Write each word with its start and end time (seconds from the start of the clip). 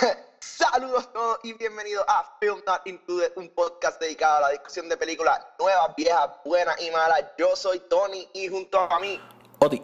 Saludos 0.40 1.04
a 1.04 1.12
todos 1.12 1.38
y 1.42 1.52
bienvenidos 1.54 2.04
a 2.08 2.24
Film 2.40 2.60
Not 2.66 2.86
Included, 2.86 3.32
un 3.36 3.48
podcast 3.50 4.00
dedicado 4.00 4.38
a 4.38 4.40
la 4.42 4.50
discusión 4.50 4.88
de 4.88 4.96
películas 4.96 5.40
nuevas, 5.58 5.94
viejas, 5.96 6.30
buenas 6.44 6.80
y 6.80 6.90
malas. 6.90 7.24
Yo 7.38 7.54
soy 7.54 7.80
Tony 7.88 8.26
y 8.32 8.48
junto 8.48 8.80
a 8.80 9.00
mí, 9.00 9.20
Oti. 9.58 9.82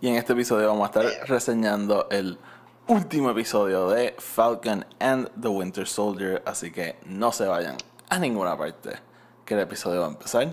Y 0.00 0.08
en 0.08 0.16
este 0.16 0.32
episodio 0.32 0.68
vamos 0.68 0.84
a 0.84 1.00
estar 1.00 1.28
reseñando 1.28 2.08
el 2.10 2.38
último 2.86 3.30
episodio 3.30 3.88
de 3.88 4.14
Falcon 4.18 4.86
and 5.00 5.30
the 5.40 5.48
Winter 5.48 5.86
Soldier, 5.86 6.42
así 6.46 6.70
que 6.70 6.98
no 7.04 7.32
se 7.32 7.46
vayan 7.46 7.76
a 8.08 8.18
ninguna 8.18 8.56
parte, 8.56 8.98
que 9.44 9.54
el 9.54 9.60
episodio 9.60 10.00
va 10.00 10.06
a 10.06 10.10
empezar 10.10 10.48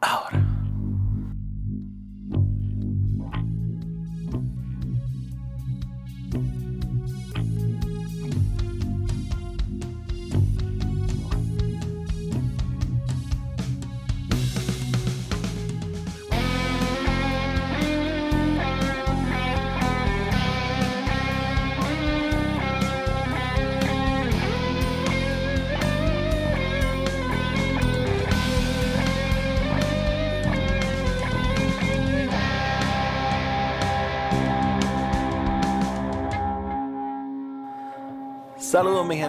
ahora. 0.00 0.47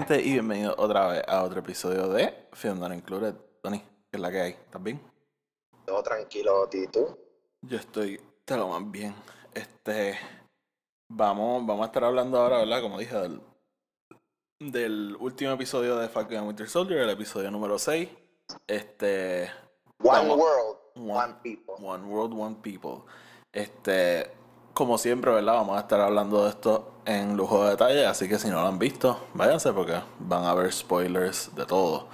Gente 0.09 0.27
y 0.27 0.31
bienvenidos 0.33 0.73
otra 0.79 1.07
vez 1.07 1.23
a 1.27 1.43
otro 1.43 1.59
episodio 1.59 2.07
de 2.09 2.33
Film 2.53 2.79
Not 2.79 2.93
Included. 2.93 3.35
Tony, 3.61 3.79
¿qué 3.79 3.85
es 4.13 4.19
la 4.19 4.31
que 4.31 4.41
hay? 4.41 4.51
¿Estás 4.53 4.81
bien? 4.81 4.99
todo 5.85 6.01
tranquilo, 6.01 6.67
¿y 6.73 6.87
tú? 6.87 7.15
Yo 7.61 7.77
estoy 7.77 8.19
te 8.43 8.57
lo 8.57 8.69
más 8.69 8.89
bien. 8.89 9.13
Este 9.53 10.17
vamos, 11.11 11.63
vamos 11.63 11.83
a 11.83 11.85
estar 11.87 12.03
hablando 12.03 12.39
ahora, 12.39 12.57
¿verdad? 12.57 12.81
Como 12.81 12.97
dije, 12.97 13.15
del, 13.17 13.41
del 14.59 15.15
último 15.19 15.51
episodio 15.51 15.95
de 15.97 16.09
Falcon 16.09 16.37
and 16.37 16.47
Winter 16.47 16.67
Soldier, 16.67 17.01
el 17.01 17.09
episodio 17.11 17.51
número 17.51 17.77
6. 17.77 18.09
Este 18.67 19.43
One 20.03 20.27
Vamos. 20.27 20.37
World, 20.37 20.77
One- 20.95 21.11
One 21.11 21.35
People. 21.43 21.75
One 21.85 22.03
World, 22.07 22.33
One 22.35 22.55
People. 22.63 23.03
Este, 23.53 24.31
como 24.73 24.97
siempre, 24.97 25.31
¿verdad? 25.31 25.53
Vamos 25.53 25.77
a 25.77 25.81
estar 25.81 26.01
hablando 26.01 26.45
de 26.45 26.49
esto 26.49 26.98
en 27.09 27.35
lujo 27.35 27.63
de 27.63 27.71
detalle, 27.71 28.05
así 28.05 28.29
que 28.29 28.37
si 28.37 28.49
no 28.49 28.61
lo 28.61 28.67
han 28.67 28.77
visto, 28.77 29.27
váyanse 29.33 29.73
porque 29.73 29.99
van 30.19 30.45
a 30.45 30.53
ver 30.53 30.71
spoilers 30.71 31.49
de 31.55 31.65
todo. 31.65 32.07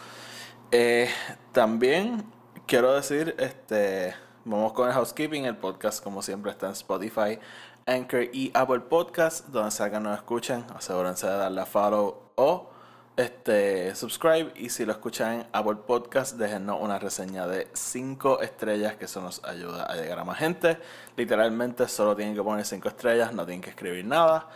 Eh, 0.71 1.09
también 1.51 2.23
quiero 2.65 2.93
decir, 2.93 3.35
este, 3.37 4.15
vamos 4.45 4.71
con 4.71 4.87
el 4.87 4.93
housekeeping. 4.93 5.43
El 5.43 5.57
podcast, 5.57 6.01
como 6.01 6.21
siempre, 6.21 6.51
está 6.51 6.67
en 6.67 6.71
Spotify, 6.71 7.37
Anchor 7.85 8.29
y 8.31 8.51
Apple 8.53 8.79
Podcast, 8.79 9.47
donde 9.47 9.71
sea 9.71 9.91
que 9.91 9.99
nos 9.99 10.15
escuchen. 10.15 10.65
Asegúrense 10.73 11.27
de 11.27 11.33
darle 11.33 11.59
a 11.59 11.65
follow 11.65 12.31
o 12.35 12.69
este, 13.17 13.93
subscribe. 13.95 14.53
Y 14.55 14.69
si 14.69 14.85
lo 14.85 14.93
escuchan 14.93 15.41
en 15.41 15.47
Apple 15.51 15.77
Podcast, 15.85 16.37
déjenos 16.37 16.77
una 16.81 16.99
reseña 16.99 17.47
de 17.47 17.67
5 17.73 18.41
estrellas, 18.41 18.95
que 18.95 19.05
eso 19.05 19.19
nos 19.19 19.43
ayuda 19.43 19.83
a 19.83 19.95
llegar 19.95 20.19
a 20.19 20.23
más 20.23 20.37
gente. 20.37 20.77
Literalmente, 21.17 21.85
solo 21.89 22.15
tienen 22.15 22.33
que 22.33 22.41
poner 22.41 22.65
5 22.65 22.87
estrellas, 22.87 23.33
no 23.33 23.45
tienen 23.45 23.61
que 23.61 23.71
escribir 23.71 24.05
nada. 24.05 24.47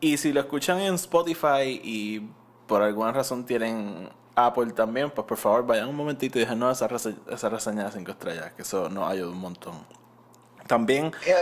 Y 0.00 0.16
si 0.16 0.32
lo 0.32 0.40
escuchan 0.40 0.78
en 0.80 0.94
Spotify 0.94 1.80
y 1.82 2.30
por 2.66 2.82
alguna 2.82 3.12
razón 3.12 3.44
tienen 3.44 4.08
Apple 4.36 4.72
también, 4.72 5.10
pues 5.10 5.26
por 5.26 5.36
favor 5.36 5.66
vayan 5.66 5.88
un 5.88 5.96
momentito 5.96 6.38
y 6.38 6.42
déjenos 6.42 6.76
esa, 6.76 6.88
rese- 6.88 7.16
esa 7.28 7.48
reseña 7.48 7.84
de 7.84 7.92
5 7.92 8.10
estrellas, 8.12 8.52
que 8.52 8.62
eso 8.62 8.88
nos 8.88 9.10
ayuda 9.10 9.30
un 9.30 9.38
montón. 9.40 9.74
También 10.66 11.12
Eh, 11.26 11.34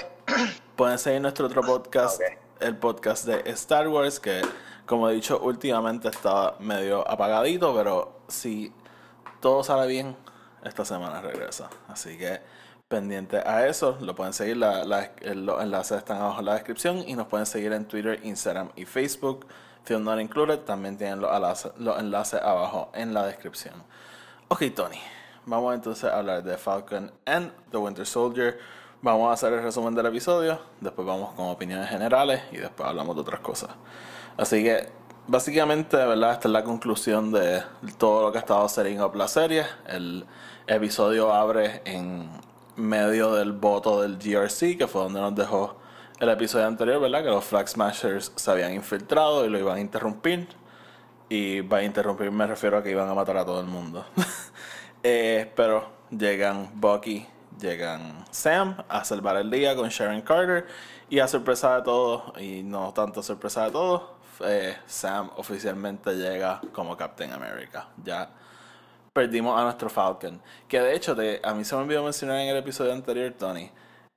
pueden 0.77 0.99
seguir 0.99 1.21
nuestro 1.21 1.47
otro 1.47 1.63
podcast, 1.63 2.21
el 2.61 2.77
podcast 2.77 3.27
de 3.27 3.43
Star 3.51 3.89
Wars, 3.89 4.21
que 4.21 4.41
como 4.87 5.09
he 5.11 5.15
dicho 5.15 5.39
últimamente 5.41 6.09
estaba 6.09 6.57
medio 6.61 7.07
apagadito, 7.11 7.75
pero 7.75 8.21
si 8.29 8.73
todo 9.41 9.63
sale 9.65 9.87
bien, 9.89 10.17
esta 10.65 10.85
semana 10.85 11.21
regresa. 11.21 11.69
Así 11.89 12.17
que 12.17 12.41
pendiente 12.89 13.39
a 13.39 13.67
eso, 13.67 13.99
lo 14.01 14.15
pueden 14.15 14.33
seguir, 14.33 14.57
la- 14.59 14.85
los 15.35 15.63
enlaces 15.63 15.99
están 15.99 16.19
abajo 16.19 16.39
en 16.41 16.47
la 16.47 16.55
descripción 16.55 16.99
y 17.07 17.15
nos 17.15 17.27
pueden 17.27 17.47
seguir 17.47 17.73
en 17.73 17.85
Twitter, 17.87 18.21
Instagram 18.23 18.71
y 18.77 18.85
Facebook. 18.85 19.47
Film 19.85 20.05
Not 20.05 20.21
Included, 20.21 20.61
también 20.61 20.97
tienen 20.97 21.21
los 21.21 21.33
enlaces, 21.35 21.73
los 21.79 21.99
enlaces 21.99 22.41
abajo 22.43 22.91
en 22.95 23.15
la 23.15 23.25
descripción. 23.25 23.75
Ok, 24.49 24.65
Tony, 24.75 24.99
vamos 25.47 25.75
entonces 25.75 26.11
a 26.11 26.19
hablar 26.19 26.43
de 26.43 26.57
Falcon 26.57 27.13
and 27.25 27.53
the 27.71 27.77
Winter 27.77 28.07
Soldier. 28.07 28.59
Vamos 29.03 29.31
a 29.31 29.35
hacer 29.35 29.53
el 29.53 29.63
resumen 29.63 29.95
del 29.95 30.07
episodio, 30.07 30.61
después 30.81 31.07
vamos 31.07 31.35
con 31.35 31.49
opiniones 31.49 31.89
generales 31.89 32.43
y 32.51 32.57
después 32.57 32.89
hablamos 32.89 33.15
de 33.15 33.23
otras 33.23 33.41
cosas. 33.41 33.71
Así 34.37 34.65
que, 34.65 34.89
básicamente, 35.29 35.97
¿verdad? 35.97 36.33
Esta 36.33 36.49
es 36.49 36.53
la 36.53 36.65
conclusión 36.65 37.31
de 37.31 37.63
todo 37.99 38.23
lo 38.23 38.33
que 38.33 38.39
ha 38.39 38.41
estado 38.41 38.69
setting 38.69 39.01
up 39.01 39.15
la 39.15 39.29
serie. 39.29 39.65
El 39.87 40.27
episodio 40.67 41.33
abre 41.33 41.83
en 41.85 42.29
medio 42.77 43.35
del 43.35 43.53
voto 43.53 44.03
del 44.03 44.19
GRC, 44.19 44.77
que 44.77 44.87
fue 44.87 45.03
donde 45.03 45.21
nos 45.21 45.35
dejó 45.35 45.77
el 46.19 46.29
episodio 46.29 46.67
anterior, 46.67 47.01
¿verdad? 47.01 47.23
Que 47.23 47.31
los 47.31 47.45
Flag 47.45 47.69
Smashers 47.69 48.33
se 48.37 48.51
habían 48.51 48.73
infiltrado 48.73 49.45
y 49.45 49.51
lo 49.51 49.59
iban 49.59 49.77
a 49.77 49.81
interrumpir. 49.81 50.49
Y 51.29 51.61
a 51.75 51.83
interrumpir, 51.83 52.31
me 52.31 52.47
refiero 52.47 52.79
a 52.79 52.83
que 52.83 52.91
iban 52.91 53.09
a 53.09 53.15
matar 53.15 53.37
a 53.37 53.45
todo 53.45 53.61
el 53.61 53.67
mundo. 53.67 54.05
Eh, 55.09 55.53
pero 55.55 55.89
llegan 56.11 56.69
Bucky, 56.75 57.25
llegan 57.61 58.25
Sam 58.33 58.77
a 58.89 59.05
salvar 59.05 59.37
el 59.37 59.49
día 59.49 59.77
con 59.77 59.89
Sharon 59.89 60.21
Carter. 60.23 60.67
Y 61.09 61.21
a 61.21 61.29
sorpresa 61.29 61.77
de 61.77 61.83
todos, 61.83 62.33
y 62.43 62.65
no 62.65 62.93
tanto 62.93 63.23
sorpresa 63.23 63.67
de 63.67 63.71
todos, 63.71 64.03
eh, 64.41 64.77
Sam 64.87 65.31
oficialmente 65.37 66.13
llega 66.15 66.61
como 66.73 66.97
Captain 66.97 67.33
America. 67.33 67.87
Ya 68.03 68.31
perdimos 69.17 69.59
a 69.59 69.65
nuestro 69.65 69.89
Falcon. 69.91 70.43
Que 70.69 70.79
de 70.81 70.95
hecho, 70.95 71.17
a 71.43 71.55
mí 71.55 71.65
se 71.65 71.75
me 71.75 71.83
olvidó 71.83 72.05
mencionar 72.05 72.39
en 72.41 72.49
el 72.49 72.59
episodio 72.59 72.93
anterior, 72.93 73.33
Tony. 73.39 73.71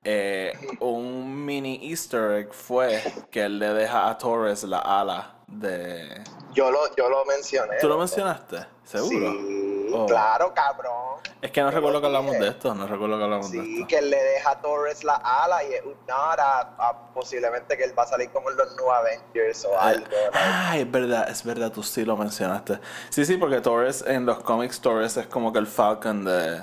eh, 0.03 0.53
un 0.79 1.45
mini 1.45 1.79
easter 1.89 2.31
egg 2.33 2.53
fue 2.53 3.01
que 3.31 3.43
él 3.43 3.59
le 3.59 3.73
deja 3.73 4.09
a 4.09 4.17
Torres 4.17 4.63
la 4.63 4.79
ala 4.79 5.38
de... 5.51 6.23
yo, 6.53 6.71
lo, 6.71 6.95
yo 6.95 7.09
lo 7.09 7.25
mencioné. 7.25 7.77
¿Tú 7.79 7.87
lo 7.87 7.97
mencionaste? 7.97 8.65
¿Seguro? 8.83 9.31
Sí, 9.31 9.65
Oh. 9.91 10.05
claro, 10.05 10.53
cabrón. 10.53 11.17
Es 11.41 11.49
que 11.49 11.61
no 11.63 11.71
Yo 11.71 11.75
recuerdo 11.77 11.99
que 11.99 12.05
hablamos 12.05 12.33
dije. 12.33 12.43
de 12.43 12.49
esto, 12.51 12.75
no 12.75 12.85
recuerdo 12.85 13.17
que 13.17 13.23
hablamos 13.23 13.51
de 13.51 13.59
Sí, 13.63 13.73
esto. 13.77 13.87
que 13.87 13.97
él 13.97 14.11
le 14.11 14.21
deja 14.21 14.51
a 14.51 14.61
Torres 14.61 15.03
la 15.03 15.15
ala 15.15 15.63
y 15.63 15.73
es 15.73 15.83
un 15.83 15.95
nod 16.07 16.39
a, 16.39 16.59
a 16.77 17.11
posiblemente 17.11 17.75
que 17.75 17.85
él 17.85 17.97
va 17.97 18.03
a 18.03 18.05
salir 18.07 18.29
como 18.29 18.51
en 18.51 18.57
los 18.57 18.75
New 18.75 18.91
Avengers 18.91 19.65
o 19.65 19.79
algo. 19.79 20.05
like. 20.05 20.15
Ah, 20.33 20.77
es 20.77 20.91
verdad, 20.91 21.27
es 21.27 21.43
verdad, 21.43 21.71
tú 21.71 21.81
sí 21.81 22.05
lo 22.05 22.15
mencionaste. 22.17 22.79
Sí, 23.09 23.25
sí, 23.25 23.37
porque 23.37 23.61
Torres 23.61 24.03
en 24.05 24.27
los 24.27 24.37
cómics, 24.43 24.79
Torres 24.79 25.17
es 25.17 25.25
como 25.25 25.51
que 25.51 25.57
el 25.57 25.65
Falcon 25.65 26.23
de, 26.23 26.61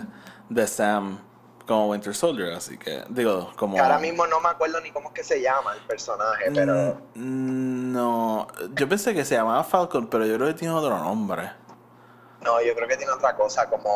de 0.48 0.66
Sam 0.68 1.18
como 1.66 1.88
Winter 1.90 2.14
Soldier, 2.14 2.52
así 2.52 2.78
que, 2.78 3.02
digo, 3.08 3.52
como... 3.56 3.74
Que 3.74 3.80
ahora 3.80 3.98
mismo 3.98 4.26
no 4.26 4.40
me 4.40 4.48
acuerdo 4.48 4.80
ni 4.80 4.90
cómo 4.92 5.08
es 5.08 5.14
que 5.14 5.24
se 5.24 5.40
llama 5.42 5.74
el 5.74 5.80
personaje, 5.82 6.50
pero 6.54 7.00
Mm, 7.14 7.92
No, 7.92 8.46
yo 8.74 8.88
pensé 8.88 9.12
que 9.14 9.24
se 9.24 9.34
llamaba 9.34 9.64
Falcon, 9.64 10.06
pero 10.08 10.24
yo 10.26 10.36
creo 10.36 10.48
que 10.48 10.54
tiene 10.54 10.72
otro 10.74 10.96
nombre. 10.98 11.50
no, 12.42 12.62
yo 12.62 12.74
creo 12.74 12.86
que 12.88 12.96
tiene 12.96 13.12
otra 13.12 13.34
cosa 13.36 13.68
como 13.68 13.90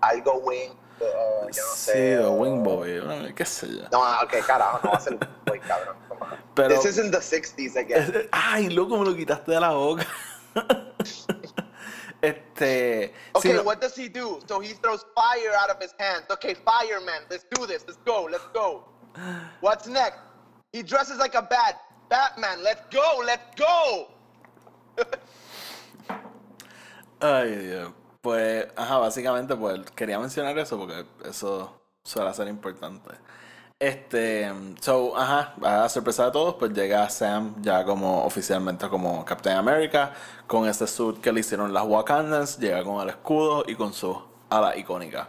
algo 0.00 0.38
wing, 0.38 0.70
o 1.00 1.48
yo 1.50 1.62
no 1.62 1.72
sí, 1.74 1.92
sé. 1.92 2.18
o 2.18 2.32
o- 2.32 2.36
Wingboy, 2.36 2.98
o 2.98 3.34
qué 3.34 3.44
sé 3.44 3.68
yo. 3.68 3.82
No, 3.92 4.00
ok, 4.22 4.34
carajo, 4.46 4.80
no 4.82 4.90
va 4.90 4.96
a 4.96 5.00
ser 5.00 5.12
Wingboy, 5.14 5.60
cabrón. 5.60 5.96
come 6.08 6.20
on. 6.22 6.28
Pero- 6.54 6.68
This 6.80 6.84
isn't 6.86 7.12
the 7.12 7.18
60s 7.20 7.76
again. 7.76 8.28
Ay, 8.32 8.68
loco, 8.70 8.96
me 8.98 9.04
lo 9.04 9.14
quitaste 9.14 9.52
de 9.52 9.60
la 9.60 9.70
boca. 9.70 10.04
este... 12.22 13.12
Okay, 13.34 13.52
no- 13.52 13.62
what 13.62 13.80
does 13.80 13.94
he 13.96 14.08
do? 14.08 14.40
So 14.46 14.60
he 14.60 14.74
throws 14.74 15.04
fire 15.14 15.52
out 15.58 15.70
of 15.70 15.80
his 15.80 15.94
hands. 15.98 16.24
Okay, 16.30 16.54
fireman, 16.54 17.22
let's 17.30 17.44
do 17.50 17.66
this. 17.66 17.84
Let's 17.86 17.98
go, 18.04 18.28
let's 18.30 18.46
go. 18.52 18.84
What's 19.60 19.86
next? 19.86 20.18
He 20.72 20.82
dresses 20.82 21.18
like 21.18 21.34
a 21.34 21.42
bat. 21.42 21.80
Batman, 22.08 22.62
let's 22.62 22.82
go, 22.94 23.22
let's 23.24 23.54
go. 23.56 24.08
Ay, 27.20 27.56
Dios. 27.56 27.92
Pues, 28.20 28.66
ajá, 28.76 28.98
básicamente, 28.98 29.56
pues 29.56 29.90
quería 29.92 30.18
mencionar 30.18 30.58
eso 30.58 30.76
porque 30.78 31.06
eso 31.24 31.80
suele 32.04 32.34
ser 32.34 32.48
importante. 32.48 33.14
Este, 33.78 34.50
so, 34.80 35.14
ajá, 35.18 35.54
a 35.62 35.88
sorpresa 35.90 36.24
de 36.24 36.30
todos, 36.30 36.54
pues 36.54 36.72
llega 36.72 37.10
Sam 37.10 37.56
ya 37.60 37.84
como 37.84 38.24
oficialmente 38.24 38.88
como 38.88 39.22
Captain 39.22 39.54
America, 39.54 40.14
con 40.46 40.66
ese 40.66 40.86
suit 40.86 41.20
que 41.20 41.30
le 41.30 41.40
hicieron 41.40 41.74
las 41.74 41.84
Wakandans, 41.84 42.58
llega 42.58 42.82
con 42.82 43.02
el 43.02 43.10
escudo 43.10 43.64
y 43.66 43.74
con 43.74 43.92
su 43.92 44.18
ala 44.48 44.74
icónica. 44.78 45.28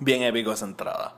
Bien 0.00 0.22
épico 0.22 0.52
esa 0.52 0.66
entrada. 0.66 1.16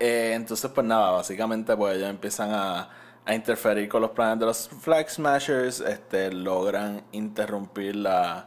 Eh, 0.00 0.32
entonces, 0.34 0.70
pues 0.70 0.86
nada, 0.86 1.10
básicamente, 1.10 1.76
pues 1.76 1.96
ellos 1.98 2.08
empiezan 2.08 2.52
a, 2.54 2.88
a 3.26 3.34
interferir 3.34 3.86
con 3.90 4.00
los 4.00 4.12
planes 4.12 4.38
de 4.40 4.46
los 4.46 4.68
Flag 4.70 5.10
Smashers, 5.10 5.80
este, 5.80 6.32
logran 6.32 7.04
interrumpir 7.12 7.96
la, 7.96 8.46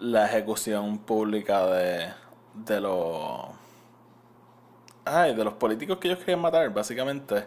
la 0.00 0.26
ejecución 0.26 0.98
pública 0.98 1.64
de, 1.66 2.12
de 2.54 2.80
los 2.80 3.61
ay, 5.04 5.34
de 5.34 5.44
los 5.44 5.54
políticos 5.54 5.98
que 5.98 6.08
ellos 6.08 6.20
querían 6.20 6.40
matar, 6.40 6.72
básicamente. 6.72 7.46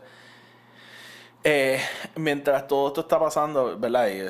Eh, 1.43 1.79
mientras 2.15 2.67
todo 2.67 2.87
esto 2.87 3.01
está 3.01 3.19
pasando, 3.19 3.77
¿verdad? 3.77 4.07
Y 4.07 4.29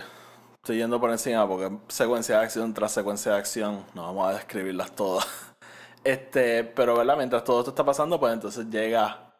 estoy 0.56 0.78
yendo 0.78 1.00
por 1.00 1.12
encima 1.12 1.48
porque 1.48 1.78
secuencia 1.88 2.38
de 2.40 2.44
acción 2.44 2.74
tras 2.74 2.92
secuencia 2.92 3.34
de 3.34 3.38
acción, 3.38 3.86
no 3.94 4.04
vamos 4.04 4.30
a 4.30 4.34
describirlas 4.34 4.92
todas. 4.96 5.26
Este, 6.04 6.64
pero, 6.64 6.96
¿verdad? 6.96 7.18
Mientras 7.18 7.44
todo 7.44 7.62
esto 7.62 7.72
está 7.72 7.84
pasando, 7.84 8.20
pues 8.20 8.32
entonces 8.32 8.68
llega 8.70 9.34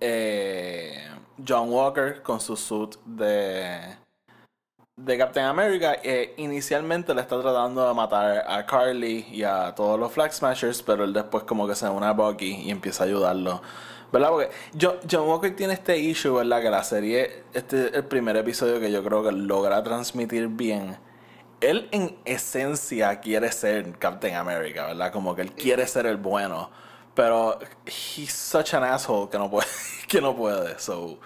eh, 0.00 1.08
John 1.46 1.70
Walker 1.70 2.20
con 2.20 2.40
su 2.40 2.56
suit 2.56 2.96
de, 3.04 3.96
de 5.04 5.18
Captain 5.18 5.46
America. 5.46 5.96
Eh, 6.02 6.34
inicialmente 6.36 7.14
le 7.14 7.20
está 7.20 7.40
tratando 7.40 7.86
de 7.86 7.94
matar 7.94 8.44
a 8.46 8.64
Carly 8.66 9.26
y 9.30 9.42
a 9.42 9.74
todos 9.74 9.98
los 9.98 10.12
Flag 10.12 10.32
Smashers, 10.32 10.82
pero 10.82 11.04
él 11.04 11.12
después 11.12 11.44
como 11.44 11.66
que 11.66 11.74
se 11.74 11.88
une 11.88 12.06
a 12.06 12.12
Bucky 12.12 12.62
y 12.64 12.70
empieza 12.70 13.04
a 13.04 13.06
ayudarlo. 13.06 13.62
¿Verdad? 14.12 14.30
Porque 14.30 14.50
John, 14.80 15.28
Walker 15.28 15.54
tiene 15.54 15.74
este 15.74 15.96
issue, 15.98 16.34
¿verdad? 16.34 16.60
Que 16.60 16.70
la 16.70 16.82
serie, 16.82 17.44
este 17.52 17.86
es 17.86 17.94
el 17.94 18.04
primer 18.04 18.36
episodio 18.36 18.80
que 18.80 18.90
yo 18.90 19.04
creo 19.04 19.22
que 19.22 19.30
logra 19.32 19.82
transmitir 19.84 20.48
bien. 20.48 20.98
Él 21.60 21.88
en 21.92 22.18
esencia 22.24 23.20
quiere 23.20 23.52
ser 23.52 23.98
Captain 23.98 24.34
America, 24.34 24.86
¿verdad? 24.86 25.12
Como 25.12 25.36
que 25.36 25.42
él 25.42 25.52
quiere 25.52 25.86
ser 25.86 26.06
el 26.06 26.16
bueno. 26.16 26.70
Pero 27.14 27.58
he's 27.86 28.32
such 28.32 28.74
an 28.74 28.84
asshole 28.84 29.28
que 29.30 29.38
no 29.38 29.50
puede, 29.50 29.66
que 30.08 30.20
no 30.20 30.34
puede. 30.34 30.78
So, 30.78 31.18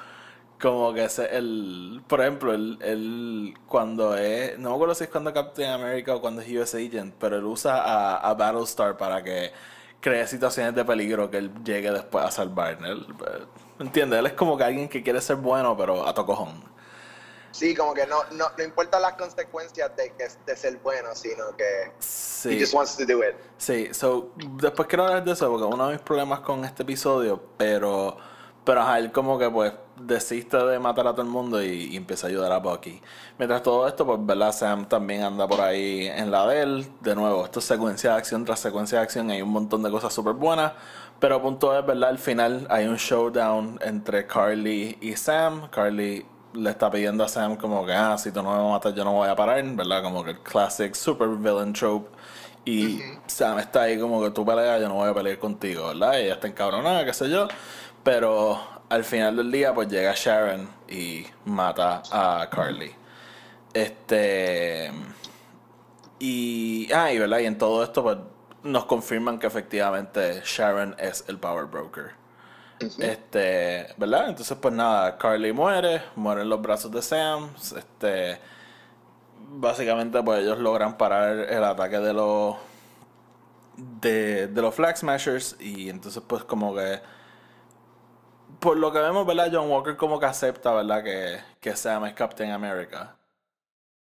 como 0.60 0.92
que 0.94 1.04
ese, 1.04 1.36
el, 1.36 2.02
por 2.06 2.20
ejemplo, 2.20 2.52
el, 2.54 3.54
cuando 3.66 4.16
es, 4.16 4.58
no 4.58 4.70
me 4.70 4.74
acuerdo 4.76 4.94
si 4.94 5.04
es 5.04 5.10
cuando 5.10 5.32
Captain 5.32 5.70
America 5.70 6.14
o 6.14 6.20
cuando 6.20 6.42
es 6.42 6.48
US 6.48 6.74
Agent, 6.74 7.14
pero 7.18 7.36
él 7.36 7.44
usa 7.44 7.82
a, 7.82 8.16
a 8.16 8.34
Battlestar 8.34 8.96
para 8.96 9.22
que 9.22 9.52
cree 10.00 10.26
situaciones 10.26 10.74
de 10.74 10.84
peligro 10.84 11.30
que 11.30 11.38
él 11.38 11.50
llegue 11.64 11.90
después 11.90 12.24
a 12.24 12.30
salvar. 12.30 12.78
Él, 12.84 13.06
¿Entiendes? 13.78 14.18
Él 14.18 14.26
es 14.26 14.32
como 14.34 14.56
que 14.56 14.64
alguien 14.64 14.88
que 14.88 15.02
quiere 15.02 15.20
ser 15.20 15.36
bueno, 15.36 15.76
pero 15.76 16.06
a 16.06 16.14
tocojón. 16.14 16.62
Sí, 17.50 17.74
como 17.74 17.94
que 17.94 18.04
no, 18.06 18.16
no, 18.32 18.46
no 18.58 18.64
importa 18.64 18.98
las 18.98 19.14
consecuencias 19.14 19.94
de, 19.96 20.12
que, 20.12 20.28
de 20.44 20.56
ser 20.56 20.76
bueno, 20.78 21.14
sino 21.14 21.56
que 21.56 21.92
sí. 22.00 22.50
he 22.50 22.60
just 22.60 22.74
wants 22.74 22.96
to 22.96 23.06
do 23.06 23.22
it. 23.22 23.36
Sí, 23.58 23.94
so, 23.94 24.32
después 24.60 24.88
quiero 24.88 25.04
hablar 25.04 25.24
de 25.24 25.32
eso, 25.32 25.48
porque 25.48 25.64
uno 25.64 25.86
de 25.86 25.92
mis 25.92 26.02
problemas 26.02 26.40
con 26.40 26.64
este 26.64 26.82
episodio, 26.82 27.40
pero, 27.56 28.16
pero 28.64 28.80
ajá, 28.80 28.98
él 28.98 29.12
como 29.12 29.38
que 29.38 29.48
pues 29.48 29.72
desiste 29.96 30.56
de 30.56 30.78
matar 30.78 31.06
a 31.06 31.12
todo 31.12 31.22
el 31.22 31.28
mundo 31.28 31.62
y, 31.62 31.96
empieza 31.96 32.26
a 32.26 32.30
ayudar 32.30 32.52
a 32.52 32.58
Bucky. 32.58 33.00
Mientras 33.38 33.62
todo 33.62 33.86
esto, 33.86 34.06
pues, 34.06 34.18
¿verdad? 34.24 34.52
Sam 34.52 34.86
también 34.86 35.22
anda 35.22 35.46
por 35.46 35.60
ahí 35.60 36.06
en 36.06 36.30
la 36.30 36.46
de 36.48 36.62
él. 36.62 36.86
De 37.00 37.14
nuevo, 37.14 37.44
esto 37.44 37.60
es 37.60 37.64
secuencia 37.64 38.12
de 38.12 38.16
acción 38.16 38.44
tras 38.44 38.60
secuencia 38.60 38.98
de 38.98 39.04
acción, 39.04 39.30
hay 39.30 39.42
un 39.42 39.50
montón 39.50 39.82
de 39.82 39.90
cosas 39.90 40.12
súper 40.12 40.34
buenas. 40.34 40.72
Pero 41.20 41.40
punto 41.40 41.78
es, 41.78 41.86
¿verdad? 41.86 42.10
Al 42.10 42.18
final 42.18 42.66
hay 42.70 42.86
un 42.86 42.96
showdown 42.96 43.78
entre 43.82 44.26
Carly 44.26 44.98
y 45.00 45.16
Sam. 45.16 45.68
Carly 45.70 46.26
le 46.54 46.70
está 46.70 46.90
pidiendo 46.90 47.24
a 47.24 47.28
Sam 47.28 47.56
como 47.56 47.84
que, 47.86 47.92
ah, 47.92 48.16
si 48.18 48.30
tú 48.30 48.42
no 48.42 48.56
me 48.56 48.70
matas 48.70 48.94
yo 48.94 49.04
no 49.04 49.12
voy 49.12 49.28
a 49.28 49.36
parar, 49.36 49.62
¿verdad? 49.64 50.02
Como 50.02 50.24
que 50.24 50.32
el 50.32 50.40
classic 50.40 50.94
super 50.94 51.28
villain 51.28 51.72
trope. 51.72 52.10
Y 52.66 53.00
Sam 53.26 53.58
está 53.58 53.82
ahí 53.82 53.98
como 53.98 54.22
que 54.22 54.30
tú 54.30 54.44
peleas, 54.44 54.80
yo 54.80 54.88
no 54.88 54.94
voy 54.94 55.10
a 55.10 55.14
pelear 55.14 55.38
contigo, 55.38 55.88
¿verdad? 55.88 56.14
Y 56.14 56.24
ella 56.24 56.34
está 56.34 56.46
encabronada, 56.48 57.04
qué 57.04 57.12
sé 57.12 57.28
yo. 57.28 57.46
Pero 58.02 58.58
al 58.94 59.04
final 59.04 59.36
del 59.36 59.50
día, 59.50 59.74
pues 59.74 59.88
llega 59.88 60.12
Sharon 60.14 60.68
y 60.88 61.26
mata 61.46 62.02
a 62.12 62.48
Carly. 62.48 62.94
Este. 63.72 64.92
Y. 66.20 66.88
Ah, 66.92 67.12
y 67.12 67.18
verdad, 67.18 67.40
y 67.40 67.46
en 67.46 67.58
todo 67.58 67.82
esto, 67.82 68.04
pues 68.04 68.18
nos 68.62 68.84
confirman 68.84 69.38
que 69.38 69.48
efectivamente 69.48 70.42
Sharon 70.44 70.94
es 70.98 71.24
el 71.26 71.38
Power 71.38 71.66
Broker. 71.66 72.12
Este, 72.98 73.88
¿verdad? 73.96 74.28
Entonces, 74.28 74.56
pues 74.60 74.74
nada, 74.74 75.16
Carly 75.18 75.52
muere, 75.52 76.02
muere 76.14 76.42
en 76.42 76.48
los 76.48 76.62
brazos 76.62 76.92
de 76.92 77.02
Sam. 77.02 77.50
Este, 77.76 78.38
básicamente, 79.38 80.22
pues 80.22 80.40
ellos 80.40 80.58
logran 80.58 80.96
parar 80.96 81.36
el 81.36 81.64
ataque 81.64 81.98
de 81.98 82.12
los 82.12 82.56
de, 83.76 84.46
de 84.46 84.62
los 84.62 84.72
Flag 84.72 84.96
Smashers. 84.96 85.56
Y 85.58 85.90
entonces, 85.90 86.22
pues, 86.24 86.44
como 86.44 86.74
que 86.76 87.00
por 88.60 88.76
lo 88.76 88.92
que 88.92 88.98
vemos, 88.98 89.26
¿verdad? 89.26 89.50
John 89.52 89.70
Walker 89.70 89.96
como 89.96 90.18
que 90.18 90.26
acepta, 90.26 90.72
¿verdad? 90.72 91.02
Que, 91.02 91.38
que 91.60 91.76
Sam 91.76 92.06
es 92.06 92.14
Captain 92.14 92.50
America. 92.50 93.16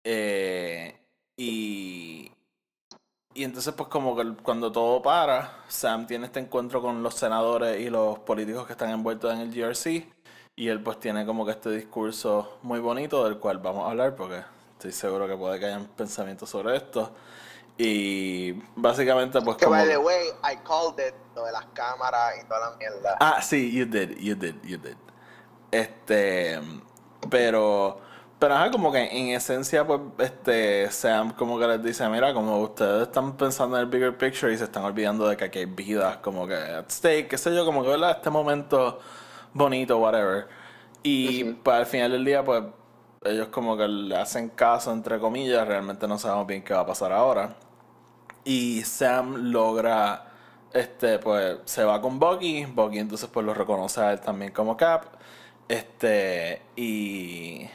Eh, 0.03 0.95
y, 1.35 2.31
y 3.33 3.43
entonces, 3.43 3.73
pues 3.75 3.89
como 3.89 4.15
que 4.15 4.33
cuando 4.41 4.71
todo 4.71 5.01
para, 5.01 5.63
Sam 5.67 6.07
tiene 6.07 6.25
este 6.25 6.39
encuentro 6.39 6.81
con 6.81 7.03
los 7.03 7.15
senadores 7.15 7.79
y 7.79 7.89
los 7.89 8.19
políticos 8.19 8.65
que 8.65 8.73
están 8.73 8.89
envueltos 8.89 9.33
en 9.33 9.41
el 9.41 9.53
GRC. 9.53 10.11
Y 10.55 10.69
él 10.69 10.81
pues 10.81 10.99
tiene 10.99 11.25
como 11.25 11.45
que 11.45 11.51
este 11.51 11.69
discurso 11.69 12.57
muy 12.63 12.79
bonito 12.79 13.23
del 13.23 13.37
cual 13.37 13.59
vamos 13.59 13.85
a 13.85 13.91
hablar 13.91 14.15
porque 14.15 14.41
estoy 14.73 14.91
seguro 14.91 15.27
que 15.27 15.35
puede 15.37 15.59
que 15.59 15.67
hayan 15.67 15.85
pensamientos 15.85 16.49
sobre 16.49 16.75
esto. 16.77 17.13
Y 17.77 18.53
básicamente 18.75 19.39
pues 19.41 19.57
que 19.57 19.65
como... 19.65 19.77
by 19.77 19.87
the 19.87 19.97
way, 19.97 20.27
I 20.43 20.57
called 20.65 20.99
it, 20.99 21.13
lo 21.35 21.45
de 21.45 21.51
las 21.51 21.65
cámaras 21.73 22.33
y 22.41 22.47
toda 22.47 22.71
la 22.71 22.77
mierda. 22.77 23.17
Ah, 23.19 23.41
sí, 23.41 23.71
you 23.71 23.85
did, 23.85 24.17
you 24.17 24.35
did, 24.35 24.55
you 24.63 24.77
did. 24.77 24.97
Este, 25.71 26.59
pero 27.29 28.01
pero 28.39 28.53
ajá, 28.53 28.69
como 28.69 28.91
que 28.91 28.99
en 29.03 29.29
esencia, 29.29 29.85
pues, 29.85 29.99
este, 30.19 30.91
Sam 30.91 31.33
como 31.33 31.57
que 31.57 31.67
les 31.67 31.83
dice, 31.83 32.07
mira, 32.07 32.33
como 32.35 32.59
ustedes 32.61 33.03
están 33.07 33.35
pensando 33.35 33.77
en 33.77 33.83
el 33.83 33.89
bigger 33.89 34.15
picture 34.15 34.53
y 34.53 34.57
se 34.57 34.65
están 34.65 34.83
olvidando 34.83 35.27
de 35.27 35.35
que 35.35 35.45
aquí 35.45 35.59
hay 35.59 35.65
vidas, 35.65 36.17
como 36.17 36.45
que 36.47 36.53
at 36.53 36.89
stake, 36.89 37.27
qué 37.29 37.37
sé 37.37 37.55
yo, 37.55 37.65
como 37.65 37.81
que, 37.81 37.89
¿verdad? 37.89 38.11
Este 38.17 38.29
momento 38.29 38.99
bonito, 39.53 39.97
whatever. 39.97 40.47
Y 41.01 41.45
pues 41.45 41.77
al 41.77 41.85
final 41.87 42.11
del 42.11 42.25
día, 42.25 42.43
pues, 42.45 42.63
ellos 43.23 43.47
como 43.47 43.75
que 43.75 43.87
le 43.87 44.15
hacen 44.15 44.49
caso, 44.49 44.91
entre 44.91 45.19
comillas, 45.19 45.67
realmente 45.67 46.07
no 46.07 46.19
sabemos 46.19 46.45
bien 46.45 46.63
qué 46.63 46.75
va 46.75 46.81
a 46.81 46.85
pasar 46.85 47.11
ahora. 47.11 47.55
Y 48.47 48.83
Sam 48.83 49.51
logra, 49.51 50.25
este, 50.73 51.19
pues, 51.19 51.57
se 51.65 51.83
va 51.83 52.01
con 52.01 52.19
Bucky, 52.19 52.65
Bucky 52.65 52.99
entonces 52.99 53.29
pues 53.31 53.45
lo 53.45 53.53
reconoce 53.53 54.01
a 54.01 54.13
él 54.13 54.19
también 54.21 54.51
como 54.51 54.77
Cap, 54.77 55.05
este, 55.67 56.61
y 56.75 57.67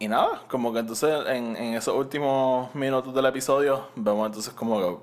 y 0.00 0.08
nada, 0.08 0.42
como 0.48 0.72
que 0.72 0.78
entonces 0.78 1.14
en, 1.26 1.54
en, 1.56 1.74
esos 1.74 1.94
últimos 1.94 2.74
minutos 2.74 3.12
del 3.14 3.26
episodio 3.26 3.88
vemos 3.94 4.28
entonces 4.28 4.54
como 4.54 4.80
que 4.80 4.96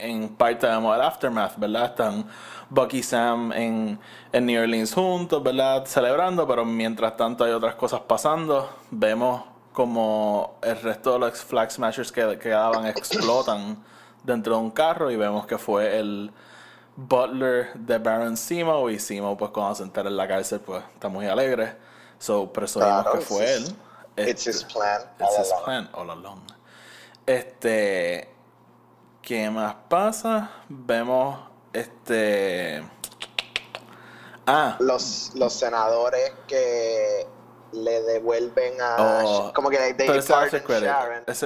en, 0.00 0.28
parte 0.30 0.66
vemos 0.66 0.92
el 0.96 1.02
aftermath, 1.02 1.56
¿verdad? 1.56 1.84
Están 1.84 2.26
Bucky 2.68 2.98
y 2.98 3.02
Sam 3.04 3.52
en, 3.52 4.00
en 4.32 4.46
New 4.46 4.60
Orleans 4.60 4.92
juntos, 4.92 5.40
¿verdad? 5.40 5.86
Celebrando, 5.86 6.48
pero 6.48 6.64
mientras 6.64 7.16
tanto 7.16 7.44
hay 7.44 7.52
otras 7.52 7.76
cosas 7.76 8.00
pasando. 8.00 8.68
Vemos 8.90 9.44
como 9.72 10.56
el 10.62 10.80
resto 10.82 11.12
de 11.12 11.20
los 11.20 11.44
Flag 11.44 11.70
Smashers 11.70 12.10
que 12.10 12.36
quedaban 12.36 12.86
explotan 12.86 13.76
dentro 14.24 14.56
de 14.56 14.62
un 14.62 14.70
carro 14.70 15.10
y 15.10 15.16
vemos 15.16 15.46
que 15.46 15.58
fue 15.58 15.98
el 15.98 16.32
butler 16.96 17.74
de 17.74 17.98
Baron 17.98 18.36
Simo 18.36 18.88
y 18.90 18.98
Simo 18.98 19.36
pues 19.36 19.50
cuando 19.50 19.74
se 19.76 19.82
entera 19.84 20.08
en 20.08 20.16
la 20.16 20.26
cárcel 20.26 20.60
pues 20.60 20.82
está 20.92 21.08
muy 21.08 21.26
alegre. 21.26 21.76
So 22.18 22.52
presumimos 22.52 23.06
que 23.12 23.20
fue 23.20 23.54
él. 23.54 23.76
It's 24.16 24.46
his 24.46 24.56
este, 24.56 24.72
plan. 24.72 25.02
It's 25.20 25.38
his 25.38 25.52
plan 25.64 25.88
all 25.92 26.10
along. 26.10 26.40
Este. 27.26 28.30
¿Qué 29.22 29.50
más 29.50 29.74
pasa? 29.88 30.50
Vemos. 30.68 31.38
Este. 31.72 32.82
Ah. 34.46 34.76
Los, 34.78 35.32
los 35.34 35.52
senadores 35.52 36.32
que 36.46 37.26
le 37.74 38.02
devuelven 38.02 38.80
a. 38.80 38.96
Oh, 38.98 39.52
como 39.54 39.70
que 39.70 39.76
they, 39.76 40.06
pero 40.06 40.18
after 40.18 40.62
credit. 40.62 40.90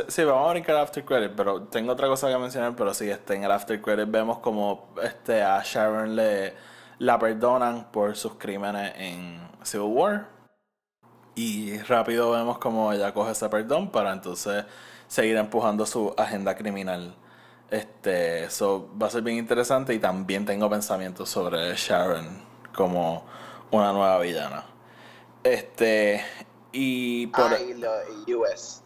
sí, 0.08 0.24
vamos 0.24 0.48
a 0.48 0.52
brincar 0.52 0.76
after 0.76 1.04
credit, 1.04 1.32
pero 1.36 1.62
tengo 1.62 1.92
otra 1.92 2.08
cosa 2.08 2.28
que 2.28 2.38
mencionar. 2.38 2.74
Pero 2.76 2.94
sí, 2.94 3.10
este, 3.10 3.34
en 3.34 3.44
el 3.44 3.50
after 3.50 3.80
credit 3.80 4.10
vemos 4.10 4.38
como 4.38 4.94
este, 5.02 5.42
a 5.42 5.62
Sharon 5.62 6.14
le 6.14 6.54
la 6.98 7.18
perdonan 7.18 7.90
por 7.92 8.16
sus 8.16 8.34
crímenes 8.34 8.92
en 8.96 9.40
Civil 9.62 9.86
War 9.90 10.26
y 11.34 11.78
rápido 11.82 12.32
vemos 12.32 12.58
como 12.58 12.92
ella 12.92 13.14
coge 13.14 13.30
ese 13.30 13.48
perdón 13.48 13.90
para 13.90 14.12
entonces 14.12 14.64
seguir 15.06 15.36
empujando 15.36 15.86
su 15.86 16.12
agenda 16.16 16.56
criminal. 16.56 17.14
Este, 17.70 18.44
eso 18.44 18.90
va 19.00 19.06
a 19.06 19.10
ser 19.10 19.22
bien 19.22 19.36
interesante 19.36 19.94
y 19.94 19.98
también 19.98 20.44
tengo 20.44 20.68
pensamientos 20.68 21.28
sobre 21.28 21.74
Sharon 21.76 22.26
como 22.74 23.24
una 23.70 23.92
nueva 23.92 24.18
villana. 24.18 24.64
Este, 25.42 26.24
y 26.72 27.26
por 27.28 27.52
ah, 27.52 27.58
y 28.26 28.34
US. 28.34 28.82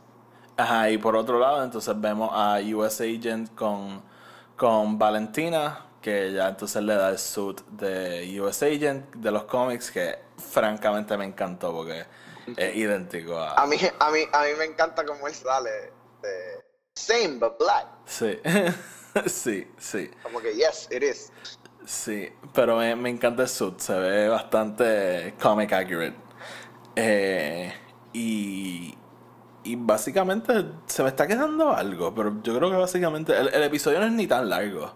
Ajá, 0.56 0.90
y 0.90 0.98
por 0.98 1.16
otro 1.16 1.38
lado, 1.38 1.64
entonces 1.64 1.98
vemos 2.00 2.30
a 2.32 2.58
US 2.60 3.00
Agent 3.00 3.54
con 3.54 4.02
con 4.62 4.96
Valentina, 4.96 5.86
que 6.00 6.32
ya 6.32 6.46
entonces 6.46 6.80
le 6.84 6.94
da 6.94 7.08
el 7.08 7.18
suit 7.18 7.60
de 7.66 8.40
US 8.40 8.62
Agent 8.62 9.12
de 9.16 9.30
los 9.32 9.42
cómics 9.42 9.90
que 9.90 10.16
francamente 10.38 11.16
me 11.16 11.24
encantó 11.24 11.72
porque 11.72 12.04
Es 12.56 12.76
idéntico 12.76 13.36
a... 13.36 13.54
A 13.54 13.66
mí, 13.66 13.76
a 13.98 14.10
mí, 14.10 14.20
a 14.32 14.42
mí 14.44 14.48
me 14.56 14.66
encanta 14.66 15.04
cómo 15.04 15.26
él 15.26 15.34
sale. 15.34 15.92
de 16.22 16.62
same 16.94 17.38
but 17.40 17.58
black. 17.58 17.88
Sí, 18.06 18.38
sí, 19.26 19.66
sí. 19.78 20.10
Como 20.22 20.40
que 20.40 20.54
yes, 20.54 20.88
it 20.92 21.02
is. 21.02 21.32
Sí, 21.84 22.32
pero 22.54 22.76
me, 22.76 22.94
me 22.94 23.10
encanta 23.10 23.42
el 23.42 23.48
suit, 23.48 23.80
se 23.80 23.94
ve 23.94 24.28
bastante 24.28 25.34
comic 25.42 25.72
accurate. 25.72 26.14
Eh, 26.96 27.72
y, 28.12 28.96
y 29.64 29.76
básicamente 29.76 30.66
se 30.86 31.02
me 31.02 31.08
está 31.08 31.26
quedando 31.26 31.72
algo, 31.74 32.14
pero 32.14 32.34
yo 32.42 32.56
creo 32.56 32.70
que 32.70 32.76
básicamente 32.76 33.36
el, 33.38 33.48
el 33.48 33.62
episodio 33.62 34.00
no 34.00 34.06
es 34.06 34.12
ni 34.12 34.26
tan 34.26 34.48
largo. 34.48 34.92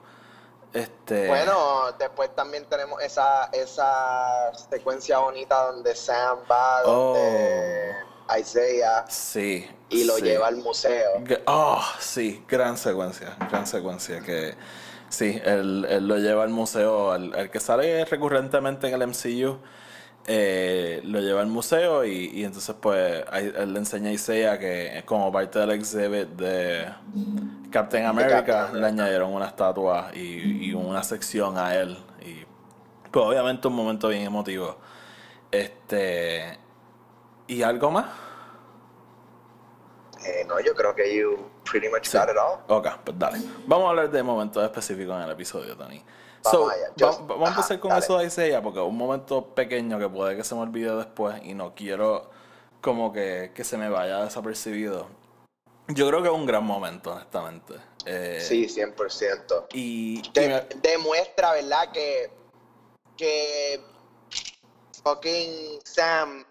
Este, 0.73 1.29
Bueno, 1.29 1.93
después 1.99 2.35
también 2.35 2.67
tenemos 2.67 3.01
esa, 3.03 3.45
esa 3.53 4.53
secuencia 4.71 5.19
bonita 5.19 5.73
donde 5.73 5.95
Sam 5.95 6.39
va 6.51 6.83
donde 6.83 7.95
Isaiah 8.39 9.07
sí. 9.09 9.67
y 9.89 10.05
lo 10.05 10.17
sí. 10.17 10.23
lleva 10.23 10.49
al 10.49 10.57
museo. 10.57 11.23
Oh, 11.47 11.83
sí, 11.99 12.45
gran 12.47 12.77
secuencia, 12.77 13.37
gran 13.51 13.67
secuencia 13.67 14.21
que 14.21 14.55
sí, 15.09 15.41
él, 15.45 15.87
él 15.89 16.07
lo 16.07 16.19
lleva 16.19 16.43
al 16.43 16.51
museo, 16.51 17.13
al, 17.13 17.35
al 17.35 17.51
que 17.51 17.61
sale 17.61 18.05
recurrentemente 18.05 18.89
en 18.89 19.01
el 19.01 19.07
MCU, 19.09 19.59
eh, 20.27 21.01
lo 21.05 21.21
lleva 21.21 21.41
al 21.41 21.47
museo 21.47 22.05
y, 22.05 22.31
y 22.35 22.45
entonces 22.45 22.75
pues 22.81 23.25
ahí 23.31 23.53
él 23.57 23.73
le 23.73 23.79
enseña 23.79 24.11
a 24.11 24.13
Isaiah 24.13 24.59
que 24.59 25.03
como 25.07 25.31
parte 25.31 25.59
del 25.61 25.71
exhibit 25.71 26.29
de 26.31 26.87
Captain 27.71 28.05
America, 28.07 28.45
Captain 28.45 28.81
le 28.81 28.87
añadieron 28.87 29.33
una 29.33 29.47
estatua 29.47 30.11
y, 30.15 30.69
y 30.69 30.75
una 30.75 31.03
sección 31.05 31.57
a 31.57 31.77
él 31.77 31.97
y 32.21 32.45
pues 33.11 33.25
obviamente 33.25 33.69
un 33.69 33.75
momento 33.75 34.09
bien 34.09 34.23
emotivo. 34.23 34.77
Este 35.51 36.59
y 37.47 37.63
algo 37.63 37.91
más. 37.91 38.07
Eh, 40.27 40.45
no, 40.49 40.59
yo 40.59 40.75
creo 40.75 40.95
que 40.95 41.17
you 41.17 41.39
pretty 41.71 41.89
much 41.89 42.13
got 42.13 42.29
it 42.29 42.37
all. 42.37 42.59
Ok, 42.67 42.89
pues 43.05 43.17
dale. 43.19 43.39
Vamos 43.67 43.87
a 43.87 43.91
hablar 43.91 44.11
de 44.11 44.23
momentos 44.23 44.63
específicos 44.65 45.15
en 45.17 45.23
el 45.23 45.31
episodio, 45.31 45.77
Tony. 45.77 46.03
Vamos 46.53 46.69
So, 46.69 46.71
allá. 46.71 46.89
va- 47.03 47.07
Just- 47.13 47.27
vamos 47.27 47.47
a 47.49 47.51
empezar 47.53 47.81
con 47.81 47.89
dale. 47.91 48.05
eso 48.05 48.19
de 48.19 48.27
Isaiah, 48.27 48.63
porque 48.63 48.81
un 48.81 48.97
momento 48.97 49.45
pequeño 49.55 49.99
que 49.99 50.09
puede 50.09 50.37
que 50.37 50.45
se 50.45 50.55
me 50.55 50.63
olvide 50.63 50.95
después 50.97 51.41
y 51.45 51.55
no 51.55 51.75
quiero 51.75 52.31
como 52.81 53.13
que, 53.13 53.53
que 53.55 53.65
se 53.65 53.77
me 53.77 53.89
vaya 53.89 54.25
desapercibido. 54.25 55.07
Yo 55.89 56.09
creo 56.09 56.21
que 56.23 56.29
es 56.29 56.35
un 56.35 56.47
gran 56.47 56.65
momento, 56.65 57.13
honestamente. 57.13 57.75
Eh, 58.05 58.39
Sí, 58.41 58.69
100%. 58.69 59.67
Y, 59.73 60.19
y 60.21 60.41
me- 60.41 60.67
demuestra, 60.83 61.53
¿verdad? 61.53 61.91
Que, 61.93 62.31
que 63.17 63.81
fucking 65.03 65.81
Sam 65.85 66.45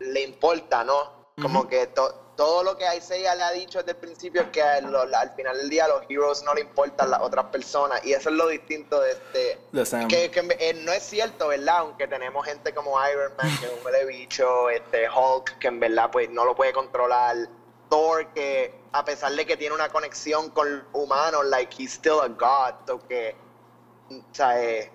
le 0.00 0.22
importa, 0.22 0.84
¿no? 0.84 1.20
Como 1.40 1.66
que 1.68 1.86
to- 1.88 2.29
todo 2.40 2.62
lo 2.62 2.74
que 2.74 2.86
Isaiah 2.96 3.34
le 3.34 3.42
ha 3.42 3.52
dicho 3.52 3.80
desde 3.80 3.90
el 3.90 3.98
principio 3.98 4.40
es 4.40 4.48
que 4.48 4.62
al 4.62 5.30
final 5.36 5.58
del 5.58 5.68
día 5.68 5.84
a 5.84 5.88
los 5.88 6.04
heroes 6.08 6.42
no 6.42 6.54
le 6.54 6.62
importan 6.62 7.10
las 7.10 7.20
otras 7.20 7.44
personas. 7.48 8.02
Y 8.02 8.14
eso 8.14 8.30
es 8.30 8.34
lo 8.34 8.48
distinto 8.48 8.98
de 8.98 9.12
este... 9.12 9.58
Que, 10.08 10.30
que, 10.30 10.56
eh, 10.58 10.72
no 10.72 10.90
es 10.90 11.02
cierto, 11.02 11.48
¿verdad? 11.48 11.80
Aunque 11.80 12.08
tenemos 12.08 12.46
gente 12.46 12.72
como 12.72 12.96
Iron 13.10 13.34
Man, 13.36 13.58
que 13.60 13.66
es 13.66 13.72
un 13.72 13.84
huele 13.84 14.06
bicho, 14.06 14.70
este 14.70 15.06
Hulk, 15.10 15.58
que 15.58 15.68
en 15.68 15.80
verdad 15.80 16.10
pues 16.10 16.30
no 16.30 16.46
lo 16.46 16.56
puede 16.56 16.72
controlar, 16.72 17.36
Thor, 17.90 18.32
que 18.32 18.74
a 18.92 19.04
pesar 19.04 19.32
de 19.32 19.44
que 19.44 19.58
tiene 19.58 19.74
una 19.74 19.90
conexión 19.90 20.48
con 20.48 20.82
humanos, 20.94 21.44
like 21.44 21.76
he's 21.78 21.92
still 21.92 22.20
a 22.22 22.28
god, 22.28 22.74
so 22.86 23.06
que, 23.06 23.36
o 24.08 24.34
sea, 24.34 24.64
eh, 24.64 24.90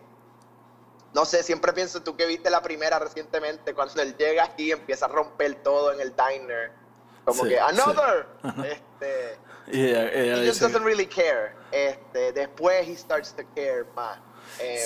no 1.14 1.26
sé, 1.26 1.44
siempre 1.44 1.74
pienso 1.74 2.02
tú 2.02 2.18
que 2.18 2.26
viste 2.26 2.50
la 2.50 2.64
primera 2.64 2.98
recientemente, 2.98 3.76
cuando 3.76 4.02
él 4.02 4.18
llega 4.18 4.46
aquí 4.46 4.70
y 4.70 4.72
empieza 4.72 5.06
a 5.06 5.10
romper 5.10 5.62
todo 5.62 5.94
en 5.94 6.02
el 6.02 6.16
diner, 6.16 6.85
como 7.26 7.44
Sí, 7.44 7.50
que 7.50 7.56
sí. 7.56 7.62
another, 7.62 8.28
este, 8.66 9.38
y 9.72 9.86
ella, 9.86 10.12
ella 10.14 10.44
he 10.44 10.48
just 10.48 10.62
doesn't 10.62 10.84
really 10.86 11.08
care, 11.08 11.54
este, 11.72 12.32
después 12.34 12.88
he 12.88 12.96
starts 12.96 13.34
to 13.36 13.44
care 13.56 13.86
más. 13.96 14.18
Em, 14.60 14.78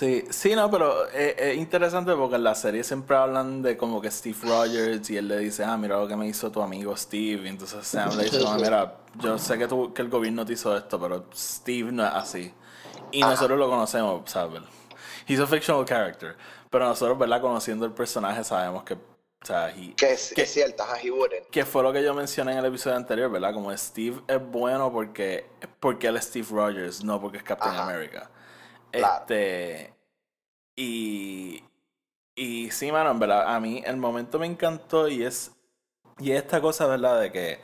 Sí, 0.00 0.24
sí, 0.30 0.54
no, 0.54 0.70
pero 0.70 1.08
es, 1.10 1.34
es 1.36 1.56
interesante 1.58 2.14
porque 2.14 2.36
en 2.36 2.44
la 2.44 2.54
serie 2.54 2.82
siempre 2.82 3.14
hablan 3.16 3.60
de 3.60 3.76
como 3.76 4.00
que 4.00 4.10
Steve 4.10 4.38
Rogers 4.44 5.10
y 5.10 5.18
él 5.18 5.28
le 5.28 5.36
dice, 5.40 5.62
ah, 5.62 5.76
mira 5.76 5.98
lo 5.98 6.08
que 6.08 6.16
me 6.16 6.26
hizo 6.26 6.50
tu 6.50 6.62
amigo 6.62 6.96
Steve. 6.96 7.42
Y 7.44 7.48
entonces 7.48 7.86
Sam 7.86 8.16
le 8.16 8.24
dice, 8.24 8.38
"No, 8.42 8.54
mira, 8.56 8.96
yo 9.16 9.36
sé 9.36 9.58
que, 9.58 9.68
tú, 9.68 9.92
que 9.92 10.00
el 10.00 10.08
gobierno 10.08 10.46
te 10.46 10.54
hizo 10.54 10.74
esto, 10.74 10.98
pero 10.98 11.26
Steve 11.34 11.92
no 11.92 12.02
es 12.06 12.12
así. 12.14 12.54
Y 13.10 13.20
Ajá. 13.22 13.32
nosotros 13.32 13.58
lo 13.58 13.68
conocemos, 13.68 14.22
¿sabes? 14.30 14.62
He's 15.28 15.38
a 15.38 15.46
fictional 15.46 15.84
character. 15.84 16.34
Pero 16.70 16.86
nosotros, 16.88 17.18
¿verdad? 17.18 17.42
Conociendo 17.42 17.84
el 17.84 17.92
personaje 17.92 18.42
sabemos 18.42 18.84
que, 18.84 18.96
o 19.42 19.46
sea, 19.46 19.70
he- 19.70 19.94
Que 19.94 20.12
es, 20.12 20.32
que- 20.34 20.42
es 20.42 20.56
wouldn't. 21.10 21.46
que 21.50 21.64
fue 21.64 21.82
lo 21.82 21.92
que 21.92 22.02
yo 22.02 22.12
mencioné 22.14 22.52
en 22.52 22.58
el 22.58 22.66
episodio 22.66 22.96
anterior, 22.96 23.30
¿verdad? 23.30 23.54
Como 23.54 23.74
Steve 23.76 24.20
es 24.28 24.40
bueno 24.50 24.92
porque, 24.92 25.46
porque 25.80 26.08
él 26.08 26.16
es 26.16 26.24
Steve 26.26 26.46
Rogers, 26.50 27.02
no 27.02 27.20
porque 27.20 27.38
es 27.38 27.42
Captain 27.42 27.72
Ajá. 27.74 27.84
America. 27.84 28.30
Claro. 28.90 29.20
Este. 29.20 29.94
Y. 30.76 31.64
Y 32.36 32.70
sí, 32.70 32.90
mano, 32.92 33.10
en 33.10 33.18
verdad, 33.18 33.54
a 33.54 33.60
mí 33.60 33.82
el 33.84 33.96
momento 33.96 34.38
me 34.38 34.46
encantó 34.46 35.08
y 35.08 35.24
es. 35.24 35.52
Y 36.18 36.32
es 36.32 36.38
esta 36.42 36.60
cosa, 36.60 36.86
¿verdad? 36.86 37.20
De 37.20 37.32
que 37.32 37.60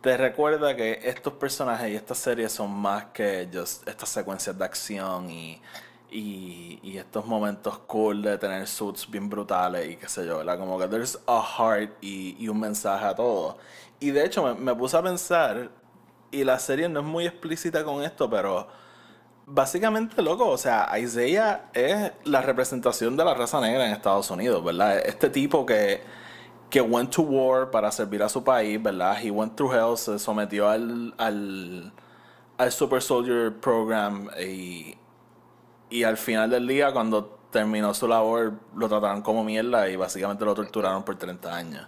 te 0.00 0.16
recuerda 0.16 0.74
que 0.76 1.00
estos 1.04 1.34
personajes 1.34 1.90
y 1.90 1.96
estas 1.96 2.18
series 2.18 2.52
son 2.52 2.70
más 2.70 3.06
que 3.06 3.48
just 3.52 3.86
estas 3.88 4.08
secuencias 4.08 4.56
de 4.56 4.64
acción 4.64 5.28
y, 5.30 5.60
y, 6.10 6.78
y 6.82 6.98
estos 6.98 7.26
momentos 7.26 7.78
cool 7.86 8.22
de 8.22 8.38
tener 8.38 8.66
suits 8.66 9.10
bien 9.10 9.28
brutales 9.28 9.90
y 9.90 9.96
qué 9.96 10.08
sé 10.08 10.26
yo, 10.26 10.38
¿verdad? 10.38 10.58
Como 10.58 10.78
que 10.78 10.88
there's 10.88 11.18
a 11.26 11.42
heart 11.42 11.92
y, 12.00 12.36
y 12.38 12.48
un 12.48 12.60
mensaje 12.60 13.04
a 13.04 13.14
todo. 13.14 13.58
Y 14.00 14.10
de 14.10 14.24
hecho 14.24 14.42
me, 14.42 14.54
me 14.54 14.74
puse 14.74 14.96
a 14.96 15.02
pensar, 15.02 15.70
y 16.30 16.44
la 16.44 16.58
serie 16.58 16.88
no 16.88 17.00
es 17.00 17.06
muy 17.06 17.26
explícita 17.26 17.84
con 17.84 18.02
esto, 18.02 18.28
pero 18.28 18.68
básicamente, 19.46 20.20
loco, 20.22 20.48
o 20.48 20.58
sea, 20.58 20.88
Isaiah 20.98 21.70
es 21.72 22.12
la 22.24 22.42
representación 22.42 23.16
de 23.16 23.24
la 23.24 23.34
raza 23.34 23.60
negra 23.60 23.86
en 23.86 23.92
Estados 23.92 24.30
Unidos, 24.30 24.62
¿verdad? 24.62 24.98
Este 24.98 25.30
tipo 25.30 25.64
que, 25.64 26.02
que 26.70 26.80
went 26.80 27.10
to 27.10 27.22
war 27.22 27.70
para 27.70 27.90
servir 27.90 28.22
a 28.22 28.28
su 28.28 28.44
país, 28.44 28.82
¿verdad? 28.82 29.16
He 29.22 29.30
went 29.30 29.56
through 29.56 29.72
hell, 29.72 29.96
se 29.96 30.18
sometió 30.18 30.68
al, 30.68 31.14
al, 31.16 31.92
al 32.58 32.72
Super 32.72 33.00
Soldier 33.00 33.58
Program 33.58 34.28
y, 34.38 34.96
y 35.90 36.02
al 36.04 36.16
final 36.16 36.50
del 36.50 36.66
día, 36.66 36.92
cuando 36.92 37.38
terminó 37.50 37.94
su 37.94 38.06
labor, 38.08 38.54
lo 38.76 38.88
trataron 38.88 39.22
como 39.22 39.42
mierda 39.44 39.88
y 39.88 39.96
básicamente 39.96 40.44
lo 40.44 40.54
torturaron 40.54 41.02
por 41.04 41.16
30 41.16 41.54
años. 41.54 41.86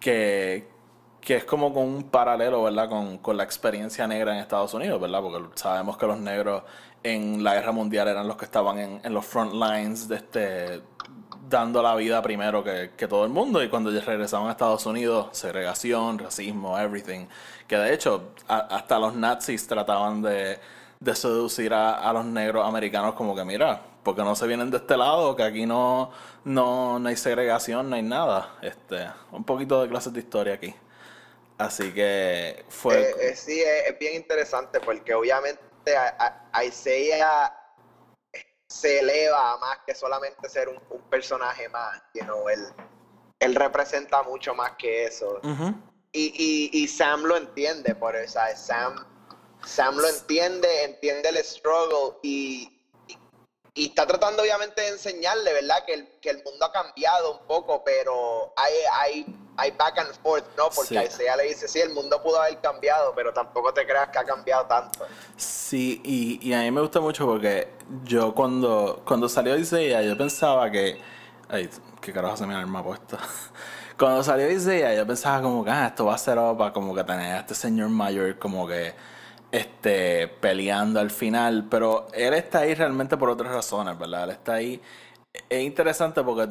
Que, 0.00 0.66
que 1.20 1.36
es 1.36 1.44
como 1.44 1.74
con 1.74 1.84
un 1.84 2.04
paralelo, 2.04 2.62
¿verdad? 2.62 2.88
Con, 2.88 3.18
con 3.18 3.36
la 3.36 3.44
experiencia 3.44 4.06
negra 4.06 4.32
en 4.34 4.40
Estados 4.40 4.72
Unidos, 4.72 5.00
¿verdad? 5.00 5.20
Porque 5.20 5.44
sabemos 5.56 5.96
que 5.98 6.06
los 6.06 6.18
negros 6.18 6.62
en 7.02 7.44
la 7.44 7.54
guerra 7.54 7.72
mundial 7.72 8.08
eran 8.08 8.26
los 8.26 8.36
que 8.36 8.44
estaban 8.46 8.78
en, 8.78 9.00
en 9.04 9.12
los 9.14 9.24
front 9.26 9.52
lines 9.54 10.08
de 10.08 10.16
este 10.16 10.82
dando 11.48 11.82
la 11.82 11.96
vida 11.96 12.22
primero 12.22 12.62
que, 12.62 12.92
que 12.96 13.08
todo 13.08 13.24
el 13.24 13.30
mundo 13.32 13.60
y 13.64 13.68
cuando 13.68 13.90
regresaban 13.90 14.46
a 14.48 14.52
Estados 14.52 14.86
Unidos, 14.86 15.28
segregación, 15.32 16.18
racismo, 16.18 16.78
everything. 16.78 17.26
Que 17.66 17.76
de 17.76 17.92
hecho, 17.92 18.30
a- 18.46 18.58
hasta 18.76 18.98
los 19.00 19.14
nazis 19.16 19.66
trataban 19.66 20.22
de, 20.22 20.58
de 21.00 21.14
seducir 21.16 21.72
a, 21.72 21.94
a 21.94 22.12
los 22.12 22.24
negros 22.26 22.66
americanos 22.66 23.14
como 23.14 23.34
que, 23.34 23.42
mira, 23.44 23.80
porque 24.02 24.22
no 24.22 24.36
se 24.36 24.46
vienen 24.46 24.70
de 24.70 24.76
este 24.76 24.96
lado, 24.96 25.34
que 25.34 25.42
aquí 25.42 25.64
no, 25.66 26.10
no, 26.44 26.98
no 26.98 27.08
hay 27.08 27.16
segregación, 27.16 27.88
no 27.88 27.96
hay 27.96 28.02
nada. 28.02 28.58
Este, 28.60 29.08
un 29.32 29.44
poquito 29.44 29.80
de 29.82 29.88
clases 29.88 30.12
de 30.12 30.20
historia 30.20 30.54
aquí. 30.54 30.74
Así 31.56 31.92
que 31.92 32.64
fue... 32.68 33.00
Eh, 33.00 33.14
eh, 33.20 33.36
sí, 33.36 33.60
es, 33.60 33.88
es 33.92 33.98
bien 33.98 34.14
interesante 34.14 34.80
porque 34.80 35.14
obviamente 35.14 35.96
a- 35.96 36.48
a- 36.52 36.64
Isaiah 36.64 37.54
se 38.68 39.00
eleva 39.00 39.52
a 39.54 39.58
más 39.58 39.78
que 39.86 39.94
solamente 39.94 40.48
ser 40.48 40.68
un, 40.68 40.78
un 40.90 41.02
personaje 41.10 41.68
más. 41.70 42.00
You 42.14 42.24
know, 42.24 42.48
él, 42.48 42.60
él 43.40 43.54
representa 43.54 44.22
mucho 44.22 44.54
más 44.54 44.72
que 44.78 45.04
eso. 45.04 45.40
Y, 46.12 46.70
y, 46.72 46.82
y 46.82 46.88
Sam 46.88 47.22
lo 47.24 47.36
entiende, 47.36 47.94
por 47.94 48.16
eso. 48.16 48.40
Sam, 48.54 49.04
Sam 49.64 49.96
lo 49.96 50.08
entiende, 50.08 50.84
entiende 50.84 51.28
el 51.28 51.36
struggle 51.44 52.18
y, 52.22 52.70
y, 53.08 53.18
y 53.74 53.86
está 53.86 54.06
tratando 54.06 54.42
obviamente 54.42 54.80
de 54.82 54.88
enseñarle, 54.88 55.52
¿verdad? 55.52 55.84
Que 55.86 55.94
el, 55.94 56.08
que 56.20 56.30
el 56.30 56.42
mundo 56.44 56.66
ha 56.66 56.72
cambiado 56.72 57.38
un 57.38 57.46
poco, 57.46 57.82
pero 57.84 58.52
hay, 58.56 58.72
hay, 58.92 59.36
hay 59.56 59.70
back 59.72 59.98
and 59.98 60.14
forth, 60.22 60.44
¿no? 60.56 60.70
Porque 60.70 60.88
Sí. 60.88 60.96
Isaiah 61.06 61.36
le 61.36 61.44
dice, 61.44 61.68
sí, 61.68 61.80
el 61.80 61.90
mundo 61.90 62.22
pudo 62.22 62.40
haber 62.40 62.58
cambiado, 62.60 63.12
pero 63.14 63.32
tampoco 63.32 63.72
te 63.72 63.86
creas 63.86 64.08
que 64.08 64.18
ha 64.18 64.24
cambiado 64.24 64.66
tanto. 64.66 65.06
Sí, 65.36 66.00
y, 66.04 66.48
y 66.48 66.52
a 66.54 66.60
mí 66.60 66.70
me 66.70 66.80
gusta 66.80 67.00
mucho 67.00 67.26
porque 67.26 67.68
yo 68.04 68.34
cuando, 68.34 69.02
cuando 69.06 69.28
salió 69.28 69.56
Isaiah, 69.56 70.02
yo 70.02 70.16
pensaba 70.16 70.70
que. 70.70 71.00
Ay, 71.48 71.68
qué 72.00 72.12
carajo 72.12 72.36
se 72.36 72.46
me 72.46 72.54
ha 72.54 72.60
arma 72.60 72.82
puesto. 72.82 73.18
Cuando 73.98 74.24
salió 74.24 74.50
Isaiah, 74.50 74.94
yo 74.94 75.06
pensaba 75.06 75.42
como 75.42 75.62
que 75.62 75.70
ah, 75.70 75.88
esto 75.88 76.06
va 76.06 76.14
a 76.14 76.18
ser 76.18 76.36
para 76.56 76.72
como 76.72 76.94
que 76.94 77.04
tener 77.04 77.34
a 77.36 77.40
este 77.40 77.54
señor 77.54 77.90
mayor 77.90 78.38
como 78.38 78.66
que 78.66 78.94
este 79.52 80.28
peleando 80.28 81.00
al 81.00 81.10
final. 81.10 81.66
Pero 81.70 82.06
él 82.12 82.34
está 82.34 82.60
ahí 82.60 82.74
realmente 82.74 83.16
por 83.16 83.30
otras 83.30 83.52
razones, 83.52 83.98
¿verdad? 83.98 84.24
Él 84.24 84.30
está 84.30 84.54
ahí. 84.54 84.80
Es 85.48 85.62
interesante 85.62 86.22
porque 86.22 86.48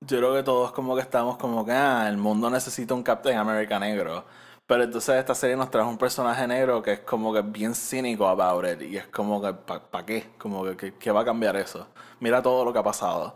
yo 0.00 0.18
creo 0.18 0.34
que 0.34 0.42
todos 0.42 0.72
como 0.72 0.94
que 0.94 1.02
estamos 1.02 1.36
como 1.38 1.64
que, 1.64 1.72
ah, 1.72 2.08
el 2.08 2.16
mundo 2.18 2.50
necesita 2.50 2.94
un 2.94 3.02
Captain 3.02 3.38
America 3.38 3.78
negro. 3.78 4.24
Pero 4.66 4.84
entonces 4.84 5.16
esta 5.16 5.34
serie 5.34 5.56
nos 5.56 5.70
trae 5.70 5.84
un 5.84 5.98
personaje 5.98 6.46
negro 6.46 6.82
que 6.82 6.92
es 6.92 7.00
como 7.00 7.32
que 7.34 7.42
bien 7.42 7.74
cínico 7.74 8.26
about 8.26 8.64
it. 8.66 8.82
Y 8.82 8.96
es 8.96 9.06
como 9.08 9.40
que, 9.42 9.52
¿para 9.52 10.06
qué? 10.06 10.30
Como 10.38 10.64
que, 10.76 10.94
¿qué 10.94 11.10
va 11.10 11.20
a 11.20 11.24
cambiar 11.24 11.56
eso? 11.56 11.86
Mira 12.20 12.42
todo 12.42 12.64
lo 12.64 12.72
que 12.72 12.78
ha 12.78 12.82
pasado. 12.82 13.34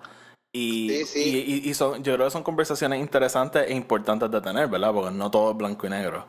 Y, 0.53 0.91
y, 0.93 1.75
son, 1.75 2.03
yo 2.03 2.15
creo 2.15 2.27
que 2.27 2.31
son 2.31 2.43
conversaciones 2.43 3.01
interesantes 3.01 3.69
e 3.69 3.75
importantes 3.75 4.31
de 4.31 4.41
tener, 4.41 4.67
¿verdad? 4.69 4.93
Porque 4.93 5.11
no 5.11 5.31
todo 5.31 5.51
es 5.53 5.57
blanco 5.57 5.87
y 5.87 5.91
negro. 5.91 6.27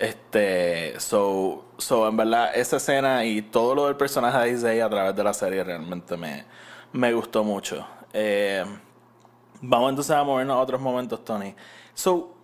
Este, 0.00 0.98
so, 0.98 1.66
so 1.76 2.08
en 2.08 2.16
verdad, 2.16 2.52
esa 2.54 2.78
escena 2.78 3.22
y 3.26 3.42
todo 3.42 3.74
lo 3.74 3.84
del 3.84 3.96
personaje 3.96 4.38
de 4.38 4.52
Isaiah 4.52 4.86
a 4.86 4.88
través 4.88 5.14
de 5.14 5.22
la 5.22 5.34
serie 5.34 5.62
realmente 5.62 6.16
me, 6.16 6.46
me 6.90 7.12
gustó 7.12 7.44
mucho. 7.44 7.86
Eh, 8.14 8.64
vamos 9.60 9.90
entonces 9.90 10.16
a 10.16 10.24
movernos 10.24 10.56
a 10.56 10.60
otros 10.60 10.80
momentos, 10.80 11.22
Tony. 11.22 11.54
So, 11.92 12.34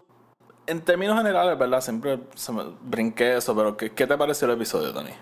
en 0.67 0.83
términos 0.85 1.17
generales, 1.17 1.59
¿verdad? 1.59 1.81
Siempre 1.81 2.21
se 2.35 2.53
me 2.53 2.63
brinqué 2.83 3.39
eso, 3.39 3.57
pero 3.57 3.75
¿qué, 3.75 3.91
¿qué, 3.91 4.07
te 4.07 4.19
pareció 4.19 4.47
el 4.47 4.53
episodio, 4.53 4.93
Tony? 4.93 5.13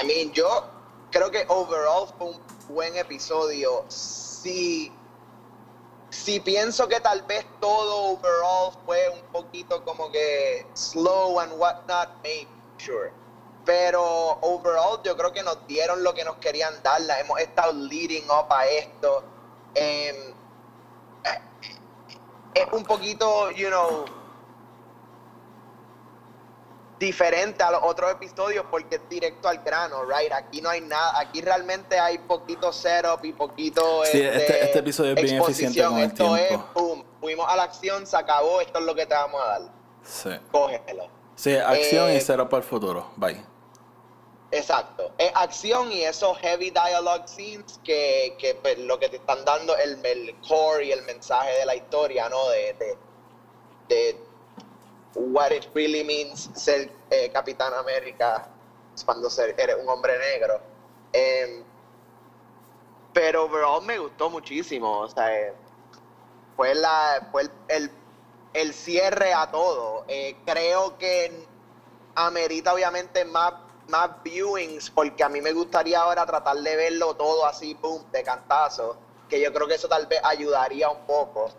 I 0.00 0.06
mean, 0.06 0.32
yo 0.32 0.46
creo 1.10 1.32
que 1.32 1.44
overall 1.48 2.06
fue 2.16 2.28
un 2.28 2.40
buen 2.68 2.94
episodio. 2.94 3.84
Sí, 3.88 4.92
sí 6.14 6.40
pienso 6.40 6.86
que 6.88 7.00
tal 7.00 7.22
vez 7.22 7.44
todo 7.60 8.12
overall 8.12 8.72
fue 8.86 9.08
un 9.10 9.20
poquito 9.32 9.84
como 9.84 10.10
que 10.10 10.66
slow 10.74 11.40
and 11.40 11.52
whatnot, 11.58 12.08
maybe, 12.22 12.48
sure. 12.78 13.12
Pero 13.64 14.38
overall 14.42 15.00
yo 15.02 15.16
creo 15.16 15.32
que 15.32 15.42
nos 15.42 15.66
dieron 15.66 16.02
lo 16.04 16.14
que 16.14 16.24
nos 16.24 16.36
querían 16.36 16.74
dar. 16.82 17.00
hemos 17.18 17.40
estado 17.40 17.72
leading 17.72 18.24
up 18.26 18.46
a 18.50 18.66
esto. 18.66 19.24
Em, 19.74 20.34
eh, 21.24 21.40
es 22.54 22.66
un 22.72 22.84
poquito, 22.84 23.50
you 23.50 23.68
know, 23.68 24.04
diferente 27.04 27.62
a 27.62 27.70
los 27.70 27.80
otros 27.82 28.10
episodios 28.10 28.64
porque 28.70 28.96
es 28.96 29.08
directo 29.08 29.48
al 29.48 29.58
grano, 29.58 30.02
right? 30.04 30.32
Aquí 30.32 30.60
no 30.60 30.70
hay 30.70 30.80
nada, 30.80 31.20
aquí 31.20 31.40
realmente 31.40 31.98
hay 31.98 32.18
poquito 32.18 32.72
setup 32.72 33.24
y 33.24 33.32
poquito 33.32 34.04
sí, 34.04 34.20
este, 34.22 34.36
este, 34.36 34.64
este 34.64 34.78
episodio 34.78 35.14
es 35.14 35.22
bien 35.22 35.42
eficiente 35.42 35.84
con 35.84 35.98
el 35.98 36.06
esto 36.06 36.36
es, 36.36 36.58
boom, 36.74 37.04
fuimos 37.20 37.46
a 37.48 37.56
la 37.56 37.64
acción, 37.64 38.06
se 38.06 38.16
acabó, 38.16 38.60
esto 38.60 38.78
es 38.78 38.84
lo 38.84 38.94
que 38.94 39.06
te 39.06 39.14
vamos 39.14 39.40
a 39.42 39.46
dar. 39.46 39.62
Sí. 40.02 40.30
Cógelo. 40.50 41.08
Sí, 41.36 41.54
acción 41.56 42.10
y 42.10 42.16
eh, 42.16 42.20
setup 42.20 42.48
para 42.48 42.62
el 42.62 42.68
futuro. 42.68 43.10
Bye. 43.16 43.44
Exacto. 44.50 45.12
Es 45.18 45.32
acción 45.34 45.90
y 45.90 46.04
esos 46.04 46.38
heavy 46.38 46.70
dialogue 46.70 47.26
scenes 47.26 47.80
que, 47.82 48.36
que 48.38 48.54
pues, 48.54 48.78
lo 48.78 48.98
que 48.98 49.08
te 49.08 49.16
están 49.16 49.44
dando 49.44 49.76
el, 49.76 50.04
el 50.04 50.36
core 50.46 50.86
y 50.86 50.92
el 50.92 51.02
mensaje 51.02 51.58
de 51.58 51.66
la 51.66 51.74
historia, 51.74 52.28
¿no? 52.28 52.48
De, 52.50 52.72
de, 52.74 52.96
de 53.88 54.23
what 55.16 55.52
it 55.52 55.68
really 55.74 56.04
means 56.04 56.50
ser 56.54 56.90
eh, 57.10 57.30
Capitán 57.32 57.72
América 57.74 58.48
cuando 59.04 59.28
ser, 59.28 59.54
eres 59.58 59.76
un 59.80 59.88
hombre 59.88 60.16
negro. 60.18 60.60
Em, 61.12 61.64
pero 63.12 63.44
overall 63.44 63.82
me 63.82 63.98
gustó 63.98 64.30
muchísimo. 64.30 65.00
O 65.00 65.08
sea, 65.08 65.34
eh, 65.34 65.54
fue, 66.56 66.74
la, 66.74 67.28
fue 67.32 67.48
el, 67.68 67.90
el, 68.52 68.74
cierre 68.74 69.32
a 69.32 69.50
todo. 69.50 70.04
Eh, 70.08 70.36
creo 70.44 70.96
que 70.98 71.32
amerita 72.14 72.72
obviamente 72.72 73.24
más, 73.24 73.54
más 73.88 74.22
viewings 74.22 74.90
porque 74.90 75.24
a 75.24 75.28
mí 75.28 75.40
me 75.40 75.52
gustaría 75.52 76.00
ahora 76.00 76.24
tratar 76.26 76.56
de 76.58 76.76
verlo 76.76 77.14
todo 77.14 77.46
así, 77.46 77.74
boom, 77.74 78.04
de 78.12 78.22
cantazo. 78.22 78.96
Que 79.28 79.40
yo 79.40 79.52
creo 79.52 79.66
que 79.66 79.74
eso 79.74 79.88
tal 79.88 80.06
vez 80.06 80.20
ayudaría 80.22 80.88
un 80.90 81.06
poco. 81.06 81.50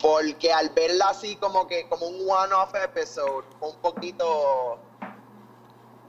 Porque 0.00 0.52
al 0.52 0.70
verla 0.70 1.10
así 1.10 1.36
como 1.36 1.66
que 1.66 1.88
como 1.88 2.06
un 2.06 2.28
one-off 2.28 2.74
episode, 2.74 3.44
un 3.60 3.76
poquito 3.76 4.78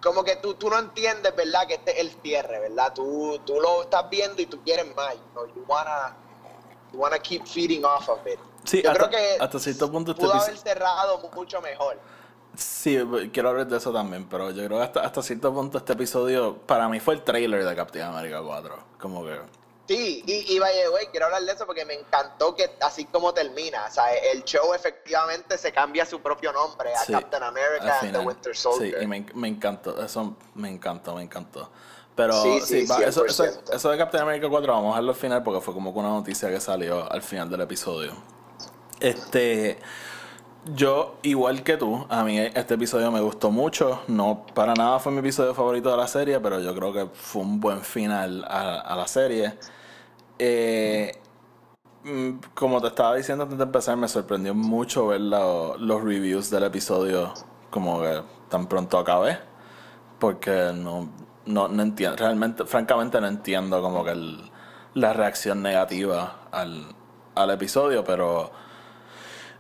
como 0.02 0.24
que 0.24 0.38
tú, 0.38 0.56
tú 0.56 0.70
no 0.70 0.80
entiendes, 0.80 1.36
¿verdad? 1.36 1.68
Que 1.68 1.76
este 1.76 1.92
es 1.92 2.00
el 2.00 2.22
cierre, 2.22 2.60
¿verdad? 2.60 2.94
Tú, 2.94 3.40
tú 3.46 3.60
lo 3.62 3.84
estás 3.84 4.10
viendo 4.10 4.42
y 4.42 4.46
tú 4.48 4.62
quieres 4.64 4.94
más, 4.96 5.16
¿no? 5.36 5.46
You 5.48 5.64
wanna, 5.68 6.16
you 6.92 7.00
wanna 7.00 7.20
keep 7.20 7.46
feeding 7.46 7.86
off 7.86 8.10
of 8.10 8.26
it. 8.26 8.40
Sí, 8.64 8.82
Yo 8.82 8.94
creo 8.94 9.10
que 9.10 9.38
hasta 9.40 9.60
cierto 9.60 9.92
punto 9.92 10.16
pudo 10.16 10.34
haber 10.34 10.58
cerrado 10.58 11.20
mucho 11.34 11.62
mejor. 11.62 12.00
Sí, 12.56 13.00
quiero 13.32 13.50
hablar 13.50 13.68
de 13.68 13.78
eso 13.78 13.94
también, 13.94 14.28
pero 14.28 14.52
yo 14.52 14.66
creo 14.66 14.78
que 14.80 14.84
hasta, 14.84 15.02
hasta 15.02 15.22
cierto 15.22 15.54
punto 15.54 15.78
este 15.78 15.94
episodio 15.94 16.58
para 16.58 16.90
mí 16.90 17.00
fue 17.00 17.14
el 17.14 17.24
trailer 17.24 17.64
de 17.64 17.76
Captain 17.76 18.06
America 18.06 18.42
4. 18.44 18.76
Como 19.00 19.24
que 19.24 19.40
Sí, 19.92 20.24
y, 20.26 20.56
y 20.56 20.58
vaya, 20.58 20.88
güey, 20.90 21.08
quiero 21.08 21.26
hablar 21.26 21.44
de 21.44 21.52
eso 21.52 21.66
porque 21.66 21.84
me 21.84 21.96
encantó 21.96 22.56
que 22.56 22.78
así 22.80 23.04
como 23.04 23.34
termina, 23.34 23.88
o 23.90 23.92
sea, 23.92 24.14
el 24.14 24.46
show 24.46 24.74
efectivamente 24.74 25.58
se 25.58 25.74
cambia 25.74 26.06
su 26.06 26.22
propio 26.22 26.54
nombre 26.54 26.92
a 26.96 27.12
Captain 27.12 27.44
America 27.44 28.00
and 28.02 28.14
the 28.14 28.20
Winter 28.20 28.56
Soldier. 28.56 28.98
Sí, 28.98 29.04
y 29.04 29.06
me, 29.06 29.26
me, 29.34 29.50
encantó, 29.50 30.02
eso 30.02 30.38
me 30.56 30.70
encantó, 30.70 31.16
me 31.16 31.24
encantó. 31.24 31.70
Pero 32.16 32.42
sí, 32.42 32.86
eso, 32.86 33.26
eso, 33.26 33.46
eso, 33.70 33.90
de 33.90 33.98
Captain 33.98 34.24
America 34.24 34.48
4 34.48 34.72
vamos 34.72 34.86
a 34.86 34.90
dejarlo 34.92 35.12
al 35.12 35.18
final 35.18 35.44
porque 35.44 35.60
fue 35.60 35.74
como 35.74 35.90
una 35.90 36.08
noticia 36.08 36.48
que 36.50 36.62
salió 36.62 37.12
al 37.12 37.22
final 37.22 37.50
del 37.50 37.60
episodio. 37.60 38.14
Este, 39.02 39.78
yo, 40.74 41.18
igual 41.24 41.64
que 41.64 41.76
tú, 41.76 42.06
a 42.08 42.24
mí 42.24 42.40
este 42.40 42.76
episodio 42.76 43.12
me 43.12 43.20
gustó 43.20 43.52
mucho. 43.52 44.04
No 44.08 44.46
para 44.54 44.74
nada 44.74 45.00
fue 45.00 45.12
mi 45.12 45.20
episodio 45.20 45.54
favorito 45.54 45.92
de 45.92 45.98
la 45.98 46.08
serie, 46.08 46.40
pero 46.40 46.62
yo 46.62 46.74
creo 46.74 46.94
que 46.94 47.08
fue 47.14 47.42
un 47.42 47.60
buen 47.60 47.82
final 47.82 48.46
a, 48.48 48.80
a 48.80 48.96
la 48.96 49.08
serie. 49.10 49.58
Eh, 50.44 51.12
mm, 52.04 52.32
como 52.56 52.82
te 52.82 52.88
estaba 52.88 53.16
diciendo 53.16 53.44
antes 53.44 53.60
de 53.60 53.64
empezar, 53.64 53.96
me 53.96 54.08
sorprendió 54.08 54.56
mucho 54.56 55.08
ver 55.08 55.22
los 55.22 56.04
reviews 56.04 56.50
del 56.50 56.64
episodio 56.64 57.32
como 57.70 58.02
que 58.02 58.24
tan 58.50 58.66
pronto 58.66 58.98
acabé. 58.98 59.38
Porque 60.20 60.72
no, 60.74 61.10
no, 61.46 61.68
entiendo, 61.84 62.18
realmente, 62.18 62.66
francamente 62.66 63.22
no 63.22 63.28
entiendo 63.28 63.82
como 63.84 64.04
que 64.04 64.16
la 64.96 65.14
reacción 65.14 65.62
negativa 65.62 66.48
al, 66.52 66.88
al 67.36 67.52
episodio, 67.52 68.04
pero 68.04 68.52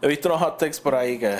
he 0.01 0.07
visto 0.07 0.29
unos 0.29 0.41
hot 0.41 0.57
takes 0.57 0.79
por 0.81 0.95
ahí 0.95 1.19
que 1.19 1.37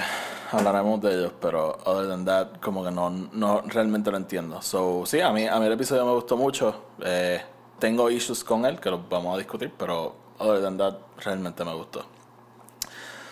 hablaremos 0.52 1.02
de 1.02 1.14
ellos, 1.16 1.34
pero 1.42 1.80
other 1.86 2.08
than 2.08 2.26
that, 2.26 2.60
como 2.62 2.84
que 2.84 2.92
no, 2.92 3.10
no 3.10 3.62
realmente 3.66 4.12
lo 4.12 4.18
entiendo. 4.18 4.62
So, 4.62 5.04
sí, 5.08 5.20
a 5.20 5.32
mí, 5.32 5.48
a 5.48 5.60
mí 5.60 5.66
el 5.66 5.74
episodio 5.74 6.06
me 6.06 6.14
gustó 6.14 6.38
mucho. 6.38 6.76
Eh, 7.04 7.42
tengo 7.82 8.10
issues 8.12 8.44
con 8.44 8.66
él, 8.66 8.80
que 8.80 8.90
los 8.92 9.10
vamos 9.10 9.36
a 9.36 9.38
discutir, 9.40 9.74
pero 9.78 10.16
other 10.38 10.62
than 10.62 10.78
that, 10.78 10.96
realmente 11.18 11.66
me 11.66 11.74
gustó. 11.74 12.06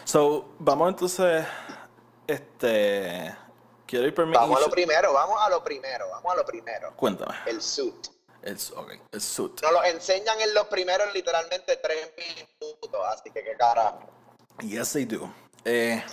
So, 0.04 0.50
vamos 0.58 0.90
entonces, 0.90 1.46
este, 2.26 3.34
quiero 3.86 4.08
ir 4.08 4.14
por 4.14 4.26
mi 4.26 4.34
Vamos 4.34 4.58
a 4.58 4.62
lo 4.62 4.70
primero, 4.72 5.14
vamos 5.14 5.40
a 5.40 5.50
lo 5.50 5.64
primero, 5.64 6.10
vamos 6.10 6.34
a 6.34 6.38
lo 6.38 6.46
primero. 6.46 6.94
Cuéntame. 6.96 7.36
El 7.46 7.62
suit. 7.62 8.08
El, 8.42 8.58
el 9.12 9.22
suit. 9.22 9.62
Nos 9.62 9.72
lo 9.72 9.84
enseñan 9.84 10.42
en 10.42 10.54
los 10.56 10.66
primeros 10.66 11.14
literalmente 11.14 11.78
tres 11.78 12.12
minutos, 12.18 13.02
así 13.08 13.30
que 13.30 13.44
qué 13.44 13.56
carajo. 13.56 14.10
Yes, 14.62 14.94
they 14.94 15.06
do. 15.06 15.32
Eh, 15.64 16.04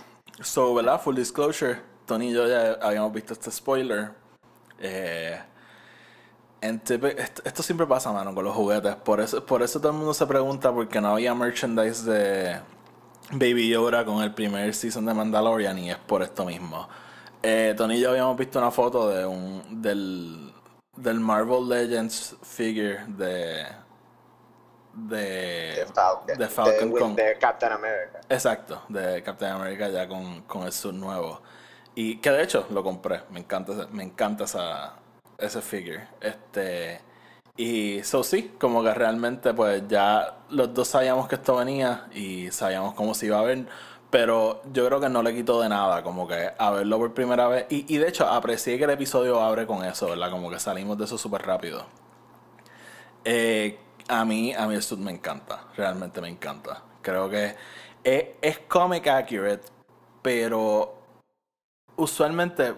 so, 0.43 0.75
¿verdad? 0.75 1.01
Full 1.01 1.17
disclosure, 1.17 1.81
Tony 2.05 2.29
y 2.29 2.35
yo 2.35 2.47
ya 2.47 2.73
habíamos 2.83 3.13
visto 3.13 3.33
este 3.33 3.51
spoiler. 3.51 4.13
Eh, 4.79 5.41
esto, 6.61 7.63
siempre 7.63 7.87
pasa, 7.87 8.13
mano, 8.13 8.35
con 8.35 8.45
los 8.45 8.55
juguetes. 8.55 8.97
Por 8.97 9.21
eso, 9.21 9.45
por 9.45 9.63
eso 9.63 9.79
todo 9.79 9.93
el 9.93 9.99
mundo 9.99 10.15
se 10.15 10.27
pregunta 10.27 10.73
por 10.73 10.89
qué 10.89 11.01
no 11.01 11.09
había 11.09 11.35
merchandise 11.35 12.05
de 12.05 12.61
Baby 13.33 13.69
Yoda 13.69 14.05
con 14.05 14.23
el 14.23 14.35
primer 14.35 14.75
season 14.75 15.07
de 15.07 15.15
Mandalorian 15.15 15.79
y 15.79 15.91
es 15.91 15.99
por 15.99 16.23
esto 16.23 16.45
mismo. 16.45 16.89
Eh, 17.43 17.75
Tony 17.77 17.97
y 17.97 18.01
yo 18.01 18.11
habíamos 18.11 18.37
visto 18.37 18.59
una 18.59 18.71
foto 18.71 19.09
de 19.09 19.27
un 19.27 19.83
del, 19.83 20.53
del 20.97 21.21
Marvel 21.21 21.69
Legends 21.69 22.37
figure 22.43 23.05
de 23.09 23.67
de, 24.97 25.87
de 26.39 26.49
Falcon, 26.49 26.91
con, 26.91 27.15
de 27.15 27.37
Captain 27.39 27.73
America. 27.73 28.21
Exacto, 28.29 28.83
de 28.89 29.23
Captain 29.23 29.53
America 29.53 29.89
ya 29.91 30.09
con, 30.09 30.43
con 30.43 30.63
el 30.63 30.73
suit 30.73 30.95
nuevo. 30.95 31.43
Y 31.95 32.17
que 32.19 32.31
de 32.31 32.43
hecho 32.43 32.67
lo 32.71 32.83
compré. 32.83 33.23
Me 33.31 33.41
encanta, 33.41 33.89
me 33.91 34.03
encanta 34.03 34.45
esa, 34.45 34.95
ese 35.39 35.63
figure. 35.63 36.09
Este. 36.21 37.01
Y 37.57 38.03
so 38.03 38.23
sí, 38.23 38.55
como 38.61 38.83
que 38.83 38.93
realmente 38.93 39.55
pues 39.55 39.83
ya 39.89 40.39
los 40.51 40.75
dos 40.75 40.89
sabíamos 40.89 41.27
que 41.29 41.37
esto 41.37 41.57
venía 41.57 42.07
y 42.15 42.51
sabíamos 42.51 42.95
cómo 42.95 43.15
se 43.15 43.27
iba 43.27 43.39
a 43.39 43.43
ver. 43.43 43.67
Pero 44.11 44.63
yo 44.73 44.87
creo 44.87 45.01
que 45.01 45.09
no 45.09 45.23
le 45.23 45.35
quitó 45.35 45.61
de 45.61 45.69
nada, 45.69 46.03
como 46.03 46.29
que 46.29 46.53
a 46.57 46.71
verlo 46.71 46.99
por 46.99 47.15
primera 47.15 47.49
vez. 47.49 47.67
Y, 47.71 47.93
y 47.93 47.99
de 47.99 48.09
hecho 48.09 48.27
aprecié 48.27 48.79
que 48.79 48.85
el 48.85 48.91
episodio 48.91 49.41
abre 49.41 49.67
con 49.67 49.85
eso, 49.85 50.09
¿verdad? 50.09 50.31
Como 50.31 50.51
que 50.51 50.61
salimos 50.61 50.97
de 50.99 51.05
eso 51.05 51.19
súper 51.19 51.43
rápido. 51.43 51.87
Eh, 53.25 53.79
a 54.09 54.25
mí, 54.25 54.55
a 54.55 54.67
mí 54.69 54.77
el 54.77 54.99
me 54.99 55.11
encanta, 55.11 55.65
realmente 55.77 56.21
me 56.21 56.29
encanta. 56.29 56.83
Creo 57.03 57.29
que 57.29 57.57
es, 58.05 58.25
es 58.41 58.59
comic 58.61 59.07
accurate, 59.09 59.65
pero 60.23 60.97
usualmente 61.97 62.75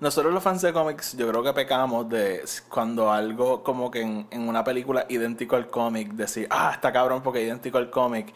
nosotros 0.00 0.32
los 0.32 0.42
fans 0.42 0.62
de 0.62 0.72
cómics, 0.72 1.16
yo 1.16 1.28
creo 1.28 1.42
que 1.42 1.52
pecamos 1.52 2.08
de 2.08 2.44
cuando 2.68 3.12
algo 3.12 3.62
como 3.62 3.90
que 3.90 4.00
en, 4.02 4.48
una 4.48 4.64
película 4.64 5.06
idéntico 5.08 5.56
al 5.56 5.68
cómic, 5.68 6.12
decir, 6.12 6.46
ah, 6.50 6.72
está 6.74 6.92
cabrón 6.92 7.22
porque 7.22 7.40
es 7.40 7.46
idéntico 7.46 7.78
al 7.78 7.90
cómic, 7.90 8.34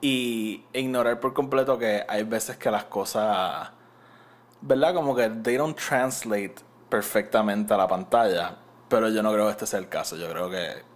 y 0.00 0.64
ignorar 0.72 1.18
por 1.20 1.34
completo 1.34 1.78
que 1.78 2.04
hay 2.08 2.24
veces 2.24 2.56
que 2.56 2.70
las 2.70 2.84
cosas, 2.84 3.70
¿verdad? 4.60 4.94
Como 4.94 5.14
que 5.14 5.28
they 5.28 5.56
don't 5.56 5.76
translate 5.76 6.56
perfectamente 6.88 7.74
a 7.74 7.76
la 7.76 7.88
pantalla, 7.88 8.56
pero 8.88 9.08
yo 9.08 9.22
no 9.22 9.32
creo 9.32 9.46
que 9.46 9.52
este 9.52 9.66
sea 9.66 9.78
el 9.80 9.88
caso, 9.88 10.16
yo 10.16 10.28
creo 10.30 10.50
que... 10.50 10.87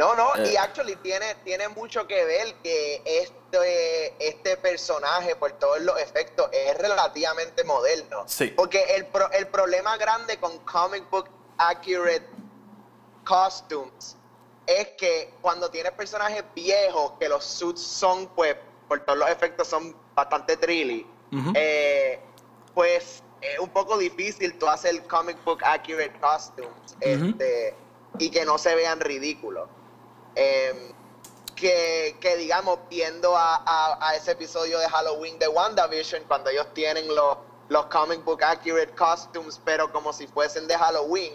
No, 0.00 0.14
no, 0.14 0.30
y 0.46 0.54
Eh. 0.54 0.58
actually 0.58 0.96
tiene, 0.96 1.34
tiene 1.44 1.68
mucho 1.68 2.06
que 2.06 2.24
ver 2.24 2.54
que 2.62 3.02
este, 3.04 4.14
este 4.28 4.56
personaje, 4.56 5.36
por 5.36 5.52
todos 5.58 5.78
los 5.82 6.00
efectos, 6.00 6.48
es 6.52 6.78
relativamente 6.78 7.64
moderno. 7.64 8.24
Sí. 8.26 8.46
Porque 8.56 8.82
el, 8.96 9.04
pro- 9.08 9.30
el 9.32 9.46
problema 9.48 9.98
grande 9.98 10.38
con 10.38 10.56
comic 10.60 11.04
book 11.10 11.28
accurate 11.58 12.26
costumes 13.26 14.16
es 14.66 14.88
que 14.96 15.34
cuando 15.42 15.70
tienes 15.70 15.92
personajes 15.92 16.44
viejos, 16.54 17.12
que 17.20 17.28
los 17.28 17.44
suits 17.44 17.82
son, 17.82 18.26
pues, 18.28 18.56
por 18.88 19.00
todos 19.00 19.18
los 19.18 19.28
efectos 19.28 19.68
son 19.68 19.94
bastante 20.14 20.56
trilly, 20.56 21.06
eh, 21.54 22.18
pues 22.72 23.22
es 23.42 23.58
un 23.58 23.68
poco 23.68 23.98
difícil 23.98 24.58
tú 24.58 24.66
hacer 24.66 25.02
comic 25.06 25.36
book 25.44 25.60
accurate 25.62 26.18
costumes 26.20 26.96
este, 27.00 27.74
y 28.18 28.30
que 28.30 28.46
no 28.46 28.56
se 28.56 28.74
vean 28.74 28.98
ridículos. 29.00 29.68
Em, 30.34 30.92
que, 31.56 32.16
que, 32.20 32.36
digamos, 32.36 32.78
viendo 32.88 33.36
a, 33.36 33.56
a- 33.56 34.08
a 34.08 34.16
ese 34.16 34.30
episodio 34.32 34.78
de 34.78 34.88
Halloween 34.88 35.38
de 35.38 35.46
WandaVision, 35.48 36.24
cuando 36.24 36.48
ellos 36.50 36.66
tienen 36.72 37.06
los, 37.14 37.36
los 37.68 37.86
comic 37.86 38.24
book 38.24 38.42
accurate 38.42 38.94
costumes, 38.94 39.60
pero 39.64 39.92
como 39.92 40.12
si 40.12 40.26
fuesen 40.26 40.66
de 40.66 40.76
Halloween, 40.78 41.34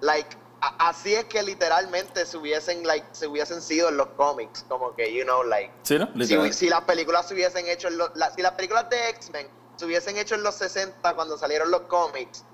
like, 0.00 0.36
a- 0.60 0.88
así 0.90 1.14
es 1.14 1.24
que 1.24 1.42
literalmente 1.42 2.26
se 2.26 2.36
hubiesen, 2.36 2.86
like, 2.86 3.06
se 3.12 3.26
hubiesen 3.26 3.62
sido 3.62 3.88
en 3.88 3.96
los 3.96 4.08
cómics, 4.08 4.64
como 4.68 4.94
que, 4.94 5.10
you 5.14 5.24
know, 5.24 5.42
like, 5.44 5.72
Sí, 5.82 5.98
¿no? 5.98 6.52
si, 6.52 6.68
las 6.68 6.82
películas 6.82 7.26
se 7.26 7.32
hubiesen 7.34 7.66
hecho 7.66 7.88
en 7.88 7.96
los, 7.96 8.10
la- 8.16 8.30
si 8.34 8.42
las 8.42 8.52
películas 8.52 8.90
de 8.90 9.08
X-Men 9.10 9.48
se 9.76 9.86
hubiesen 9.86 10.18
hecho 10.18 10.34
en 10.34 10.42
los 10.42 10.56
60 10.56 11.14
cuando 11.14 11.38
salieron 11.38 11.70
los 11.70 11.82
cómics, 11.82 12.44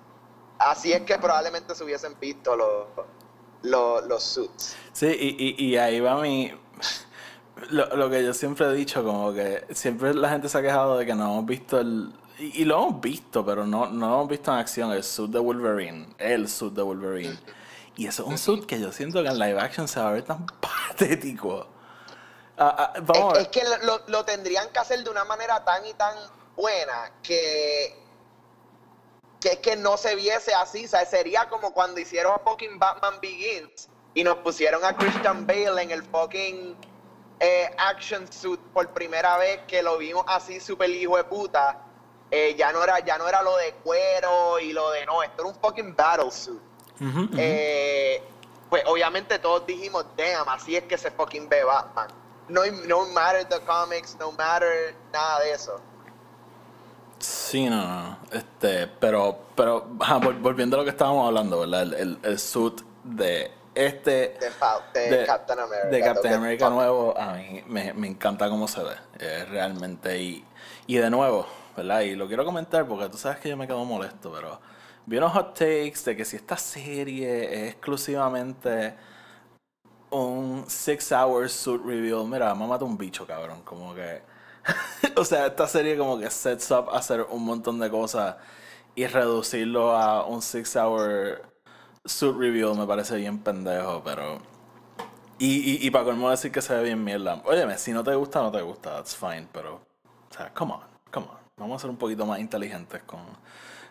así 0.59 0.93
es 0.93 1.03
que 1.03 1.19
probablemente 1.19 1.75
se 1.75 1.83
hubiesen 1.83 2.19
visto 2.21 2.55
los, 2.55 2.87
los, 3.63 4.07
los 4.07 4.23
suits. 4.23 4.77
Sí, 4.93 5.07
y, 5.07 5.55
y, 5.65 5.67
y 5.71 5.77
ahí 5.77 6.01
va 6.01 6.21
mi... 6.21 6.53
Lo, 7.71 7.95
lo 7.95 8.09
que 8.09 8.25
yo 8.25 8.33
siempre 8.33 8.67
he 8.67 8.73
dicho, 8.73 9.05
como 9.05 9.35
que 9.35 9.67
siempre 9.75 10.15
la 10.15 10.31
gente 10.31 10.49
se 10.49 10.57
ha 10.57 10.63
quejado 10.63 10.97
de 10.97 11.05
que 11.05 11.15
no 11.15 11.25
hemos 11.25 11.45
visto 11.47 11.79
el... 11.79 12.11
Y, 12.39 12.63
y 12.63 12.65
lo 12.65 12.77
hemos 12.79 13.01
visto, 13.03 13.45
pero 13.45 13.67
no, 13.67 13.87
no 13.87 14.09
lo 14.09 14.15
hemos 14.15 14.29
visto 14.29 14.51
en 14.51 14.59
acción, 14.59 14.91
el 14.93 15.05
suit 15.05 15.31
de 15.31 15.39
Wolverine, 15.41 16.09
el 16.17 16.49
suit 16.49 16.73
de 16.73 16.81
Wolverine. 16.81 17.39
Y 17.97 18.07
eso 18.07 18.23
es 18.23 18.29
un 18.31 18.39
suit 18.39 18.65
que 18.65 18.81
yo 18.81 18.91
siento 18.93 19.23
que 19.23 19.29
en 19.29 19.39
live 19.39 19.61
action 19.61 19.87
se 19.89 20.01
va 20.01 20.09
a 20.09 20.13
ver 20.13 20.23
tan 20.25 20.47
patético. 20.89 21.67
Ah, 22.57 22.93
ah, 22.95 23.01
vamos 23.03 23.35
a 23.35 23.41
Es, 23.41 23.51
ver. 23.51 23.63
es 23.63 23.79
que 23.79 23.87
lo, 23.87 24.01
lo 24.07 24.25
tendrían 24.25 24.69
que 24.73 24.79
hacer 24.79 25.05
de 25.05 25.11
una 25.11 25.25
manera 25.25 25.63
tan 25.63 25.85
y 25.87 25.93
tan 25.93 26.17
buena 26.57 27.13
que 27.23 27.95
que 29.41 29.53
es 29.53 29.59
que 29.59 29.75
no 29.77 29.97
se 29.97 30.15
viese 30.15 30.53
así, 30.55 30.85
o 30.85 30.89
sea, 30.89 31.05
sería 31.07 31.49
como 31.49 31.73
cuando 31.73 31.99
hicieron 31.99 32.39
fucking 32.45 32.79
Batman 32.79 33.19
Begins 33.21 33.89
y 34.15 34.23
nos 34.23 34.37
pusieron 34.37 34.85
a 34.85 34.97
Christian 34.97 35.47
Bale 35.47 35.83
en 35.83 35.91
el 35.91 36.03
fucking 36.03 36.77
eh, 37.41 37.71
action 37.79 38.31
suit 38.31 38.61
por 38.75 38.89
primera 38.91 39.39
vez 39.39 39.61
que 39.67 39.83
lo 39.83 39.97
vimos 39.97 40.25
así 40.29 40.61
super 40.61 40.91
hijo 40.91 41.17
de 41.17 41.25
puta. 41.25 41.79
Eh, 42.31 42.55
ya 42.57 42.71
no 42.71 42.85
era 42.85 43.01
ya 43.01 43.19
no 43.19 43.27
era 43.27 43.43
lo 43.43 43.57
de 43.57 43.73
cuero 43.83 44.61
y 44.61 44.73
lo 44.73 44.91
de 44.93 45.05
no, 45.07 45.23
esto 45.23 45.43
era 45.43 45.49
un 45.49 45.55
fucking 45.55 45.97
battle 45.97 46.31
suit. 46.31 46.61
Eh, 47.37 48.23
pues 48.69 48.85
obviamente 48.87 49.39
todos 49.39 49.67
dijimos, 49.67 50.05
damn, 50.17 50.49
así 50.49 50.77
es 50.77 50.85
que 50.85 50.99
se 50.99 51.11
fucking 51.11 51.49
ve 51.49 51.65
Batman. 51.65 52.09
No, 52.49 52.63
no 52.87 53.07
matter 53.07 53.45
the 53.47 53.61
comics, 53.61 54.17
no 54.19 54.33
matter 54.33 54.95
nada 55.13 55.41
de 55.41 55.53
eso. 55.53 55.81
Sí, 57.21 57.69
no, 57.69 57.87
no. 57.87 58.19
Este, 58.33 58.87
pero, 58.87 59.39
pero, 59.55 59.91
ajá, 60.01 60.17
volviendo 60.19 60.77
a 60.77 60.79
lo 60.79 60.85
que 60.85 60.91
estábamos 60.91 61.27
hablando, 61.27 61.61
¿verdad? 61.61 61.83
El, 61.83 61.95
el, 61.95 62.19
el 62.23 62.39
suit 62.39 62.81
de 63.05 63.51
este... 63.75 64.39
De, 64.41 64.51
Fal- 64.51 64.83
de 64.95 65.11
de, 65.11 65.27
Captain 65.27 65.59
America. 65.59 65.89
de 65.89 66.03
Captain 66.03 66.35
America 66.35 66.71
nuevo, 66.71 67.17
a 67.19 67.35
mí 67.35 67.63
me, 67.67 67.93
me 67.93 68.07
encanta 68.09 68.49
cómo 68.49 68.67
se 68.69 68.83
ve, 68.83 68.95
eh, 69.19 69.45
realmente. 69.51 70.19
Y, 70.21 70.45
y 70.87 70.97
de 70.97 71.11
nuevo, 71.11 71.47
¿verdad? 71.77 72.01
Y 72.01 72.17
lo 72.17 72.27
quiero 72.27 72.45
comentar 72.45 72.87
porque 72.87 73.09
tú 73.11 73.19
sabes 73.19 73.39
que 73.39 73.51
yo 73.51 73.57
me 73.57 73.67
quedo 73.67 73.85
molesto, 73.85 74.33
pero 74.33 74.59
vi 75.07 75.19
unos 75.19 75.33
hot 75.33 75.55
takes 75.55 76.03
de 76.07 76.17
que 76.17 76.25
si 76.25 76.37
esta 76.37 76.57
serie 76.57 77.67
es 77.67 77.73
exclusivamente 77.73 78.95
un 80.11 80.65
six 80.69 81.13
hour 81.13 81.49
suit 81.49 81.83
reveal, 81.85 82.27
mira, 82.27 82.55
mamate 82.55 82.85
un 82.85 82.97
bicho, 82.97 83.27
cabrón, 83.27 83.63
como 83.63 83.95
que... 83.95 84.23
o 85.17 85.25
sea, 85.25 85.47
esta 85.47 85.67
serie 85.67 85.97
como 85.97 86.19
que 86.19 86.31
sets 86.31 86.71
up 86.71 86.91
a 86.91 86.99
hacer 86.99 87.23
un 87.31 87.45
montón 87.45 87.79
de 87.79 87.91
cosas 87.91 88.37
y 88.95 89.07
reducirlo 89.07 89.97
a 89.97 90.27
un 90.27 90.43
six 90.43 90.77
hour 90.77 91.43
suit 92.05 92.37
reveal 92.37 92.75
me 92.77 92.87
parece 92.87 93.17
bien 93.17 93.39
pendejo, 93.39 94.03
pero... 94.05 94.39
Y, 95.39 95.73
y, 95.73 95.87
y 95.87 95.91
para 95.91 96.05
colmo 96.05 96.29
decir 96.31 96.53
que 96.53 96.61
se 96.61 96.75
ve 96.75 96.83
bien 96.83 97.03
mierda. 97.03 97.41
Óyeme, 97.47 97.79
si 97.79 97.93
no 97.93 98.05
te 98.05 98.15
gusta, 98.15 98.43
no 98.43 98.53
te 98.53 98.61
gusta, 98.61 98.97
that's 98.97 99.17
fine, 99.17 99.49
pero... 99.53 99.77
O 100.31 100.35
sea, 100.35 100.53
come 100.53 100.75
on, 100.75 100.83
come 101.11 101.27
on. 101.29 101.39
Vamos 101.57 101.77
a 101.77 101.81
ser 101.83 101.91
un 101.91 101.97
poquito 101.97 102.27
más 102.27 102.39
inteligentes 102.41 103.03
con, 103.05 103.21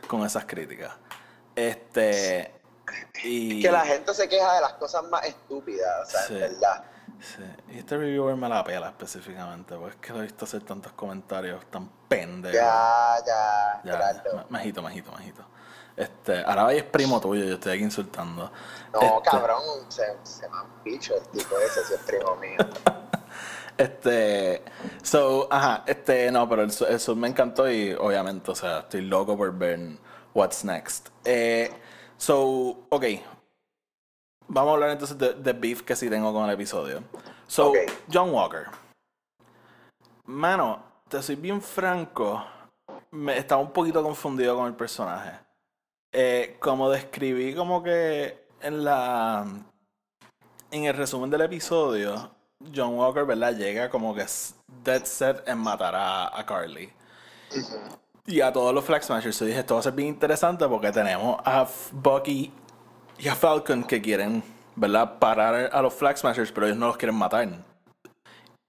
con 0.08 0.24
esas 0.26 0.46
críticas. 0.46 0.94
Este... 1.56 2.54
Y... 3.24 3.62
Que 3.62 3.72
la 3.72 3.82
gente 3.82 4.14
se 4.14 4.28
queja 4.30 4.56
de 4.56 4.62
las 4.62 4.74
cosas 4.74 5.04
más 5.10 5.26
estúpidas, 5.26 6.08
o 6.08 6.12
sea, 6.12 6.22
Sí. 6.24 6.34
en 6.34 6.40
verdad. 6.40 6.84
Sí, 7.22 7.44
y 7.74 7.80
este 7.80 7.98
reviewer 7.98 8.36
me 8.36 8.48
la 8.48 8.64
pela 8.64 8.88
específicamente, 8.90 9.76
porque 9.76 9.96
es 9.96 10.02
que 10.02 10.14
lo 10.14 10.20
he 10.20 10.24
visto 10.24 10.46
hacer 10.46 10.62
tantos 10.62 10.94
comentarios 10.94 11.66
tan 11.70 11.90
pendejos. 12.08 12.56
Ya, 12.56 13.16
ya, 13.26 13.82
Ya, 13.84 14.46
majito, 14.50 14.82
majito, 14.82 15.12
majito. 15.12 15.46
Este, 15.98 16.42
ahora 16.46 16.64
vaya 16.64 16.80
es 16.80 16.86
primo 16.86 17.20
tuyo, 17.20 17.44
yo 17.44 17.56
estoy 17.56 17.74
aquí 17.74 17.84
insultando. 17.84 18.50
No, 18.94 19.02
Este, 19.02 19.30
cabrón, 19.30 19.62
se, 19.90 20.04
se 20.24 20.48
me 20.48 20.58
han 20.58 20.84
bicho 20.84 21.14
el 21.16 21.28
tipo 21.28 21.60
ese, 21.60 21.84
si 21.84 21.94
es 21.94 22.00
primo 22.02 22.36
mío. 22.38 22.58
Este, 23.80 24.62
so, 25.02 25.48
ajá, 25.50 25.86
este, 25.88 26.30
no, 26.34 26.50
pero 26.50 26.64
el, 26.64 26.72
el 26.90 27.00
sub 27.00 27.16
me 27.16 27.30
encantó 27.30 27.72
y 27.72 27.94
obviamente, 27.94 28.52
o 28.52 28.56
sea, 28.56 28.80
estoy 28.80 29.04
loco 29.04 29.38
por 29.38 29.58
ver 29.58 29.80
what's 30.34 30.66
next. 30.66 31.08
Eh, 31.24 31.72
so, 32.18 32.86
ok. 32.90 33.06
Vamos 34.50 34.72
a 34.72 34.74
hablar 34.74 34.90
entonces 34.90 35.18
de, 35.18 35.34
de 35.36 35.54
beef 35.54 35.84
que 35.84 35.96
sí 35.96 36.10
tengo 36.10 36.34
con 36.34 36.46
el 36.46 36.52
episodio. 36.52 37.04
So, 37.48 37.70
Ok. 37.70 37.78
John 38.12 38.32
Walker. 38.32 38.66
Mano, 40.26 40.84
te 41.08 41.22
soy 41.22 41.36
bien 41.36 41.62
franco, 41.62 42.44
me 43.12 43.38
estaba 43.38 43.62
un 43.62 43.72
poquito 43.72 44.04
confundido 44.04 44.56
con 44.56 44.68
el 44.68 44.76
personaje. 44.76 45.32
Eh, 46.12 46.58
como 46.60 46.90
describí 46.90 47.54
como 47.54 47.84
que 47.84 48.48
en 48.62 48.84
la 48.84 49.46
en 50.72 50.84
el 50.86 50.96
resumen 50.96 51.30
del 51.30 51.42
episodio, 51.42 52.32
John 52.76 52.96
Walker, 52.96 53.26
¿verdad? 53.26 53.56
Llega 53.56 53.90
como 53.90 54.14
que 54.16 54.26
dead 54.84 55.06
set 55.06 55.48
en 55.48 55.60
matar 55.60 55.96
a, 55.96 56.38
a 56.38 56.46
Carly. 56.46 56.92
Y 58.26 58.42
a 58.42 58.52
todos 58.54 58.74
los 58.74 58.84
Flag 58.86 59.04
Smashers. 59.04 59.40
Yo 59.40 59.46
dije, 59.48 59.60
esto 59.60 59.76
va 59.76 59.80
a 59.80 59.84
ser 59.84 59.94
bien 59.94 60.10
interesante 60.10 60.68
porque 60.68 60.92
tenemos 60.92 61.40
a 61.44 61.68
Bucky 61.92 62.52
y 63.20 63.28
a 63.28 63.36
Falcon 63.36 63.84
que 63.84 64.02
quieren, 64.02 64.42
¿verdad? 64.76 65.20
Parar 65.20 65.70
a 65.72 65.82
los 65.82 65.94
Flag 65.94 66.18
Smashers, 66.18 66.52
pero 66.52 66.68
ellos 66.68 66.78
no 66.78 66.88
los 66.88 66.98
quieren 66.98 67.16
matar. 67.16 67.50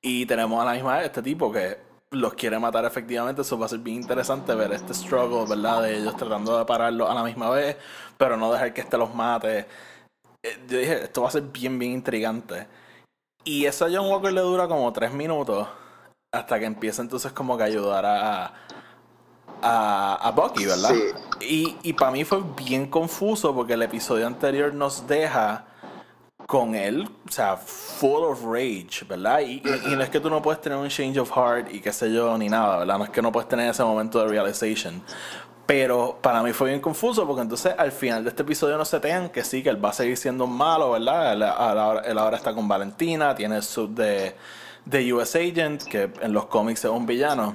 Y 0.02 0.26
tenemos 0.26 0.60
a 0.60 0.64
la 0.64 0.72
misma 0.72 0.96
vez 0.96 1.06
este 1.06 1.22
tipo 1.22 1.52
que 1.52 1.78
los 2.10 2.34
quiere 2.34 2.58
matar 2.58 2.84
efectivamente. 2.84 3.42
Eso 3.42 3.58
va 3.58 3.66
a 3.66 3.68
ser 3.68 3.78
bien 3.78 3.98
interesante 3.98 4.54
ver 4.54 4.72
este 4.72 4.94
struggle, 4.94 5.48
¿verdad? 5.48 5.82
De 5.82 5.98
ellos 5.98 6.16
tratando 6.16 6.58
de 6.58 6.64
pararlos 6.64 7.08
a 7.08 7.14
la 7.14 7.22
misma 7.22 7.50
vez, 7.50 7.76
pero 8.16 8.36
no 8.36 8.52
dejar 8.52 8.74
que 8.74 8.80
este 8.80 8.98
los 8.98 9.14
mate. 9.14 9.66
Eh, 10.42 10.58
Yo 10.68 10.78
dije, 10.78 11.04
esto 11.04 11.22
va 11.22 11.28
a 11.28 11.32
ser 11.32 11.42
bien, 11.42 11.78
bien 11.78 11.92
intrigante. 11.92 12.66
Y 13.44 13.66
eso 13.66 13.86
a 13.86 13.88
John 13.90 14.10
Walker 14.10 14.32
le 14.32 14.40
dura 14.40 14.68
como 14.68 14.92
tres 14.92 15.12
minutos 15.12 15.68
hasta 16.32 16.58
que 16.58 16.64
empieza 16.64 17.02
entonces 17.02 17.32
como 17.32 17.56
que 17.56 17.64
ayudar 17.64 18.04
a, 18.06 18.54
a, 19.62 20.14
a 20.16 20.30
Bucky, 20.32 20.66
¿verdad? 20.66 20.90
Sí. 20.90 21.02
Y, 21.46 21.76
y 21.90 21.92
para 21.94 22.10
mí 22.10 22.24
fue 22.24 22.40
bien 22.56 22.86
confuso 22.86 23.54
porque 23.54 23.74
el 23.74 23.82
episodio 23.82 24.26
anterior 24.26 24.72
nos 24.74 25.06
deja 25.06 25.64
con 26.46 26.74
él, 26.74 27.08
o 27.28 27.30
sea, 27.32 27.56
full 27.56 28.24
of 28.24 28.42
rage, 28.44 29.04
¿verdad? 29.08 29.40
Y, 29.40 29.62
y- 29.64 29.92
y 29.92 29.96
no 29.96 30.02
es 30.02 30.10
que 30.10 30.18
tú 30.18 30.28
no 30.28 30.42
puedes 30.42 30.60
tener 30.60 30.76
un 30.76 30.88
change 30.88 31.16
of 31.18 31.30
heart 31.30 31.72
y 31.72 31.80
qué 31.80 31.92
sé 31.92 32.12
yo, 32.12 32.36
ni 32.36 32.48
nada, 32.48 32.78
¿verdad? 32.78 32.98
No 32.98 33.04
es 33.04 33.10
que 33.10 33.22
no 33.22 33.30
puedes 33.30 33.48
tener 33.48 33.70
ese 33.70 33.84
momento 33.84 34.18
de 34.20 34.26
realization. 34.28 35.00
Pero 35.64 36.18
para 36.20 36.42
mí 36.42 36.52
fue 36.52 36.70
bien 36.70 36.80
confuso 36.80 37.24
porque 37.24 37.42
entonces 37.42 37.72
al 37.78 37.92
final 37.92 38.24
de 38.24 38.30
este 38.30 38.42
episodio 38.42 38.76
nos 38.76 38.88
setean 38.88 39.28
que 39.28 39.44
sí, 39.44 39.62
que 39.62 39.68
él 39.68 39.82
va 39.84 39.90
a 39.90 39.92
seguir 39.92 40.16
siendo 40.16 40.44
un 40.46 40.56
malo, 40.56 40.90
¿verdad? 40.90 41.32
Él, 41.34 41.42
ahora- 41.44 42.00
él 42.04 42.18
ahora 42.18 42.36
está 42.36 42.52
con 42.52 42.66
Valentina, 42.66 43.32
tiene 43.36 43.54
el 43.56 43.62
sub 43.62 43.90
de, 43.94 44.34
de 44.84 45.12
US 45.12 45.36
Agent, 45.36 45.84
que 45.84 46.10
en 46.20 46.32
los 46.32 46.46
cómics 46.46 46.84
es 46.84 46.90
un 46.90 47.06
villano. 47.06 47.54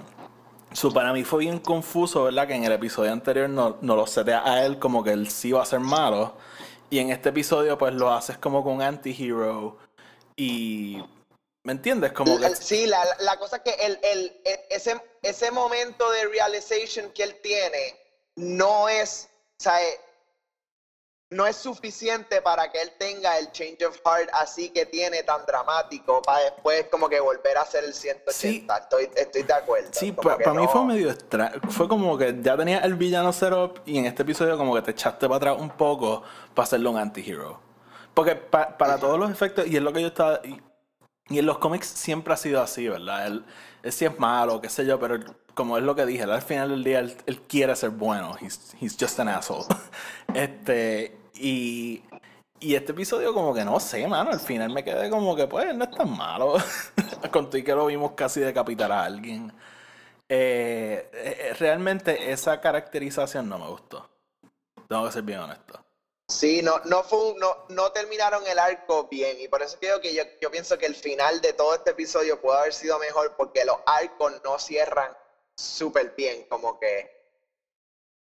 So, 0.76 0.92
para 0.92 1.14
mí 1.14 1.24
fue 1.24 1.40
bien 1.40 1.60
confuso, 1.60 2.26
¿verdad? 2.26 2.48
Que 2.48 2.54
en 2.54 2.66
el 2.66 2.72
episodio 2.74 3.14
anterior 3.14 3.50
no, 3.50 3.78
no 3.80 3.96
lo 3.96 4.06
setea 4.06 4.44
a 4.46 4.66
él 4.66 4.78
como 4.78 5.06
que 5.06 5.12
él 5.12 5.30
sí 5.30 5.54
va 5.54 5.64
a 5.64 5.66
ser 5.66 5.80
malo. 5.80 6.36
Y 6.90 7.00
en 7.00 7.12
este 7.12 7.30
episodio, 7.30 7.78
pues 7.78 7.94
lo 7.94 8.12
haces 8.12 8.38
como 8.38 8.62
con 8.62 8.82
anti-hero. 8.82 9.78
Y. 10.36 11.02
¿Me 11.64 11.72
entiendes? 11.72 12.12
Como 12.12 12.38
que. 12.38 12.54
Sí, 12.58 12.88
la, 12.88 13.06
la 13.20 13.40
cosa 13.40 13.58
es 13.58 13.62
que 13.64 13.86
el, 13.86 14.00
el, 14.04 14.42
ese, 14.70 15.02
ese 15.22 15.50
momento 15.50 16.12
de 16.12 16.28
realization 16.28 17.10
que 17.12 17.24
él 17.24 17.40
tiene 17.42 17.96
no 18.36 18.90
es. 18.90 19.30
O 19.58 19.64
sea, 19.64 19.80
no 21.32 21.48
es 21.48 21.56
suficiente 21.56 22.42
para 22.42 22.72
que 22.72 22.82
él 22.82 22.92
tenga 23.00 23.38
el 23.38 23.52
change 23.52 23.84
of 23.84 23.98
heart 24.06 24.30
así 24.34 24.70
que 24.70 24.86
tiene 24.86 25.24
tan 25.24 25.46
dramático 25.46 26.22
para 26.22 26.44
después 26.44 26.86
como 26.92 27.10
que 27.10 27.20
volver 27.20 27.58
a 27.58 27.62
hacer 27.62 27.84
el 27.84 27.94
180. 27.94 28.78
Estoy, 28.78 29.10
estoy 29.16 29.44
de 29.44 29.54
acuerdo. 29.54 29.90
Sí, 29.92 30.12
para 30.12 30.54
mí 30.54 30.68
fue 30.72 30.86
medio 30.86 31.10
extraño. 31.10 31.60
Fue 31.70 31.88
como 31.88 32.18
que 32.18 32.36
ya 32.42 32.56
tenía 32.56 32.80
el 32.80 32.94
villano 32.94 33.34
setup 33.34 33.80
y 33.86 33.98
en 33.98 34.06
este 34.06 34.22
episodio 34.22 34.58
como 34.58 34.76
que 34.76 34.84
te 34.84 34.92
echaste 34.92 35.28
para 35.28 35.38
atrás 35.38 35.56
un 35.60 35.72
poco 35.72 36.24
para 36.54 36.66
hacerlo 36.66 36.92
un 36.92 36.98
anti-hero. 36.98 37.60
Porque 38.14 38.36
para 38.36 38.98
todos 38.98 39.20
los 39.20 39.30
efectos, 39.30 39.68
y 39.68 39.76
es 39.76 39.82
lo 39.82 39.92
que 39.92 40.02
yo 40.02 40.08
estaba... 40.08 40.40
Y, 40.44 40.62
en 41.40 41.46
los 41.48 41.58
cómics 41.58 41.88
siempre 41.88 42.36
ha 42.36 42.38
sido 42.38 42.62
así, 42.62 42.88
¿verdad? 42.88 43.26
Él, 43.26 43.46
él 43.82 43.92
sí 43.92 44.06
es 44.06 44.20
malo, 44.20 44.62
qué 44.62 44.70
sé 44.70 44.86
yo, 44.86 45.00
pero 45.00 45.18
como 45.56 45.78
es 45.78 45.84
lo 45.84 45.96
que 45.96 46.06
dije, 46.06 46.24
al 46.24 46.42
final 46.42 46.70
del 46.70 46.84
día 46.84 47.00
él, 47.00 47.42
quiere 47.48 47.76
ser 47.76 47.90
bueno. 47.90 48.36
He's, 48.40 48.76
he's 48.80 48.96
just 49.00 49.20
an 49.20 49.30
asshole. 49.30 49.66
este, 50.36 51.18
y, 51.34 52.04
y 52.60 52.76
este 52.76 52.92
episodio 52.92 53.34
como 53.34 53.54
que 53.54 53.66
no 53.66 53.80
sé, 53.80 54.06
mano, 54.08 54.32
al 54.32 54.40
final 54.40 54.70
me 54.70 54.84
quedé 54.84 55.10
como 55.10 55.36
que 55.36 55.48
pues 55.48 55.74
no 55.74 55.86
es 55.86 55.92
tan 55.92 56.16
malo. 56.16 56.58
Conté 57.32 57.64
que 57.64 57.74
lo 57.74 57.88
vimos 57.88 58.12
casi 58.12 58.42
decapitar 58.42 58.92
a 58.92 59.04
alguien. 59.04 59.52
Eh, 60.28 61.10
eh, 61.14 61.56
realmente 61.58 62.32
esa 62.32 62.60
caracterización 62.60 63.48
no 63.48 63.58
me 63.58 63.68
gustó. 63.68 64.10
Tengo 64.88 65.06
que 65.06 65.12
ser 65.12 65.24
bien 65.24 65.40
honesto. 65.40 65.80
Sí, 66.28 66.62
no, 66.64 66.80
no, 66.86 67.04
fue 67.04 67.36
no, 67.38 67.66
no 67.70 67.92
terminaron 67.92 68.46
el 68.48 68.60
arco 68.60 69.08
bien 69.08 69.40
y 69.40 69.48
por 69.48 69.62
eso 69.62 69.78
creo 69.80 70.02
que 70.02 70.14
yo, 70.14 70.24
yo 70.42 70.50
pienso 70.50 70.78
que 70.78 70.88
el 70.88 70.96
final 70.96 71.40
de 71.40 71.54
todo 71.54 71.76
este 71.76 71.92
episodio 71.92 72.42
puede 72.42 72.60
haber 72.60 72.74
sido 72.74 72.98
mejor 72.98 73.36
porque 73.38 73.64
los 73.64 73.78
arcos 73.86 74.34
no 74.44 74.58
cierran 74.58 75.16
súper 75.58 76.14
bien, 76.16 76.46
como 76.50 76.80
que 76.80 77.16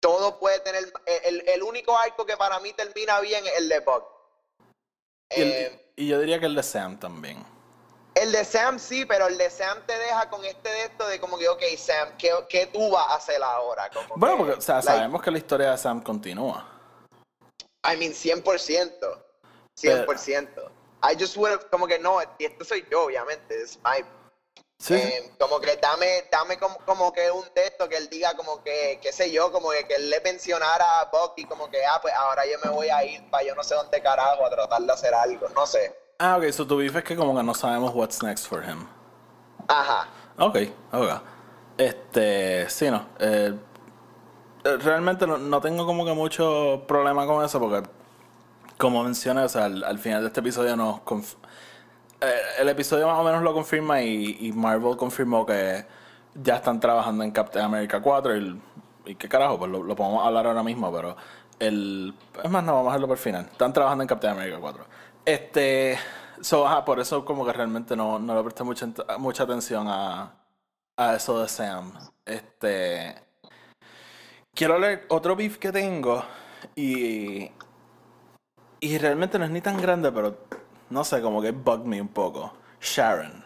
todo 0.00 0.38
puede 0.38 0.60
tener. 0.60 0.92
El, 1.06 1.62
único 1.62 1.96
arco 1.96 2.26
que 2.26 2.36
para 2.36 2.60
mí 2.60 2.72
termina 2.72 3.20
bien 3.20 3.46
es 3.46 3.58
el 3.58 3.68
de 3.68 3.80
Buck. 3.80 4.04
Eh, 5.30 5.92
y, 5.96 6.08
yo 6.08 6.20
diría 6.20 6.38
que 6.38 6.46
el 6.46 6.54
de 6.54 6.62
Sam 6.62 6.98
también. 6.98 7.44
El 8.14 8.30
de 8.30 8.44
Sam 8.44 8.78
sí, 8.78 9.04
pero 9.06 9.26
el 9.26 9.36
de 9.36 9.50
Sam 9.50 9.78
te 9.86 9.98
deja 9.98 10.28
con 10.30 10.44
este 10.44 10.68
de 10.68 10.82
esto 10.84 11.08
de 11.08 11.18
como 11.18 11.36
que, 11.36 11.48
ok, 11.48 11.62
Sam, 11.76 12.16
¿qué, 12.16 12.66
tú 12.72 12.90
vas 12.90 13.08
a 13.08 13.14
hacer 13.16 13.42
ahora? 13.42 13.90
bueno, 14.14 14.38
porque, 14.38 14.52
o 14.52 14.60
sea, 14.60 14.80
sabemos 14.82 15.20
que 15.20 15.30
la 15.30 15.38
historia 15.38 15.72
de 15.72 15.78
Sam 15.78 16.00
continúa. 16.00 16.70
I 17.84 17.96
mean, 17.96 18.12
100%. 18.12 19.24
100%. 19.76 20.70
I 21.02 21.16
just 21.18 21.36
would 21.36 21.50
have, 21.50 21.68
como 21.70 21.86
que 21.86 21.98
no, 21.98 22.18
y 22.38 22.44
esto 22.44 22.64
soy 22.64 22.86
yo, 22.90 23.04
obviamente, 23.04 23.60
es 23.60 23.78
my 23.78 24.04
eh, 24.90 25.32
como 25.38 25.60
que 25.60 25.76
dame, 25.76 26.24
dame 26.30 26.58
como, 26.58 27.12
que 27.12 27.30
un 27.30 27.44
texto 27.54 27.88
que 27.88 27.96
él 27.96 28.08
diga 28.10 28.34
como 28.34 28.62
que, 28.62 28.98
qué 29.00 29.12
sé 29.12 29.30
yo, 29.30 29.50
como 29.50 29.70
que, 29.70 29.87
que 29.87 29.94
él 29.94 30.10
le 30.10 30.20
mencionara 30.20 31.00
a 31.00 31.10
Bucky 31.10 31.44
como 31.44 31.70
que, 31.70 31.84
ah, 31.84 31.98
pues 32.02 32.12
ahora 32.14 32.44
yo 32.46 32.58
me 32.64 32.70
voy 32.70 32.88
a 32.88 33.04
ir 33.04 33.28
para 33.30 33.44
yo 33.44 33.54
no 33.54 33.62
sé 33.62 33.74
dónde 33.74 34.02
carajo 34.02 34.44
a 34.44 34.50
tratar 34.50 34.82
de 34.82 34.92
hacer 34.92 35.14
algo, 35.14 35.48
no 35.50 35.66
sé. 35.66 35.94
Ah, 36.18 36.37
ok, 36.37 36.50
so 36.52 36.66
tu 36.66 36.76
beef 36.76 36.94
es 36.96 37.04
que 37.04 37.16
como 37.16 37.37
que 37.37 37.42
no 37.42 37.54
sabemos 37.54 37.92
what's 37.94 38.22
next 38.22 38.46
for 38.46 38.62
him. 38.62 38.87
Ajá. 39.68 40.08
Ok, 40.38 40.56
ok. 40.92 41.22
Este, 41.76 42.68
sí, 42.70 42.90
no. 42.90 43.06
Eh, 43.18 43.54
eh, 44.64 44.76
realmente 44.78 45.26
no, 45.26 45.60
tengo 45.60 45.87
como 45.87 46.04
que 46.04 46.12
mucho 46.12 46.84
problema 46.87 47.26
con 47.26 47.44
eso 47.44 47.60
porque, 47.60 47.88
como 48.78 49.02
mencioné, 49.02 49.42
o 49.42 49.48
sea, 49.48 49.64
al, 49.64 49.98
final 49.98 50.22
de 50.22 50.28
este 50.28 50.40
episodio 50.40 50.76
nos 50.76 51.00
el 52.58 52.68
episodio 52.68 53.06
más 53.06 53.18
o 53.18 53.24
menos 53.24 53.42
lo 53.42 53.52
confirma 53.52 54.02
y, 54.02 54.52
Marvel 54.54 54.96
confirmó 54.96 55.44
que 55.46 55.84
ya 56.34 56.56
están 56.56 56.80
trabajando 56.80 57.24
en 57.24 57.30
Captain 57.30 57.64
America 57.64 58.00
4 58.00 58.37
y, 58.37 58.60
y 59.06 59.14
qué 59.14 59.28
carajo, 59.28 59.58
pues 59.58 59.70
lo, 59.70 59.96
podemos 59.96 60.26
hablar 60.26 60.46
ahora 60.46 60.62
mismo, 60.62 60.92
pero 60.92 61.16
el... 61.58 62.14
Es 62.42 62.50
más, 62.50 62.64
no, 62.64 62.74
vamos 62.74 62.88
a 62.88 62.90
hacerlo 62.92 63.08
por 63.08 63.18
final. 63.18 63.46
Están 63.50 63.72
trabajando 63.72 64.02
en 64.02 64.08
Captain 64.08 64.32
America 64.34 64.58
4. 64.60 64.84
Este... 65.24 65.98
So, 66.40 66.66
por 66.84 66.98
eso 67.00 67.24
como 67.24 67.46
que 67.46 67.52
realmente 67.52 67.96
no, 67.96 68.18
no 68.18 68.34
le 68.34 68.42
presté 68.42 68.64
mucha, 68.64 68.88
mucha 69.18 69.44
atención 69.44 69.87
a, 69.88 70.34
a 70.96 71.14
eso 71.14 71.40
de 71.40 71.48
Sam. 71.48 71.92
Este... 72.24 73.14
Quiero 74.54 74.78
leer 74.78 75.06
otro 75.08 75.37
beef 75.37 75.58
que 75.58 75.72
tengo 75.72 76.24
y... 76.74 77.50
Y 78.80 78.98
realmente 78.98 79.38
no 79.38 79.46
es 79.46 79.50
ni 79.50 79.62
tan 79.62 79.80
grande, 79.80 80.12
pero 80.12 80.37
no 80.90 81.04
sé, 81.04 81.20
como 81.20 81.40
que 81.42 81.50
bug 81.52 81.84
me 81.84 82.00
un 82.00 82.08
poco. 82.08 82.52
Sharon. 82.80 83.44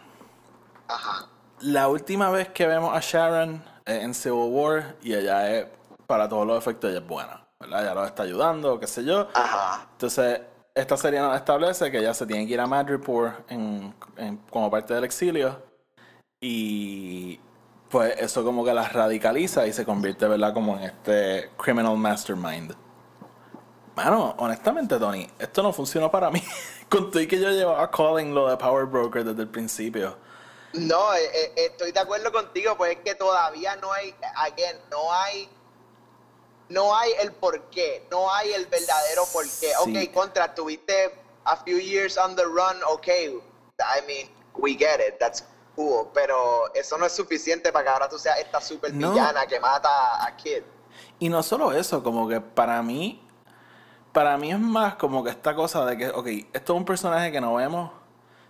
Ajá. 0.87 1.27
La 1.61 1.87
última 1.87 2.29
vez 2.29 2.49
que 2.49 2.65
vemos 2.67 2.95
a 2.95 2.99
Sharon 3.01 3.63
en 3.85 4.13
Civil 4.13 4.49
War 4.51 4.95
y 5.01 5.13
ella 5.13 5.51
es, 5.51 5.67
para 6.07 6.27
todos 6.29 6.47
los 6.47 6.57
efectos, 6.57 6.89
ella 6.89 6.99
es 6.99 7.07
buena, 7.07 7.45
¿verdad? 7.59 7.83
Ella 7.83 7.93
lo 7.93 8.05
está 8.05 8.23
ayudando, 8.23 8.79
qué 8.79 8.87
sé 8.87 9.03
yo. 9.03 9.27
Ajá. 9.33 9.87
Entonces, 9.91 10.41
esta 10.73 10.97
serie 10.97 11.19
nos 11.19 11.35
establece 11.35 11.91
que 11.91 11.99
ella 11.99 12.13
se 12.13 12.25
tiene 12.25 12.47
que 12.47 12.53
ir 12.53 12.59
a 12.59 12.67
Madripoor 12.67 13.43
en, 13.49 13.93
como 14.49 14.71
parte 14.71 14.93
del 14.93 15.03
exilio 15.03 15.61
y 16.39 17.39
pues 17.89 18.15
eso 18.19 18.43
como 18.43 18.63
que 18.63 18.73
la 18.73 18.87
radicaliza 18.87 19.67
y 19.67 19.73
se 19.73 19.83
convierte, 19.83 20.27
¿verdad? 20.27 20.53
Como 20.53 20.77
en 20.77 20.83
este 20.83 21.49
criminal 21.57 21.97
mastermind. 21.97 22.75
Bueno, 24.01 24.33
honestamente, 24.37 24.97
Tony, 24.97 25.29
esto 25.37 25.61
no 25.61 25.73
funcionó 25.73 26.09
para 26.09 26.31
mí. 26.31 26.41
Conté 26.89 27.27
que 27.27 27.37
yo 27.37 27.49
llevaba 27.49 27.91
calling 27.91 28.33
lo 28.33 28.47
de 28.47 28.55
Power 28.55 28.85
Broker 28.85 29.25
desde 29.25 29.41
el 29.41 29.49
principio. 29.49 30.15
No, 30.71 31.13
eh, 31.13 31.29
eh, 31.33 31.53
estoy 31.57 31.91
de 31.91 31.99
acuerdo 31.99 32.31
contigo, 32.31 32.77
pues 32.77 32.95
es 32.95 33.03
que 33.03 33.15
todavía 33.15 33.75
no 33.75 33.91
hay, 33.91 34.15
again, 34.37 34.77
no 34.89 35.11
hay, 35.11 35.49
no 36.69 36.95
hay 36.95 37.11
el 37.19 37.33
porqué, 37.33 38.07
no 38.09 38.33
hay 38.33 38.53
el 38.53 38.67
verdadero 38.67 39.25
porqué. 39.33 39.73
Ok, 39.79 40.13
contra, 40.13 40.55
tuviste 40.55 41.13
a 41.43 41.57
few 41.57 41.77
years 41.77 42.17
on 42.17 42.37
the 42.37 42.45
run, 42.45 42.81
ok, 42.87 43.07
I 43.07 44.07
mean, 44.07 44.29
we 44.55 44.75
get 44.75 45.01
it, 45.05 45.19
that's 45.19 45.43
cool, 45.75 46.07
pero 46.13 46.73
eso 46.73 46.97
no 46.97 47.05
es 47.05 47.11
suficiente 47.11 47.73
para 47.73 47.83
que 47.83 47.89
ahora 47.89 48.07
tú 48.07 48.17
seas 48.17 48.39
esta 48.39 48.61
super 48.61 48.93
villana 48.93 49.45
que 49.45 49.59
mata 49.59 50.25
a 50.25 50.37
Kid. 50.37 50.63
Y 51.19 51.27
no 51.27 51.43
solo 51.43 51.73
eso, 51.73 52.01
como 52.01 52.29
que 52.29 52.39
para 52.39 52.81
mí 52.81 53.25
para 54.11 54.37
mí 54.37 54.51
es 54.51 54.59
más 54.59 54.95
como 54.95 55.23
que 55.23 55.29
esta 55.29 55.55
cosa 55.55 55.85
de 55.85 55.97
que, 55.97 56.09
ok, 56.09 56.27
esto 56.53 56.73
es 56.73 56.77
un 56.77 56.85
personaje 56.85 57.31
que 57.31 57.41
no 57.41 57.55
vemos. 57.55 57.91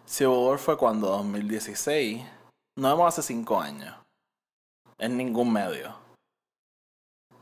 Civil 0.06 0.38
War 0.38 0.58
fue 0.58 0.78
cuando 0.78 1.08
2016. 1.08 2.24
No 2.78 2.89
vemos 2.89 3.08
hace 3.08 3.22
5 3.22 3.62
años. 3.62 3.95
En 4.98 5.17
ningún 5.17 5.52
medio. 5.52 5.95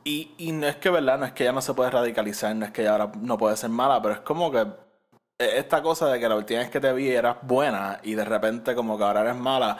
Y, 0.03 0.33
y 0.37 0.51
no 0.51 0.67
es 0.67 0.77
que, 0.77 0.89
¿verdad? 0.89 1.19
No 1.19 1.25
es 1.25 1.33
que 1.33 1.43
ella 1.43 1.51
no 1.51 1.61
se 1.61 1.73
puede 1.73 1.91
radicalizar, 1.91 2.55
no 2.55 2.65
es 2.65 2.71
que 2.71 2.81
ella 2.81 2.91
ahora 2.91 3.11
no 3.19 3.37
puede 3.37 3.57
ser 3.57 3.69
mala, 3.69 4.01
pero 4.01 4.13
es 4.15 4.21
como 4.21 4.51
que 4.51 4.59
e, 5.39 5.59
esta 5.59 5.81
cosa 5.81 6.07
de 6.09 6.19
que 6.19 6.29
la 6.29 6.35
última 6.35 6.59
vez 6.61 6.69
que 6.69 6.79
te 6.79 6.93
vi 6.93 7.09
eras 7.09 7.37
buena 7.41 7.99
y 8.03 8.15
de 8.15 8.25
repente 8.25 8.73
como 8.75 8.97
que 8.97 9.03
ahora 9.03 9.21
eres 9.21 9.35
mala. 9.35 9.77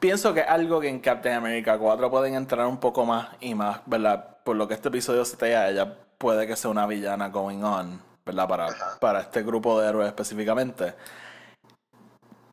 Pienso 0.00 0.32
que 0.32 0.40
es 0.40 0.48
algo 0.48 0.80
que 0.80 0.88
en 0.88 1.00
Captain 1.00 1.34
America 1.36 1.78
4 1.78 2.10
pueden 2.10 2.34
entrar 2.34 2.66
un 2.66 2.78
poco 2.78 3.04
más 3.04 3.28
y 3.40 3.54
más, 3.54 3.80
¿verdad? 3.86 4.38
Por 4.44 4.56
lo 4.56 4.68
que 4.68 4.74
este 4.74 4.88
episodio 4.88 5.24
se 5.24 5.36
te 5.36 5.56
a 5.56 5.68
ella 5.68 5.96
puede 6.18 6.46
que 6.46 6.56
sea 6.56 6.70
una 6.70 6.86
villana 6.86 7.28
going 7.28 7.62
on, 7.62 8.00
¿verdad? 8.26 8.48
Para, 8.48 8.68
para 9.00 9.20
este 9.20 9.42
grupo 9.42 9.80
de 9.80 9.88
héroes 9.88 10.08
específicamente. 10.08 10.94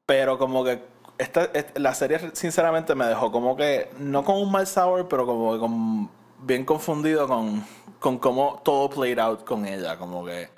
Pero 0.06 0.38
como 0.38 0.63
que 0.63 0.84
esta, 1.17 1.49
la 1.75 1.93
serie 1.95 2.19
sinceramente 2.34 2.95
me 2.95 3.06
dejó 3.06 3.32
como 3.32 3.56
que, 3.56 3.89
no 3.97 4.23
con 4.23 4.38
un 4.38 4.51
mal 4.51 4.67
sabor, 4.67 5.08
pero 5.08 5.25
como 5.25 5.54
que 5.54 5.60
con, 5.60 6.10
bien 6.39 6.65
confundido 6.65 7.28
con, 7.28 7.65
con 7.99 8.19
cómo 8.19 8.62
todo 8.63 8.89
played 8.89 9.19
out 9.19 9.43
con 9.43 9.65
ella. 9.65 9.97
Como 9.97 10.25
que 10.25 10.49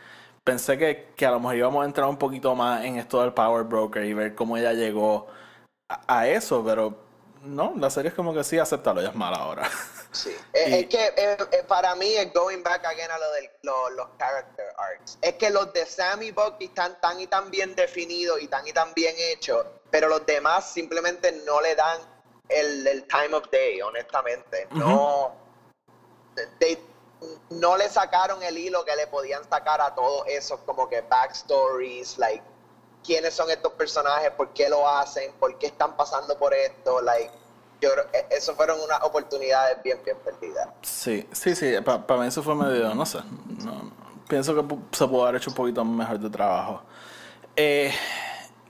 pensé 0.44 0.78
que, 0.78 1.14
que, 1.16 1.26
a 1.26 1.32
lo 1.32 1.40
mejor 1.40 1.56
íbamos 1.56 1.84
a 1.84 1.86
entrar 1.86 2.10
un 2.10 2.18
poquito 2.18 2.56
más 2.56 2.84
en 2.86 2.98
esto 2.98 3.22
del 3.22 3.34
Power 3.34 3.64
Broker 3.64 4.04
y 4.04 4.14
ver 4.14 4.36
cómo 4.36 4.58
ella 4.58 4.74
llegó 4.74 5.28
a, 5.90 6.20
a 6.20 6.28
eso, 6.28 6.64
pero 6.66 6.98
no, 7.44 7.74
la 7.78 7.90
serie 7.90 8.10
es 8.10 8.16
como 8.16 8.34
que 8.34 8.44
sí, 8.44 8.58
aceptarlo, 8.60 9.02
ya 9.02 9.10
es 9.10 9.16
mala 9.16 9.38
ahora. 9.38 9.70
Sí, 10.12 10.36
es, 10.54 10.88
que 10.88 11.14
eh, 11.18 11.38
eh, 11.52 11.64
para 11.68 11.94
mí 11.96 12.16
es 12.16 12.34
going 12.34 12.64
back 12.64 12.86
again 12.86 13.12
a 13.12 13.18
lo 13.18 13.32
de 13.34 13.52
los 13.64 14.08
character 14.18 14.66
arcs. 14.78 15.18
Es 15.22 15.34
que 15.34 15.50
los 15.50 15.72
de 15.74 15.86
Sammy 15.86 16.32
Bucky 16.32 16.66
están 16.66 17.00
tan 17.02 17.20
y 17.20 17.28
tan 17.28 17.52
bien 17.52 17.76
definidos 17.76 18.42
y 18.42 18.48
tan 18.48 18.66
y 18.68 18.74
tan 18.74 18.94
bien 18.94 19.16
hechos, 19.18 19.66
pero 19.92 20.08
los 20.08 20.26
demás 20.26 20.72
simplemente 20.72 21.32
no 21.46 21.62
le 21.62 21.76
dan 21.76 22.02
el, 22.50 23.06
time 23.08 23.36
of 23.36 23.50
day, 23.52 23.82
honestamente. 23.82 24.68
No, 24.72 25.36
no 27.50 27.78
le 27.78 27.90
sacaron 27.90 28.42
el 28.44 28.58
hilo 28.58 28.86
que 28.86 28.96
le 28.96 29.08
podían 29.08 29.48
sacar 29.50 29.82
a 29.82 29.94
todos 29.94 30.26
esos 30.28 30.60
como 30.62 30.88
que 30.88 31.02
backstories, 31.02 32.18
like 32.18 32.44
quiénes 33.04 33.34
son 33.34 33.50
estos 33.50 33.72
personajes, 33.74 34.32
por 34.32 34.54
qué 34.54 34.70
lo 34.70 34.88
hacen, 34.88 35.32
por 35.40 35.58
qué 35.58 35.68
están 35.68 35.96
pasando 35.96 36.38
por 36.38 36.54
esto, 36.54 37.02
like 37.02 37.32
yo, 37.82 37.90
e, 38.14 38.36
eso 38.36 38.56
fueron 38.56 38.80
unas 38.82 39.02
oportunidades 39.04 39.82
bien, 39.84 40.00
bien 40.04 40.18
perdidas. 40.24 40.70
Sí, 40.82 41.28
sí, 41.32 41.56
sí, 41.56 41.76
para 41.84 42.22
mí 42.22 42.28
eso 42.28 42.44
fue 42.44 42.56
medio, 42.56 42.94
no 42.96 43.06
sé, 43.06 43.20
no, 43.64 43.92
pienso 44.28 44.56
que 44.56 44.76
se 44.92 45.08
pudo 45.08 45.24
haber 45.24 45.42
hecho 45.42 45.50
un 45.50 45.56
poquito 45.56 45.84
mejor 45.86 46.20
de 46.20 46.30
trabajo. 46.30 46.82
Eh, 47.56 47.94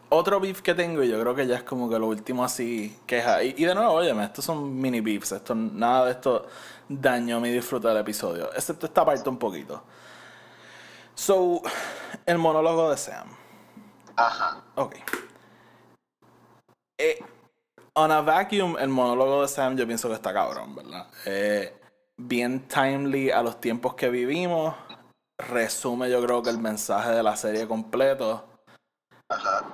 otro 0.09 0.39
beef 0.39 0.61
que 0.61 0.73
tengo, 0.73 1.03
y 1.03 1.09
yo 1.09 1.19
creo 1.19 1.35
que 1.35 1.45
ya 1.45 1.57
es 1.57 1.63
como 1.63 1.89
que 1.89 1.99
lo 1.99 2.07
último 2.07 2.43
así 2.43 2.97
queja. 3.05 3.43
Y, 3.43 3.55
y 3.57 3.65
de 3.65 3.75
nuevo, 3.75 3.93
óyeme, 3.93 4.23
estos 4.23 4.45
son 4.45 4.79
mini 4.79 5.01
beefs, 5.01 5.33
esto, 5.33 5.53
nada 5.53 6.05
de 6.05 6.11
esto 6.11 6.45
dañó 6.87 7.39
mi 7.39 7.51
disfrute 7.51 7.87
del 7.87 7.97
episodio, 7.97 8.51
excepto 8.53 8.85
esta 8.85 9.03
parte 9.03 9.27
un 9.29 9.37
poquito. 9.37 9.83
So, 11.13 11.61
el 12.25 12.37
monólogo 12.37 12.91
de 12.91 12.97
Sam. 12.97 13.27
Ajá. 14.15 14.63
Ok. 14.75 14.95
Eh, 16.99 17.19
on 17.97 18.11
a 18.11 18.21
vacuum, 18.21 18.77
el 18.79 18.89
monólogo 18.89 19.41
de 19.41 19.47
Sam 19.47 19.75
yo 19.75 19.87
pienso 19.87 20.07
que 20.07 20.13
está 20.13 20.31
cabrón, 20.31 20.75
¿verdad? 20.75 21.07
Eh, 21.25 21.75
bien 22.15 22.67
timely 22.67 23.31
a 23.31 23.41
los 23.41 23.59
tiempos 23.59 23.95
que 23.95 24.09
vivimos. 24.09 24.75
Resume 25.39 26.09
yo 26.09 26.23
creo 26.23 26.43
que 26.43 26.51
el 26.51 26.59
mensaje 26.59 27.09
de 27.09 27.23
la 27.23 27.35
serie 27.35 27.67
completo. 27.67 28.45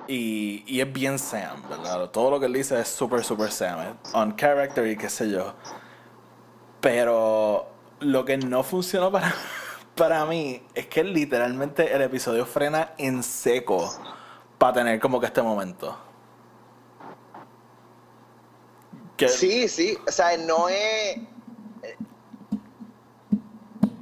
Y, 0.08 0.64
y 0.66 0.80
es 0.80 0.90
bien 0.92 1.18
Sam, 1.18 1.68
¿verdad? 1.68 2.10
Todo 2.10 2.30
lo 2.30 2.40
que 2.40 2.46
él 2.46 2.54
dice 2.54 2.80
es 2.80 2.88
super, 2.88 3.22
super 3.22 3.52
Sam. 3.52 3.98
On 4.14 4.34
character 4.36 4.86
y 4.86 4.96
qué 4.96 5.10
sé 5.10 5.30
yo. 5.30 5.54
Pero 6.80 7.66
lo 8.00 8.24
que 8.24 8.38
no 8.38 8.62
funcionó 8.62 9.12
para, 9.12 9.34
para 9.94 10.24
mí 10.24 10.62
es 10.74 10.86
que 10.86 11.04
literalmente 11.04 11.94
el 11.94 12.00
episodio 12.00 12.46
frena 12.46 12.92
en 12.96 13.22
seco 13.22 13.92
para 14.56 14.72
tener 14.72 14.98
como 14.98 15.20
que 15.20 15.26
este 15.26 15.42
momento. 15.42 16.13
Sí, 19.16 19.68
sí, 19.68 19.98
o 20.06 20.10
sea, 20.10 20.36
no 20.36 20.68
es... 20.68 21.18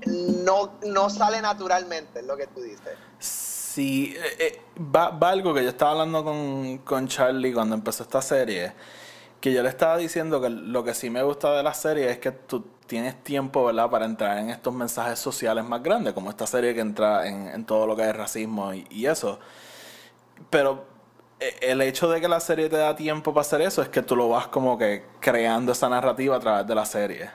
No, 0.06 0.78
no 0.86 1.08
sale 1.08 1.40
naturalmente, 1.40 2.20
es 2.20 2.26
lo 2.26 2.36
que 2.36 2.46
tú 2.48 2.60
dices. 2.60 2.98
Sí, 3.18 4.14
eh, 4.16 4.36
eh, 4.38 4.60
va, 4.78 5.10
va, 5.10 5.30
algo 5.30 5.54
que 5.54 5.62
yo 5.62 5.70
estaba 5.70 5.92
hablando 5.92 6.24
con, 6.24 6.78
con 6.78 7.08
Charlie 7.08 7.52
cuando 7.52 7.74
empezó 7.74 8.02
esta 8.02 8.20
serie, 8.20 8.72
que 9.40 9.52
yo 9.52 9.62
le 9.62 9.68
estaba 9.68 9.96
diciendo 9.96 10.40
que 10.40 10.50
lo 10.50 10.84
que 10.84 10.92
sí 10.92 11.08
me 11.08 11.22
gusta 11.22 11.52
de 11.56 11.62
la 11.62 11.72
serie 11.72 12.10
es 12.10 12.18
que 12.18 12.32
tú 12.32 12.66
tienes 12.86 13.22
tiempo, 13.22 13.64
¿verdad?, 13.64 13.88
para 13.88 14.04
entrar 14.04 14.38
en 14.38 14.50
estos 14.50 14.74
mensajes 14.74 15.18
sociales 15.18 15.64
más 15.64 15.82
grandes, 15.82 16.12
como 16.12 16.28
esta 16.30 16.46
serie 16.46 16.74
que 16.74 16.80
entra 16.80 17.26
en, 17.26 17.48
en 17.48 17.64
todo 17.64 17.86
lo 17.86 17.96
que 17.96 18.02
es 18.02 18.14
racismo 18.14 18.74
y, 18.74 18.86
y 18.90 19.06
eso. 19.06 19.38
Pero 20.50 20.91
el 21.60 21.80
hecho 21.82 22.08
de 22.08 22.20
que 22.20 22.28
la 22.28 22.40
serie 22.40 22.68
te 22.68 22.76
da 22.76 22.94
tiempo 22.96 23.32
para 23.32 23.42
hacer 23.42 23.62
eso 23.62 23.82
es 23.82 23.88
que 23.88 24.02
tú 24.02 24.16
lo 24.16 24.28
vas 24.28 24.48
como 24.48 24.76
que 24.78 25.04
creando 25.20 25.72
esa 25.72 25.88
narrativa 25.88 26.36
a 26.36 26.40
través 26.40 26.66
de 26.66 26.74
la 26.74 26.84
serie. 26.84 27.30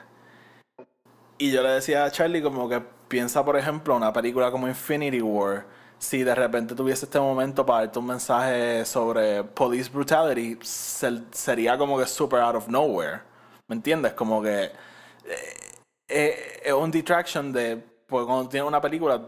Y 1.38 1.52
yo 1.52 1.62
le 1.62 1.70
decía 1.70 2.04
a 2.04 2.10
Charlie 2.10 2.42
como 2.42 2.68
que 2.68 2.82
piensa, 3.08 3.44
por 3.44 3.56
ejemplo, 3.56 3.96
una 3.96 4.12
película 4.12 4.50
como 4.50 4.68
Infinity 4.68 5.22
War. 5.22 5.66
Si 5.98 6.22
de 6.22 6.34
repente 6.34 6.74
tuviese 6.74 7.06
este 7.06 7.18
momento 7.18 7.64
para 7.66 7.80
darte 7.80 7.98
un 7.98 8.06
mensaje 8.06 8.84
sobre 8.84 9.42
police 9.44 9.90
brutality, 9.90 10.58
sería 10.62 11.76
como 11.76 11.98
que 11.98 12.06
super 12.06 12.40
out 12.40 12.56
of 12.56 12.68
nowhere. 12.68 13.20
¿Me 13.68 13.76
entiendes? 13.76 14.12
Como 14.14 14.42
que 14.42 14.64
eh, 14.64 14.72
eh, 16.08 16.60
es 16.64 16.72
un 16.72 16.90
detraction 16.90 17.52
de, 17.52 17.76
pues 18.06 18.24
cuando 18.26 18.48
tienes 18.48 18.66
una 18.68 18.80
película, 18.80 19.20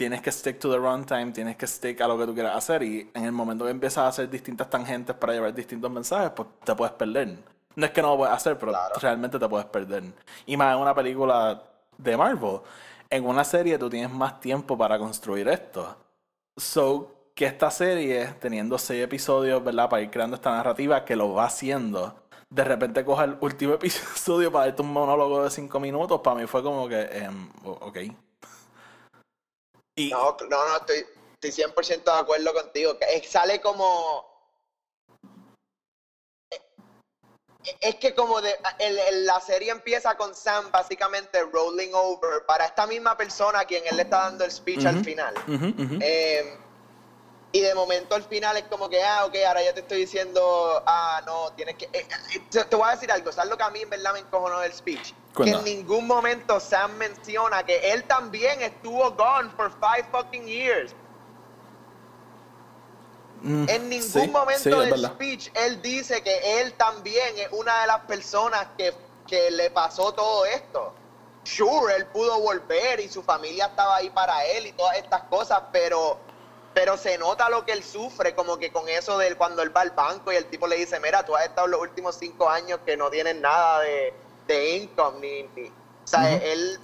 tienes 0.00 0.22
que 0.22 0.32
stick 0.32 0.58
to 0.58 0.70
the 0.70 0.78
runtime, 0.78 1.30
tienes 1.30 1.56
que 1.56 1.66
stick 1.66 2.00
a 2.00 2.08
lo 2.08 2.16
que 2.16 2.24
tú 2.24 2.32
quieras 2.32 2.56
hacer 2.56 2.82
y 2.82 3.10
en 3.12 3.26
el 3.26 3.32
momento 3.32 3.66
que 3.66 3.70
empiezas 3.70 3.98
a 3.98 4.08
hacer 4.08 4.30
distintas 4.30 4.70
tangentes 4.70 5.14
para 5.14 5.34
llevar 5.34 5.52
distintos 5.52 5.90
mensajes, 5.90 6.30
pues 6.30 6.48
te 6.64 6.74
puedes 6.74 6.94
perder. 6.94 7.36
No 7.76 7.84
es 7.84 7.92
que 7.92 8.00
no 8.00 8.12
lo 8.12 8.16
puedas 8.16 8.34
hacer, 8.34 8.58
pero 8.58 8.72
realmente 8.98 9.38
te 9.38 9.46
puedes 9.46 9.66
perder. 9.66 10.04
Y 10.46 10.56
más 10.56 10.74
en 10.74 10.80
una 10.80 10.94
película 10.94 11.62
de 11.98 12.16
Marvel, 12.16 12.60
en 13.10 13.26
una 13.26 13.44
serie 13.44 13.76
tú 13.76 13.90
tienes 13.90 14.10
más 14.10 14.40
tiempo 14.40 14.78
para 14.78 14.98
construir 14.98 15.46
esto. 15.48 15.94
So, 16.56 17.32
que 17.34 17.44
esta 17.44 17.70
serie, 17.70 18.36
teniendo 18.40 18.78
seis 18.78 19.04
episodios, 19.04 19.62
¿verdad? 19.62 19.90
Para 19.90 20.00
ir 20.00 20.10
creando 20.10 20.36
esta 20.36 20.50
narrativa 20.50 21.04
que 21.04 21.14
lo 21.14 21.34
va 21.34 21.44
haciendo, 21.44 22.22
de 22.48 22.64
repente 22.64 23.04
coja 23.04 23.24
el 23.24 23.36
último 23.42 23.74
episodio 23.80 24.50
para 24.50 24.64
darte 24.64 24.80
un 24.80 24.94
monólogo 24.94 25.44
de 25.44 25.50
cinco 25.50 25.78
minutos, 25.78 26.22
para 26.22 26.40
mí 26.40 26.46
fue 26.46 26.62
como 26.62 26.88
que, 26.88 27.28
um, 27.28 27.50
ok. 27.64 27.98
Y... 29.96 30.10
No, 30.10 30.36
no, 30.48 30.68
no, 30.68 30.76
estoy, 30.76 31.06
estoy 31.40 31.64
100% 31.64 32.04
de 32.04 32.20
acuerdo 32.20 32.52
contigo. 32.52 32.98
Que 32.98 33.22
sale 33.26 33.60
como... 33.60 34.28
Es 37.80 37.96
que 37.96 38.14
como 38.14 38.40
de, 38.40 38.56
el, 38.78 38.98
el, 38.98 39.26
la 39.26 39.38
serie 39.38 39.70
empieza 39.70 40.16
con 40.16 40.34
Sam 40.34 40.70
básicamente 40.72 41.42
rolling 41.42 41.90
over 41.92 42.46
para 42.46 42.64
esta 42.64 42.86
misma 42.86 43.16
persona 43.18 43.60
a 43.60 43.64
quien 43.66 43.86
él 43.86 43.96
le 43.96 44.04
está 44.04 44.22
dando 44.22 44.44
el 44.44 44.50
speech 44.50 44.78
uh 44.78 44.82
-huh. 44.84 44.88
al 44.88 45.04
final. 45.04 45.34
Uh 45.46 45.50
-huh, 45.50 45.74
uh 45.74 45.90
-huh. 45.90 45.98
Eh, 46.00 46.58
y 47.52 47.60
de 47.60 47.74
momento 47.74 48.14
al 48.14 48.22
final 48.22 48.56
es 48.56 48.64
como 48.64 48.88
que, 48.88 49.02
ah, 49.02 49.24
ok, 49.24 49.34
ahora 49.46 49.62
ya 49.62 49.74
te 49.74 49.80
estoy 49.80 49.98
diciendo, 49.98 50.82
ah, 50.86 51.20
no, 51.26 51.52
tienes 51.52 51.74
que... 51.76 51.86
Eh, 51.86 52.06
eh, 52.34 52.42
te, 52.48 52.64
te, 52.64 52.76
voy 52.76 52.88
a 52.88 52.92
decir 52.92 53.10
algo, 53.10 53.32
¿sabes 53.32 53.50
lo 53.50 53.56
que 53.56 53.64
a 53.64 53.70
mí 53.70 53.80
en 53.80 53.90
verdad 53.90 54.12
me 54.12 54.20
encojonó 54.20 54.60
del 54.60 54.72
speech? 54.72 55.12
Que 55.36 55.50
en 55.50 55.64
ningún 55.64 56.06
momento 56.06 56.60
Sam 56.60 56.92
menciona 56.96 57.64
que 57.64 57.92
él 57.92 58.04
también 58.04 58.62
estuvo 58.62 59.10
gone 59.12 59.50
for 59.56 59.70
five 59.80 60.06
fucking 60.12 60.46
years. 60.46 60.94
Mm, 63.42 63.68
en 63.68 63.88
ningún 63.88 64.22
sí, 64.22 64.28
momento 64.28 64.62
sí, 64.62 64.70
del 64.70 64.90
verdad. 64.90 65.14
speech 65.14 65.50
él 65.54 65.80
dice 65.80 66.22
que 66.22 66.60
él 66.60 66.74
también 66.74 67.38
es 67.38 67.48
una 67.52 67.80
de 67.80 67.86
las 67.86 68.00
personas 68.00 68.66
que, 68.76 68.94
que 69.26 69.50
le 69.50 69.70
pasó 69.70 70.12
todo 70.12 70.44
esto. 70.44 70.92
Sure, 71.42 71.96
él 71.96 72.06
pudo 72.06 72.38
volver 72.38 73.00
y 73.00 73.08
su 73.08 73.22
familia 73.22 73.66
estaba 73.66 73.96
ahí 73.96 74.10
para 74.10 74.44
él 74.44 74.66
y 74.66 74.72
todas 74.72 74.96
estas 74.98 75.22
cosas, 75.22 75.62
pero 75.72 76.18
pero 76.74 76.96
se 76.96 77.18
nota 77.18 77.48
lo 77.48 77.64
que 77.64 77.72
él 77.72 77.82
sufre, 77.82 78.34
como 78.34 78.56
que 78.58 78.70
con 78.70 78.88
eso 78.88 79.18
de 79.18 79.34
cuando 79.36 79.62
él 79.62 79.74
va 79.76 79.80
al 79.82 79.90
banco 79.90 80.32
y 80.32 80.36
el 80.36 80.46
tipo 80.46 80.66
le 80.66 80.76
dice, 80.76 81.00
mira, 81.00 81.24
tú 81.24 81.34
has 81.34 81.44
estado 81.46 81.66
los 81.66 81.80
últimos 81.80 82.16
cinco 82.16 82.48
años 82.48 82.78
que 82.86 82.96
no 82.96 83.10
tienes 83.10 83.36
nada 83.36 83.80
de, 83.80 84.14
de 84.46 84.76
income, 84.76 85.18
ni, 85.20 85.42
ni. 85.62 85.68
o 85.68 85.72
sea, 86.06 86.20
Uh 86.20 86.24
-huh. 86.24 86.42
él, 86.42 86.80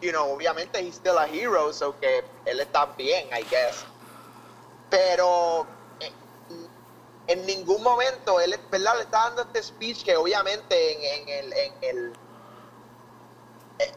you 0.00 0.10
know, 0.10 0.32
obviamente 0.32 0.80
he's 0.80 0.96
still 0.96 1.16
a 1.18 1.26
hero, 1.28 1.72
so 1.72 1.94
que 2.00 2.24
él 2.44 2.60
está 2.60 2.86
bien, 2.96 3.28
I 3.28 3.42
guess. 3.44 3.84
Pero 4.90 5.66
eh, 6.00 6.12
en 7.28 7.46
ningún 7.46 7.82
momento 7.82 8.40
él, 8.40 8.58
¿verdad? 8.70 8.96
Le 8.96 9.02
está 9.02 9.18
dando 9.24 9.42
este 9.42 9.62
speech 9.62 10.02
que 10.04 10.16
obviamente 10.16 10.74
en, 10.92 11.28
en 11.28 11.28
el, 11.28 11.52
en 11.52 11.72
el 11.82 12.12
eh, 13.78 13.92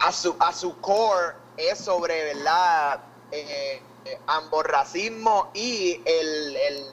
a 0.00 0.10
su, 0.10 0.34
a 0.40 0.52
su 0.52 0.76
core 0.80 1.34
es 1.56 1.78
sobre, 1.78 2.34
¿verdad? 2.34 3.00
Eh, 3.30 3.80
ambos 4.26 4.64
racismo 4.64 5.50
y 5.54 6.00
el, 6.04 6.56
el, 6.56 6.84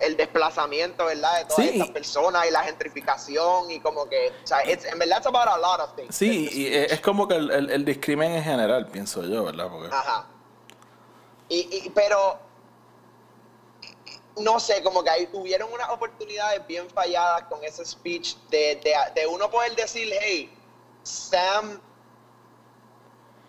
el, 0.00 0.16
desplazamiento, 0.16 1.06
¿verdad? 1.06 1.38
De 1.38 1.44
todas 1.44 1.66
sí. 1.66 1.70
estas 1.72 1.90
personas 1.90 2.46
y 2.46 2.50
la 2.50 2.62
gentrificación 2.62 3.70
y 3.70 3.80
como 3.80 4.08
que, 4.08 4.32
o 4.42 4.46
sea, 4.46 4.68
it's, 4.68 4.84
en 4.84 4.98
verdad 4.98 5.18
it's 5.18 5.26
about 5.26 5.48
a 5.48 5.58
lot 5.58 5.80
of 5.80 5.94
things. 5.96 6.14
Sí, 6.14 6.48
y 6.52 6.74
es 6.74 7.00
como 7.00 7.26
que 7.26 7.36
el, 7.36 7.50
el, 7.50 7.70
el, 7.70 7.84
discrimen 7.84 8.32
en 8.32 8.44
general, 8.44 8.86
pienso 8.86 9.22
yo, 9.24 9.44
¿verdad? 9.44 9.68
Porque... 9.70 9.94
Ajá. 9.94 10.26
Y, 11.48 11.84
y, 11.84 11.90
pero, 11.90 12.38
no 14.38 14.60
sé, 14.60 14.82
como 14.82 15.02
que 15.02 15.10
ahí 15.10 15.26
tuvieron 15.28 15.72
unas 15.72 15.88
oportunidades 15.90 16.66
bien 16.66 16.88
falladas 16.90 17.44
con 17.44 17.62
ese 17.64 17.84
speech 17.84 18.36
de, 18.50 18.80
de, 18.82 18.94
de 19.14 19.26
uno 19.26 19.48
poder 19.50 19.74
decir, 19.76 20.12
hey, 20.20 20.52
Sam 21.02 21.80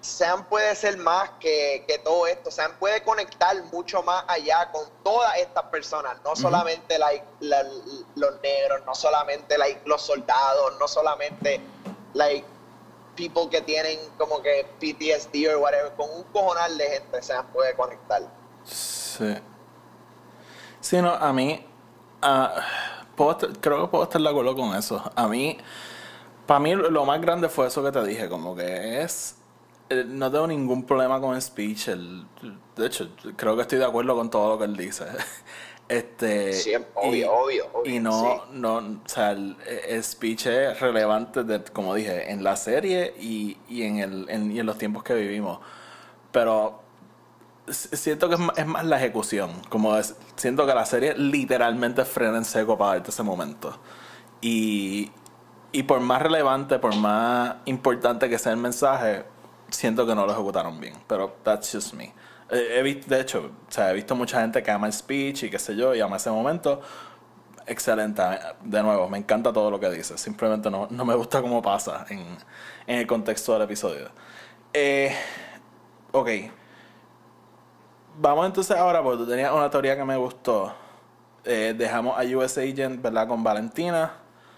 Sam 0.02 0.46
puede 0.46 0.76
ser 0.76 0.98
más 0.98 1.30
que, 1.40 1.84
que, 1.88 1.98
todo 2.00 2.28
esto. 2.28 2.52
Sam 2.52 2.72
puede 2.80 3.04
conectar 3.04 3.56
mucho 3.74 4.04
más 4.04 4.24
allá 4.28 4.70
con 4.72 4.84
todas 5.04 5.38
estas 5.38 5.64
personas, 5.66 6.18
no 6.24 6.32
uh 6.32 6.34
-huh. 6.34 6.42
solamente 6.42 7.00
like, 7.00 7.26
la, 7.40 7.64
los 8.16 8.42
negros, 8.42 8.86
no 8.86 8.94
solamente 8.94 9.58
like, 9.58 9.82
los 9.86 10.02
soldados, 10.02 10.78
no 10.80 10.88
solamente 10.88 11.60
like, 12.14 12.46
people 13.16 13.50
que 13.50 13.62
tienen 13.62 14.00
como 14.18 14.42
que 14.42 14.66
PTSD 14.80 15.54
o 15.56 15.60
whatever. 15.60 15.92
Con 15.94 16.10
un 16.12 16.24
cojonal 16.26 16.78
de 16.78 16.88
gente 16.88 17.22
Sam 17.22 17.46
puede 17.48 17.76
conectar. 17.76 18.22
Sí. 18.64 19.36
Sí, 20.80 21.02
no, 21.02 21.13
a 21.13 21.34
mí, 21.34 21.65
uh, 22.24 22.62
puedo, 23.15 23.38
creo 23.60 23.82
que 23.82 23.88
puedo 23.88 24.04
estar 24.04 24.21
de 24.21 24.30
acuerdo 24.30 24.56
con 24.56 24.76
eso. 24.76 25.04
A 25.15 25.28
mí, 25.28 25.58
para 26.46 26.60
mí 26.60 26.76
lo 26.76 27.04
más 27.04 27.19
grande 27.19 27.50
fue 27.50 27.67
eso 27.67 27.84
que 27.84 27.92
te 27.92 28.04
dije, 28.06 28.30
como 28.30 28.56
que 28.56 29.02
es 29.02 29.36
eh, 29.90 30.06
no 30.08 30.31
tengo 30.31 30.48
ningún 30.48 30.83
problema 30.83 31.19
con 31.19 31.35
el 31.35 31.42
speech. 31.42 31.90
El, 31.90 32.25
de 32.75 32.85
hecho, 32.85 33.10
creo 33.35 33.56
que 33.56 33.62
estoy 33.63 33.79
de 33.79 33.85
acuerdo 33.85 34.15
con 34.15 34.29
todo 34.29 34.50
lo 34.50 34.60
que 34.60 34.65
él 34.65 34.75
dice. 34.75 35.06
Este, 35.90 36.52
sí, 36.52 36.73
obvio, 36.96 37.15
y, 37.15 37.23
obvio, 37.23 37.65
obvio, 37.71 37.96
Y 37.96 38.00
no, 38.02 38.12
sí. 38.21 38.27
no, 38.52 38.75
o 38.75 39.00
sea, 39.06 39.31
el, 39.31 39.56
el, 39.88 40.04
speech 40.04 40.48
es 40.48 40.77
relevante, 40.81 41.46
de, 41.46 41.63
como 41.63 41.96
dije, 41.96 42.29
en 42.29 42.44
la 42.44 42.58
serie 42.58 43.13
y, 43.17 43.58
y, 43.69 43.83
en, 43.83 44.00
el, 44.00 44.29
en, 44.29 44.52
y 44.52 44.60
en 44.60 44.65
los 44.65 44.77
tiempos 44.77 45.04
que 45.04 45.13
vivimos. 45.13 45.60
Pero 46.33 46.81
siento 47.69 48.27
que 48.27 48.35
es 48.35 48.42
más, 48.42 48.58
es 48.58 48.65
más 48.65 48.85
la 48.85 48.98
ejecución. 48.98 49.50
Como 49.69 49.96
es, 49.96 50.13
siento 50.35 50.67
que 50.67 50.73
la 50.73 50.85
serie 50.85 51.17
literalmente 51.17 52.04
frena 52.04 52.38
en 52.38 52.44
seco 52.44 52.77
para 52.77 52.96
darte 52.96 53.12
ese 53.12 53.23
momento. 53.23 53.79
Y, 54.42 55.10
y 55.71 55.83
por 55.83 56.02
más 56.02 56.21
relevante, 56.21 56.79
por 56.79 56.96
más 56.96 57.56
importante 57.63 58.29
que 58.29 58.38
sea 58.38 58.52
el 58.52 58.58
mensaje, 58.58 59.23
siento 59.70 60.06
que 60.06 60.15
no 60.15 60.26
lo 60.26 60.34
ejecutaron 60.34 60.80
bien. 60.80 60.96
Pero 61.08 61.38
that's 61.44 61.72
just 61.72 61.94
me. 61.94 62.13
Eh, 62.50 62.78
he 62.78 62.82
visto, 62.82 63.13
de 63.13 63.22
hecho, 63.22 63.52
o 63.68 63.72
sea, 63.72 63.92
he 63.92 63.94
visto 63.94 64.15
mucha 64.15 64.42
gente 64.42 64.63
que 64.63 64.72
ama 64.72 64.88
el 64.88 64.94
speech 64.94 65.44
y 65.44 65.50
qué 65.50 65.60
sé 65.60 65.76
yo, 65.76 65.94
y 65.94 66.02
ama 66.02 66.18
ese 66.18 66.32
momento. 66.32 66.82
Excelente. 67.65 68.24
De 68.63 68.82
nuevo, 68.82 69.10
me 69.10 69.18
encanta 69.18 69.52
todo 69.52 69.70
lo 69.70 69.80
que 69.80 69.90
dice. 69.90 70.18
Simplemente 70.18 70.72
no, 70.72 70.88
no 70.90 71.06
me 71.06 71.15
gusta 71.15 71.42
cómo 71.42 71.62
pasa 71.62 72.06
en, 72.10 72.38
en 72.88 73.00
el 73.00 73.08
contexto 73.08 73.54
del 73.54 73.63
episodio. 73.63 74.10
Eh, 74.74 75.13
ok. 76.12 76.30
Vamos 78.20 78.46
entonces 78.48 78.76
ahora, 78.78 79.04
porque 79.04 79.24
tú 79.24 79.30
tenías 79.30 79.52
una 79.52 79.70
teoría 79.70 79.96
que 79.98 80.06
me 80.06 80.15
gustó. 80.15 80.74
Eh, 81.44 81.76
dejamos 81.78 82.18
a 82.18 82.24
US 82.38 82.58
Agent, 82.58 83.02
¿verdad? 83.02 83.28
Con 83.28 83.44
Valentina. 83.44 84.13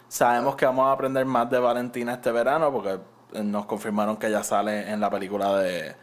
Sabemos 0.08 0.56
que 0.56 0.66
vamos 0.66 0.88
a 0.88 0.92
aprender 0.92 1.26
más 1.26 1.50
de 1.50 1.60
Valentina 1.60 2.14
este 2.14 2.32
verano 2.32 2.72
porque 2.72 3.00
nos 3.34 3.66
confirmaron 3.66 4.18
que 4.18 4.30
ya 4.32 4.44
sale 4.44 4.90
en 4.90 5.00
la 5.00 5.10
película 5.10 5.58
de, 5.60 5.96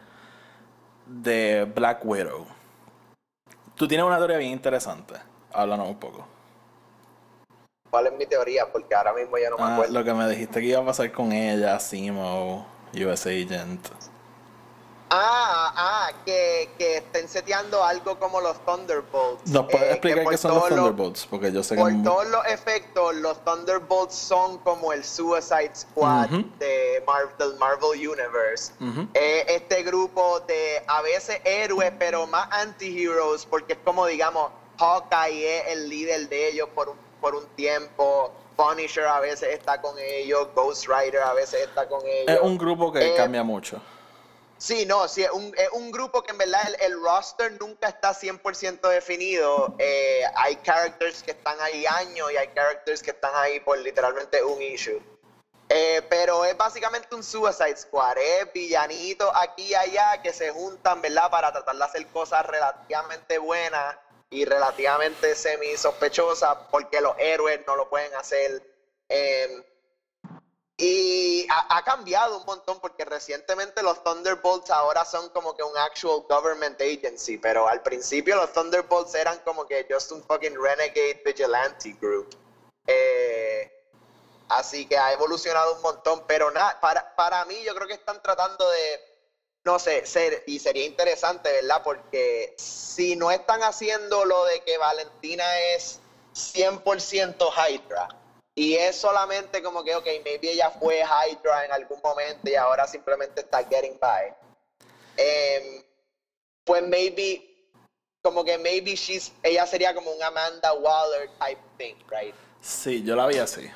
de 1.06 1.64
Black 1.74 2.00
Widow. 2.04 2.46
Tú 3.74 3.86
tienes 3.88 4.06
una 4.06 4.18
teoría 4.18 4.38
bien 4.38 4.52
interesante. 4.52 5.14
Háblanos 5.52 5.88
un 5.88 5.98
poco. 5.98 6.26
¿Cuál 7.90 8.08
es 8.08 8.12
mi 8.14 8.26
teoría? 8.26 8.70
Porque 8.70 8.94
ahora 8.94 9.12
mismo 9.12 9.38
ya 9.38 9.50
no 9.50 9.56
me 9.56 9.62
Ah, 9.62 9.74
acuerdo. 9.74 9.92
lo 9.92 10.04
que 10.04 10.14
me 10.14 10.28
dijiste 10.28 10.60
que 10.60 10.66
iba 10.66 10.80
a 10.80 10.84
pasar 10.84 11.12
con 11.12 11.32
ella, 11.32 11.78
Simo, 11.78 12.66
US 12.94 13.26
Agent. 13.26 13.88
Ah, 15.08 15.72
ah, 15.76 16.10
que, 16.24 16.68
que 16.78 16.96
estén 16.96 17.28
seteando 17.28 17.82
algo 17.84 18.18
como 18.18 18.40
los 18.40 18.58
Thunderbolts. 18.64 19.48
¿Nos 19.50 19.66
puedes 19.66 19.82
Eh, 19.88 19.90
explicar 19.92 20.24
por 20.24 20.32
qué 20.32 20.38
son 20.38 20.54
los 20.56 20.68
Thunderbolts? 20.68 21.26
Porque 21.26 21.52
yo 21.52 21.62
sé 21.62 21.76
que... 21.76 21.80
Por 21.80 21.92
todos 22.02 22.26
los 22.26 22.44
efectos, 22.46 23.14
los 23.14 23.44
Thunderbolts 23.44 24.14
son 24.16 24.58
como 24.58 24.92
el 24.92 25.04
Suicide 25.04 25.70
Squad 25.74 26.28
de 26.58 27.04
Mar- 27.06 27.36
del 27.38 27.54
Marvel 27.56 27.90
Universe. 28.08 28.72
Eh, 29.14 29.44
este 29.48 29.84
grupo 29.84 30.40
de 30.40 30.82
a 30.88 31.02
veces 31.02 31.40
héroes, 31.44 31.92
pero 31.98 32.26
más 32.26 32.48
anti-heroes, 32.50 33.46
porque 33.46 33.74
es 33.74 33.78
como, 33.84 34.06
digamos, 34.06 34.50
Hawkeye 34.78 35.58
es 35.58 35.62
el 35.68 35.88
líder 35.88 36.28
de 36.28 36.48
ellos 36.48 36.68
por 36.74 36.88
un, 36.88 36.96
por 37.20 37.34
un 37.36 37.46
tiempo. 37.54 38.32
Punisher 38.56 39.04
a 39.04 39.20
veces 39.20 39.50
está 39.52 39.80
con 39.82 39.94
ellos, 39.98 40.48
Ghost 40.54 40.86
Rider 40.88 41.20
a 41.22 41.34
veces 41.34 41.60
está 41.60 41.86
con 41.86 42.00
ellos. 42.06 42.34
Es 42.36 42.40
un 42.40 42.56
grupo 42.58 42.90
que 42.90 43.12
Eh, 43.12 43.14
cambia 43.14 43.42
mucho. 43.44 43.80
Sí, 44.58 44.86
no, 44.86 45.06
sí, 45.06 45.22
es 45.22 45.30
un, 45.30 45.54
es 45.58 45.68
un 45.72 45.90
grupo 45.90 46.22
que 46.22 46.30
en 46.30 46.38
verdad 46.38 46.62
el, 46.68 46.92
el 46.92 47.02
roster 47.02 47.52
nunca 47.60 47.88
está 47.88 48.14
100% 48.14 48.88
definido. 48.88 49.74
Eh, 49.78 50.22
hay 50.34 50.56
characters 50.56 51.22
que 51.22 51.32
están 51.32 51.60
ahí 51.60 51.84
años 51.84 52.32
y 52.32 52.36
hay 52.36 52.48
characters 52.48 53.02
que 53.02 53.10
están 53.10 53.32
ahí 53.34 53.60
por 53.60 53.78
literalmente 53.78 54.42
un 54.42 54.62
issue. 54.62 55.02
Eh, 55.68 56.00
pero 56.08 56.44
es 56.44 56.56
básicamente 56.56 57.14
un 57.14 57.24
Suicide 57.24 57.76
Squad, 57.76 58.18
es 58.18 58.52
villanitos 58.52 59.30
aquí 59.34 59.64
y 59.64 59.74
allá 59.74 60.22
que 60.22 60.32
se 60.32 60.50
juntan, 60.50 61.02
¿verdad? 61.02 61.28
Para 61.30 61.52
tratar 61.52 61.76
de 61.76 61.84
hacer 61.84 62.06
cosas 62.08 62.46
relativamente 62.46 63.38
buenas 63.38 63.96
y 64.30 64.44
relativamente 64.44 65.34
semi 65.34 65.76
sospechosas 65.76 66.56
porque 66.70 67.00
los 67.00 67.18
héroes 67.18 67.60
no 67.66 67.76
lo 67.76 67.90
pueden 67.90 68.14
hacer. 68.14 68.62
Y 70.78 71.46
ha, 71.48 71.78
ha 71.78 71.82
cambiado 71.82 72.36
un 72.36 72.44
montón 72.44 72.78
porque 72.80 73.06
recientemente 73.06 73.82
los 73.82 74.02
Thunderbolts 74.04 74.70
ahora 74.70 75.06
son 75.06 75.30
como 75.30 75.56
que 75.56 75.62
un 75.62 75.76
actual 75.78 76.24
government 76.28 76.78
agency, 76.80 77.38
pero 77.38 77.66
al 77.66 77.82
principio 77.82 78.36
los 78.36 78.52
Thunderbolts 78.52 79.14
eran 79.14 79.38
como 79.38 79.66
que 79.66 79.86
just 79.90 80.12
un 80.12 80.22
fucking 80.22 80.54
renegade 80.60 81.22
vigilante 81.24 81.96
group. 81.98 82.28
Eh, 82.86 83.72
así 84.50 84.86
que 84.86 84.98
ha 84.98 85.12
evolucionado 85.12 85.76
un 85.76 85.82
montón, 85.82 86.24
pero 86.26 86.50
nada, 86.50 86.78
para, 86.80 87.14
para 87.16 87.44
mí 87.46 87.62
yo 87.64 87.74
creo 87.74 87.88
que 87.88 87.94
están 87.94 88.20
tratando 88.22 88.68
de, 88.68 89.00
no 89.64 89.78
sé, 89.78 90.04
ser, 90.04 90.44
y 90.46 90.58
sería 90.58 90.84
interesante, 90.84 91.50
¿verdad? 91.52 91.82
Porque 91.82 92.54
si 92.58 93.16
no 93.16 93.30
están 93.30 93.62
haciendo 93.62 94.26
lo 94.26 94.44
de 94.44 94.60
que 94.60 94.76
Valentina 94.76 95.44
es 95.74 96.00
100% 96.34 97.50
Hydra, 97.50 98.08
y 98.58 98.74
es 98.74 98.96
solamente 98.96 99.62
como 99.62 99.84
que, 99.84 99.94
ok, 99.94 100.06
maybe 100.24 100.50
ella 100.52 100.70
fue 100.70 101.00
Hydra 101.02 101.66
en 101.66 101.72
algún 101.72 102.00
momento 102.02 102.48
y 102.50 102.54
ahora 102.54 102.86
simplemente 102.88 103.42
está 103.42 103.62
getting 103.64 103.98
by. 104.00 104.34
Em, 105.18 105.82
pues 106.64 106.82
maybe, 106.88 107.42
como 108.22 108.42
que 108.42 108.56
maybe 108.58 108.94
she's, 108.96 109.30
ella 109.42 109.66
sería 109.66 109.94
como 109.94 110.10
un 110.10 110.22
Amanda 110.22 110.72
Waller 110.72 111.28
type 111.38 111.60
thing, 111.78 111.94
right? 112.10 112.34
Sí, 112.62 113.02
yo 113.04 113.14
la 113.14 113.26
vi 113.26 113.36
así. 113.38 113.70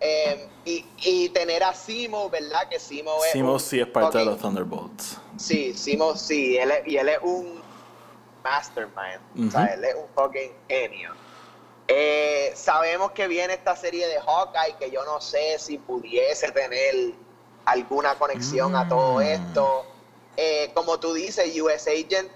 Em, 0.00 0.48
y, 0.64 0.86
y 1.04 1.28
tener 1.30 1.62
a 1.62 1.74
Simo, 1.74 2.30
¿verdad? 2.30 2.68
Que 2.68 2.78
Simo 2.78 3.22
es. 3.24 3.32
Simo 3.32 3.52
un 3.54 3.60
sí 3.60 3.80
es 3.80 3.86
parte 3.88 4.16
de 4.18 4.24
fucking- 4.24 4.30
los 4.30 4.40
Thunderbolts. 4.40 5.18
Sí, 5.36 5.74
Simo 5.74 6.16
sí, 6.16 6.56
él 6.56 6.70
es- 6.70 6.86
y 6.86 6.96
él 6.96 7.08
es 7.10 7.18
un 7.20 7.60
mastermind, 8.42 9.20
o 9.48 9.50
sea, 9.50 9.66
él 9.74 9.84
es 9.84 9.94
un 9.94 10.08
fucking 10.14 10.52
genio. 10.68 11.12
Eh, 11.90 12.52
sabemos 12.54 13.12
que 13.12 13.26
viene 13.26 13.54
esta 13.54 13.74
serie 13.74 14.06
de 14.06 14.20
Hawkeye 14.20 14.76
que 14.78 14.90
yo 14.90 15.04
no 15.06 15.22
sé 15.22 15.58
si 15.58 15.78
pudiese 15.78 16.52
tener 16.52 17.14
alguna 17.64 18.14
conexión 18.14 18.76
a 18.76 18.86
todo 18.86 19.20
Mm. 19.20 19.22
esto. 19.22 19.84
Eh, 20.36 20.70
como 20.74 20.98
tú 21.00 21.14
dices, 21.14 21.58
US 21.60 21.88
Agent 21.88 22.30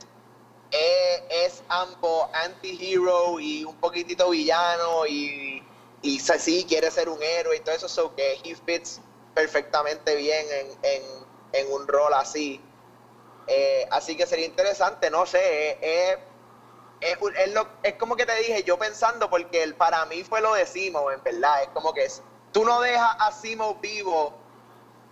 eh, 0.70 1.22
es 1.28 1.62
ambos 1.68 2.28
anti-hero 2.32 3.38
y 3.38 3.64
un 3.64 3.76
poquitito 3.76 4.30
villano 4.30 5.07
y, 5.07 5.62
sí 6.03 6.64
quiere 6.66 6.90
ser 6.90 7.09
un 7.11 7.22
héroe 7.22 7.57
y 7.57 7.61
todo 7.61 7.74
eso, 7.74 7.88
so 7.88 8.12
que 8.16 8.38
he 8.42 8.55
fits 8.55 9.00
perfectamente 9.34 10.16
bien 10.16 10.46
en, 10.50 10.66
en, 10.82 11.03
en 11.53 11.72
un 11.72 11.86
rol 11.86 12.12
así. 12.14 12.59
Eh, 13.46 13.86
así 13.90 14.16
que 14.16 14.26
sería 14.26 14.46
interesante, 14.46 15.11
no 15.11 15.26
sé, 15.26 15.76
eh, 15.80 16.16
es, 17.03 17.18
es 17.46 17.53
lo- 17.55 17.68
es 17.82 17.94
como 17.94 18.16
que 18.16 18.24
te 18.26 18.34
dije, 18.36 18.62
yo 18.64 18.78
pensando, 18.78 19.28
porque 19.28 19.62
el, 19.62 19.74
para 19.74 20.05
mí 20.07 20.22
fue 20.24 20.40
lo 20.40 20.55
de 20.55 20.66
Simo, 20.66 21.11
en 21.11 21.22
verdad, 21.22 21.62
es 21.62 21.68
como 21.70 21.92
que 21.92 22.05
es- 22.05 22.22
tú 22.53 22.64
no 22.64 22.80
dejas 22.80 23.16
a 23.18 23.32
Simo 23.32 23.74
vivo 23.76 24.34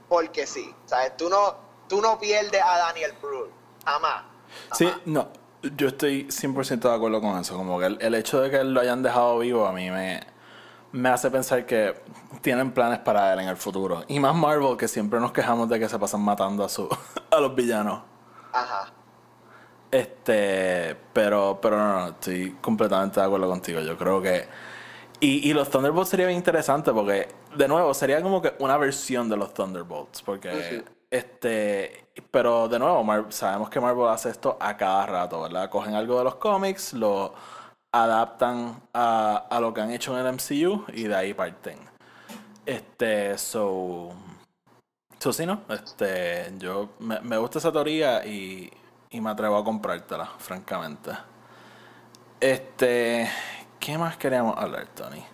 porque 0.08 0.46
sí, 0.46 0.74
¿sabes? 0.86 1.16
Tú 1.16 1.28
no, 1.28 1.56
tú 1.88 2.00
no 2.00 2.18
pierdes 2.18 2.62
a 2.62 2.78
Daniel 2.78 3.12
Brühl, 3.20 3.50
jamás. 3.84 4.24
Sí, 4.72 4.92
no, 5.06 5.28
yo 5.76 5.88
estoy 5.88 6.26
100% 6.30 6.88
de 6.88 6.94
acuerdo 6.94 7.20
con 7.20 7.38
eso. 7.38 7.56
Como 7.56 7.78
que 7.78 7.86
el, 7.86 7.98
el 8.00 8.14
hecho 8.14 8.40
de 8.40 8.50
que 8.50 8.64
lo 8.64 8.80
hayan 8.80 9.02
dejado 9.02 9.38
vivo 9.38 9.66
a 9.66 9.72
mí 9.72 9.90
me, 9.90 10.20
me 10.92 11.08
hace 11.08 11.30
pensar 11.30 11.66
que 11.66 12.02
tienen 12.42 12.72
planes 12.72 12.98
para 13.00 13.32
él 13.32 13.40
en 13.40 13.48
el 13.48 13.56
futuro. 13.56 14.04
Y 14.08 14.18
más 14.18 14.34
Marvel, 14.34 14.76
que 14.76 14.88
siempre 14.88 15.20
nos 15.20 15.30
quejamos 15.32 15.68
de 15.68 15.78
que 15.78 15.88
se 15.88 15.98
pasan 15.98 16.22
matando 16.22 16.64
a, 16.64 16.68
su, 16.68 16.88
a 17.30 17.36
los 17.40 17.54
villanos. 17.54 18.02
Ajá. 18.52 18.92
Este, 19.90 20.96
pero, 21.12 21.58
pero 21.60 21.76
no, 21.76 22.00
no, 22.00 22.08
estoy 22.08 22.52
completamente 22.60 23.20
de 23.20 23.26
acuerdo 23.26 23.48
contigo. 23.48 23.80
Yo 23.80 23.96
creo 23.96 24.22
que. 24.22 24.46
Y, 25.20 25.50
y 25.50 25.52
los 25.52 25.68
Thunderbolts 25.68 26.10
sería 26.10 26.26
bien 26.26 26.38
interesante 26.38 26.92
porque, 26.92 27.28
de 27.56 27.68
nuevo, 27.68 27.92
sería 27.92 28.22
como 28.22 28.40
que 28.40 28.54
una 28.60 28.76
versión 28.76 29.28
de 29.28 29.36
los 29.36 29.52
Thunderbolts. 29.52 30.22
Porque, 30.22 30.84
este. 31.10 32.06
Pero, 32.30 32.68
de 32.68 32.78
nuevo, 32.78 33.02
Mar- 33.02 33.26
sabemos 33.30 33.68
que 33.70 33.80
Marvel 33.80 34.08
hace 34.08 34.30
esto 34.30 34.56
a 34.60 34.76
cada 34.76 35.06
rato, 35.06 35.42
¿verdad? 35.42 35.68
Cogen 35.70 35.94
algo 35.94 36.18
de 36.18 36.24
los 36.24 36.36
cómics, 36.36 36.92
lo 36.92 37.34
adaptan 37.92 38.80
a, 38.94 39.46
a 39.50 39.60
lo 39.60 39.74
que 39.74 39.80
han 39.80 39.90
hecho 39.90 40.12
en 40.18 40.24
el 40.24 40.34
MCU 40.34 40.84
y 40.94 41.04
de 41.04 41.16
ahí 41.16 41.34
parten. 41.34 41.78
Este, 42.64 43.36
so. 43.36 44.10
So, 45.18 45.32
sí, 45.32 45.44
¿no? 45.44 45.62
Este, 45.68 46.52
yo 46.58 46.90
me, 47.00 47.20
me 47.20 47.36
gusta 47.36 47.58
esa 47.58 47.72
teoría 47.72 48.24
y, 48.24 48.70
y 49.10 49.20
me 49.20 49.30
atrevo 49.30 49.56
a 49.56 49.64
comprártela, 49.64 50.26
francamente. 50.38 51.10
Este, 52.40 53.30
¿qué 53.78 53.98
más 53.98 54.16
queríamos 54.16 54.56
hablar, 54.56 54.86
Tony? 54.94 55.24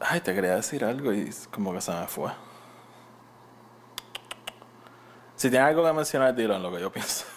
Ay, 0.00 0.20
te 0.20 0.34
quería 0.34 0.56
decir 0.56 0.84
algo 0.84 1.12
y 1.12 1.30
como 1.52 1.72
que 1.72 1.80
se 1.80 1.92
me 1.92 2.06
fue. 2.06 2.30
Si 5.36 5.50
tienes 5.50 5.68
algo 5.68 5.84
que 5.84 5.92
mencionar, 5.92 6.34
dilo 6.34 6.54
en 6.54 6.62
lo 6.62 6.70
que 6.72 6.80
yo 6.80 6.92
pienso. 6.92 7.24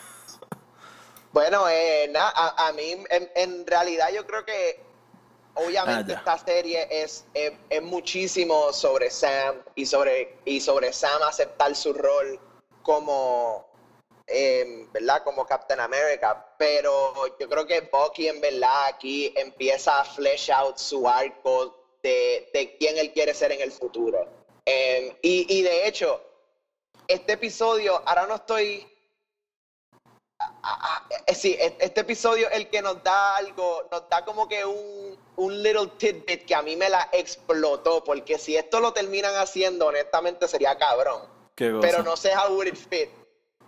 Bueno, 1.32 1.68
eh, 1.68 2.10
na- 2.12 2.30
a, 2.30 2.68
a 2.68 2.74
mí 2.74 2.92
en, 3.10 3.30
en 3.36 3.66
realidad 3.66 4.10
yo 4.14 4.26
creo 4.28 4.46
que 4.46 4.80
obviamente 5.56 6.14
Ah, 6.14 6.18
esta 6.20 6.38
serie 6.38 6.88
es, 6.92 7.26
es, 7.34 7.54
es 7.70 7.82
muchísimo 7.82 8.72
sobre 8.74 9.10
Sam 9.10 9.56
y 9.76 9.86
sobre, 9.86 10.40
y 10.46 10.62
sobre 10.62 10.94
Sam 10.94 11.22
aceptar 11.28 11.76
su 11.76 11.94
rol 11.94 12.40
como, 12.84 13.66
eh, 14.28 14.88
¿verdad? 14.92 15.22
Como 15.24 15.46
Captain 15.46 15.80
America. 15.80 16.46
Pero 16.58 17.14
yo 17.40 17.48
creo 17.50 17.66
que 17.66 17.82
Bucky 17.82 18.28
en 18.28 18.42
verdad 18.42 18.86
aquí 18.88 19.32
empieza 19.36 20.00
a 20.00 20.06
flesh 20.06 20.52
out 20.52 20.78
su 20.78 21.08
arco 21.08 21.76
de, 22.02 22.50
de 22.54 22.76
quién 22.78 22.98
él 22.98 23.12
quiere 23.12 23.34
ser 23.34 23.52
en 23.52 23.62
el 23.62 23.72
futuro. 23.72 24.26
Eh, 24.66 25.16
y, 25.22 25.46
y 25.58 25.62
de 25.62 25.88
hecho, 25.88 26.22
este 27.08 27.34
episodio, 27.34 28.02
ahora 28.06 28.26
no 28.28 28.36
estoy 28.36 28.88
ah, 30.40 31.04
eh, 31.26 31.36
sí, 31.36 31.56
e- 31.60 31.76
este 31.80 32.02
episodio 32.02 32.50
el 32.50 32.70
que 32.70 32.82
nos 32.82 33.02
da 33.04 33.36
algo, 33.36 33.84
nos 33.92 34.08
da 34.10 34.24
como 34.24 34.48
que 34.48 34.66
un, 34.66 35.18
un 35.36 35.64
little 35.64 35.88
tidbit 35.98 36.46
que 36.46 36.56
a 36.56 36.62
mí 36.62 36.76
me 36.76 36.90
la 36.90 37.10
explotó, 37.12 38.04
porque 38.04 38.38
si 38.38 38.56
esto 38.56 38.80
lo 38.80 38.94
terminan 38.94 39.36
haciendo, 39.36 39.88
honestamente 39.88 40.48
sería 40.48 40.78
cabrón. 40.78 41.28
Pero 41.82 42.04
no 42.04 42.16
sé 42.18 42.34
how 42.36 42.54
would 42.54 42.68
it 42.68 42.76
fit. 42.76 43.10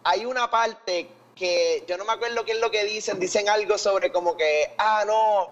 Hay 0.06 0.26
una 0.26 0.50
parte 0.50 1.10
que 1.36 1.84
yo 1.88 1.98
no 1.98 2.06
me 2.06 2.14
acuerdo 2.14 2.46
qué 2.46 2.54
es 2.54 2.60
lo 2.60 2.72
que 2.72 2.86
dicen, 2.86 3.20
dicen 3.20 3.50
algo 3.50 3.78
sobre 3.78 4.12
como 4.12 4.38
que, 4.38 4.74
ah, 4.78 5.04
no, 5.06 5.50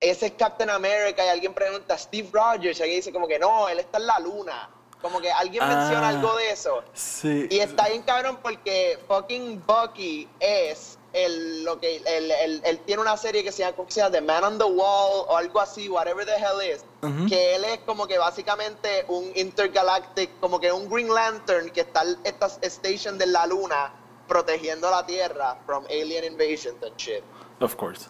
ese 0.00 0.26
es 0.26 0.32
Captain 0.32 0.68
America 0.68 1.24
y 1.24 1.28
alguien 1.28 1.54
pregunta, 1.54 1.96
Steve 1.96 2.28
Rogers, 2.32 2.78
y 2.78 2.82
alguien 2.82 2.98
dice 2.98 3.12
como 3.12 3.26
que 3.26 3.38
no, 3.38 3.68
él 3.68 3.78
está 3.78 3.98
en 3.98 4.06
la 4.06 4.18
luna. 4.18 4.70
Como 5.00 5.20
que 5.20 5.30
alguien 5.30 5.62
menciona 5.66 6.06
Ah. 6.06 6.08
algo 6.08 6.34
de 6.36 6.50
eso. 6.50 6.82
Sí. 6.92 7.46
Y 7.50 7.60
está 7.60 7.88
bien 7.88 8.02
cabrón 8.02 8.40
porque 8.42 8.98
fucking 9.06 9.64
Bucky 9.64 10.28
es 10.40 10.97
el, 11.12 11.64
lo 11.64 11.80
que, 11.80 11.96
el, 11.96 12.30
el- 12.30 12.60
él 12.64 12.78
tiene 12.80 13.00
una 13.02 13.16
serie 13.16 13.42
que 13.42 13.50
se 13.52 13.60
llama, 13.62 13.74
¿cómo 13.76 13.86
que 13.86 13.94
se 13.94 14.00
llama? 14.00 14.12
The 14.12 14.20
Man 14.20 14.44
on 14.44 14.58
the 14.58 14.64
Wall 14.64 15.24
o 15.28 15.36
algo 15.36 15.60
así, 15.60 15.88
whatever 15.88 16.24
the 16.26 16.34
hell 16.36 16.60
is. 16.74 16.84
Ujú. 17.02 17.26
Que 17.28 17.56
él 17.56 17.64
es 17.64 17.78
como 17.80 18.06
que 18.06 18.18
básicamente 18.18 19.04
un 19.08 19.32
intergalactic, 19.34 20.30
como 20.40 20.60
que 20.60 20.70
un 20.72 20.88
Green 20.90 21.08
Lantern 21.12 21.70
que 21.70 21.80
está 21.82 22.02
en 22.02 22.18
esta 22.24 22.46
station 22.62 23.16
de 23.18 23.26
la 23.26 23.46
luna 23.46 23.92
protegiendo 24.26 24.90
la 24.90 25.06
Tierra 25.06 25.56
from 25.64 25.84
alien 25.86 26.24
invasion 26.24 26.76
and 26.84 26.96
shit. 26.96 27.22
Of 27.60 27.74
course. 27.76 28.08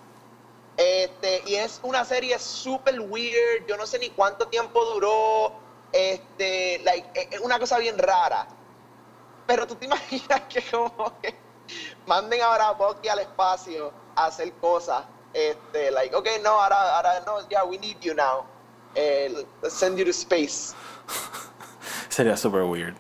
Este, 0.77 1.43
y 1.47 1.55
es 1.57 1.81
una 1.83 2.05
serie 2.05 2.39
super 2.39 2.99
weird, 3.01 3.67
yo 3.69 3.77
no 3.77 3.87
sé 3.87 3.99
ni 3.99 4.11
cuánto 4.11 4.47
tiempo 4.49 4.85
duró, 4.85 5.53
este, 5.93 6.81
like, 6.85 7.09
es 7.21 7.29
es 7.33 7.41
una 7.41 7.59
cosa 7.59 7.79
bien 7.79 7.99
rara. 7.99 8.47
Pero 9.47 9.67
tú 9.67 9.75
te 9.77 9.85
imaginas 9.87 10.43
que 10.49 10.63
como 10.71 11.19
que 11.21 11.35
manden 12.07 12.41
ahora 12.43 12.69
a 12.69 12.73
Bucky 12.73 13.09
al 13.09 13.19
espacio 13.21 13.93
a 14.17 14.27
hacer 14.27 14.53
cosas, 14.61 15.05
este, 15.33 15.91
like, 15.91 16.15
okay, 16.15 16.41
no, 16.43 16.51
ahora, 16.61 16.97
ahora, 16.97 17.21
no, 17.27 17.49
yeah, 17.49 17.65
we 17.65 17.79
need 17.79 17.99
you 18.01 18.15
now. 18.15 18.45
Eh, 18.95 19.29
let's 19.63 19.75
send 19.75 19.99
you 19.99 20.05
to 20.05 20.13
space. 20.13 20.75
Sería 22.09 22.37
super 22.37 22.65
weird. 22.65 22.97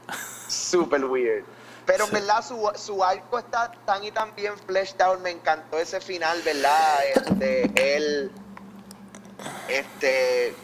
Super 0.48 1.04
weird. 1.06 1.44
Pero, 1.86 2.06
Sí. 2.06 2.12
¿verdad? 2.12 2.44
Su, 2.44 2.70
su 2.76 3.02
arco 3.02 3.38
está 3.38 3.72
tan 3.86 4.04
y 4.04 4.10
tan 4.12 4.34
bien 4.36 4.52
fleshed 4.66 5.00
out. 5.00 5.20
Me 5.20 5.30
encantó 5.30 5.78
ese 5.78 6.00
final, 6.00 6.40
¿verdad? 6.42 6.98
Este, 7.14 7.96
él. 7.96 8.30
Este. 9.68 10.54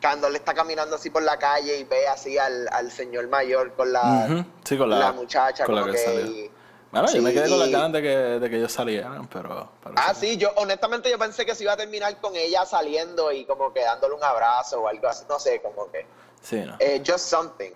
Cuando 0.00 0.28
él 0.28 0.36
está 0.36 0.54
caminando 0.54 0.96
así 0.96 1.10
por 1.10 1.22
la 1.22 1.38
calle 1.38 1.78
y 1.78 1.84
ve 1.84 2.08
así 2.08 2.38
al, 2.38 2.68
al 2.72 2.90
señor 2.90 3.28
mayor 3.28 3.74
con 3.74 3.92
la. 3.92 4.44
Sí, 4.64 4.78
con 4.78 4.88
la, 4.90 4.98
la 4.98 5.12
muchacha, 5.12 5.64
con 5.66 5.74
la 5.74 5.84
que 5.84 5.92
que. 5.92 5.98
salió. 5.98 6.26
y- 6.26 6.50
Bueno, 6.90 7.06
yo 7.12 7.22
me 7.22 7.30
sí, 7.30 7.36
quedé 7.36 7.48
con 7.50 7.58
las 7.60 7.70
ganas 7.70 7.92
de 7.92 8.02
que, 8.02 8.08
de 8.08 8.50
que 8.50 8.56
ellos 8.56 8.72
salieran, 8.72 9.28
pero... 9.28 9.70
Ah, 9.94 10.12
sí. 10.12 10.30
sí, 10.32 10.36
yo 10.38 10.50
honestamente 10.56 11.08
yo 11.08 11.18
pensé 11.18 11.46
que 11.46 11.54
se 11.54 11.62
iba 11.62 11.74
a 11.74 11.76
terminar 11.76 12.18
con 12.20 12.34
ella 12.34 12.64
saliendo 12.66 13.30
y 13.30 13.44
como 13.44 13.72
que 13.72 13.80
dándole 13.82 14.14
un 14.14 14.24
abrazo 14.24 14.80
o 14.82 14.88
algo 14.88 15.06
así, 15.06 15.24
no 15.28 15.38
sé, 15.38 15.60
como 15.62 15.88
que. 15.92 16.04
Sí, 16.42 16.56
no. 16.64 16.74
eh, 16.80 17.00
just 17.06 17.26
something. 17.28 17.70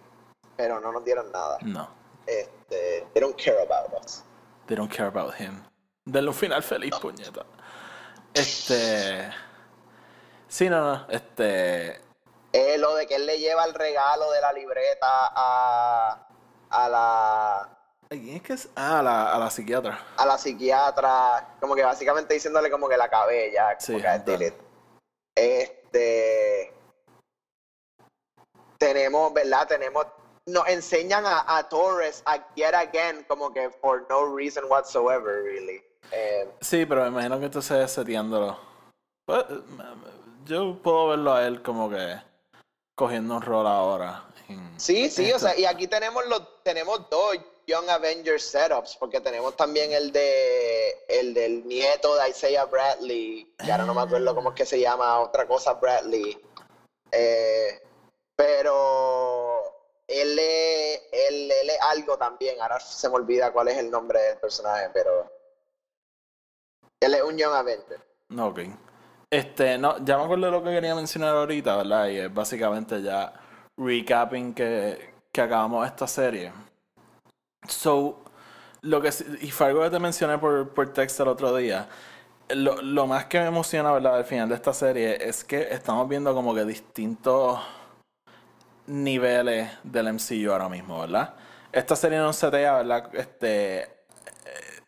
Pero 0.57 0.81
no 0.81 0.91
nos 0.93 1.05
dieron 1.05 1.31
nada. 1.31 1.59
No. 1.63 1.89
Este, 2.27 3.07
they 3.13 3.21
don't 3.21 3.37
care 3.41 3.59
about 3.63 3.93
us. 4.05 4.25
They 4.67 4.77
don't 4.77 4.91
care 4.91 5.07
about 5.09 5.35
him. 5.39 5.63
Denle 6.07 6.29
un 6.31 6.35
final 6.35 6.63
feliz, 6.63 6.95
puñeta. 7.01 7.45
Este... 8.33 9.31
Sí, 10.49 10.69
no, 10.69 10.81
no. 10.81 11.07
Este... 11.09 12.01
Eh, 12.57 12.79
lo 12.79 12.95
de 12.95 13.09
que 13.09 13.17
él 13.17 13.27
le 13.27 13.41
lleva 13.41 13.65
el 13.65 13.75
regalo 13.75 14.31
de 14.31 14.41
la 14.41 14.53
libreta 14.53 15.09
a, 15.35 16.29
a 16.71 16.89
la 16.89 17.57
¿A 17.63 18.09
quién 18.11 18.37
es 18.37 18.43
que 18.43 18.53
es? 18.53 18.69
Ah, 18.77 19.01
a 19.01 19.03
la, 19.03 19.35
a 19.35 19.39
la 19.41 19.51
psiquiatra. 19.51 19.99
a 20.17 20.25
la 20.25 20.39
psiquiatra, 20.39 21.57
como 21.59 21.75
que 21.75 21.83
básicamente 21.83 22.33
diciéndole 22.35 22.71
como 22.71 22.89
que 22.89 22.97
la 22.97 23.09
ya, 23.53 23.77
como 23.77 23.81
Sí, 23.81 24.01
que. 24.01 24.55
Este 25.35 26.73
tenemos, 28.79 29.33
¿verdad? 29.33 29.67
Tenemos 29.67 30.07
nos 30.47 30.69
enseñan 30.69 31.27
a, 31.27 31.57
a 31.57 31.69
Torres 31.69 32.23
a 32.27 32.37
yet 32.55 32.75
again 32.75 33.25
como 33.27 33.53
que 33.53 33.69
for 33.71 34.07
no 34.09 34.33
reason 34.37 34.65
whatsoever 34.69 35.43
really. 35.43 35.83
Eh, 36.13 36.49
Sí, 36.61 36.87
pero 36.87 37.03
me 37.03 37.09
imagino 37.09 37.41
que 37.41 37.47
entonces 37.47 37.91
seteándolo. 37.91 38.57
Pues, 39.27 39.45
yo 40.45 40.81
puedo 40.83 41.09
verlo 41.09 41.33
a 41.33 41.47
él 41.47 41.63
como 41.63 41.91
que 41.91 42.17
cogiendo 42.95 43.37
un 43.37 43.43
rol 43.43 43.67
ahora. 43.67 44.25
en- 44.49 44.79
Sí, 44.79 45.09
sí, 45.09 45.23
o 45.33 45.37
esto. 45.37 45.49
sea, 45.49 45.59
y 45.59 45.65
aquí 45.65 45.87
tenemos 45.87 46.25
los, 46.27 46.63
tenemos 46.63 47.09
dos 47.09 47.37
Young 47.67 47.89
Avengers 47.89 48.45
setups, 48.45 48.97
porque 48.99 49.21
tenemos 49.21 49.57
también 49.57 49.93
el 49.93 50.13
de 50.13 50.95
el 51.09 51.33
del 51.33 51.67
nieto 51.67 52.15
de 52.17 52.29
Isaiah 52.29 52.67
Bradley, 52.67 53.51
que 53.57 53.73
ahora 53.73 53.87
no 53.87 53.95
me 53.95 54.03
acuerdo 54.03 54.35
cómo 54.35 54.51
es 54.51 54.55
que 54.55 54.67
se 54.67 54.79
llama, 54.79 55.19
otra 55.21 55.47
cosa 55.47 55.73
Bradley. 55.75 56.39
Eh, 57.11 57.81
pero 58.37 59.63
él 60.07 60.39
es, 60.39 61.01
él, 61.13 61.51
él 61.51 61.71
es 61.71 61.81
algo 61.81 62.19
también, 62.19 62.61
ahora 62.61 62.79
se 62.81 63.09
me 63.09 63.15
olvida 63.15 63.51
cuál 63.53 63.69
es 63.69 63.79
el 63.79 63.91
nombre 63.91 64.21
del 64.21 64.37
personaje, 64.39 64.91
pero 64.93 65.31
él 67.01 67.15
es 67.15 67.23
un 67.23 67.39
Young 67.39 67.55
Avenger. 67.55 68.01
No, 68.29 68.49
ok. 68.49 68.59
Este, 69.31 69.79
no, 69.79 69.99
ya 70.05 70.17
me 70.19 70.25
acuerdo 70.25 70.47
de 70.47 70.53
lo 70.53 70.63
que 70.63 70.71
quería 70.71 70.95
mencionar 70.95 71.35
ahorita, 71.35 71.77
¿verdad? 71.77 72.09
Y 72.09 72.19
es 72.19 72.33
básicamente 72.33 73.03
ya 73.03 73.33
recapping 73.77 74.55
que, 74.55 75.15
que 75.33 75.41
acabamos 75.41 75.87
esta 75.87 76.07
serie. 76.07 76.53
So, 77.69 78.25
lo 78.83 79.01
que 79.01 79.11
y 79.41 79.51
fue 79.51 79.69
algo 79.69 79.83
que 79.83 79.91
te 79.91 79.99
mencioné 79.99 80.39
por, 80.39 80.69
por 80.71 80.93
texto 80.93 81.23
el 81.23 81.31
otro 81.31 81.57
día. 81.57 81.89
Lo, 82.51 82.81
lo 82.83 83.07
más 83.07 83.25
que 83.27 83.41
me 83.41 83.47
emociona, 83.47 83.91
¿verdad? 83.93 84.17
Al 84.17 84.25
final 84.25 84.49
de 84.49 84.55
esta 84.55 84.75
serie 84.75 85.17
es 85.27 85.45
que 85.45 85.73
estamos 85.73 86.09
viendo 86.09 86.35
como 86.35 86.55
que 86.55 86.65
distintos 86.65 87.61
niveles 88.87 89.71
del 89.83 90.13
MCU 90.13 90.53
ahora 90.53 90.69
mismo, 90.69 91.01
¿verdad? 91.01 91.35
Esta 91.73 91.97
serie 91.97 92.19
nos 92.19 92.37
setea, 92.37 92.75
¿verdad? 92.75 93.11
Este, 93.15 93.83
eh, 93.83 93.89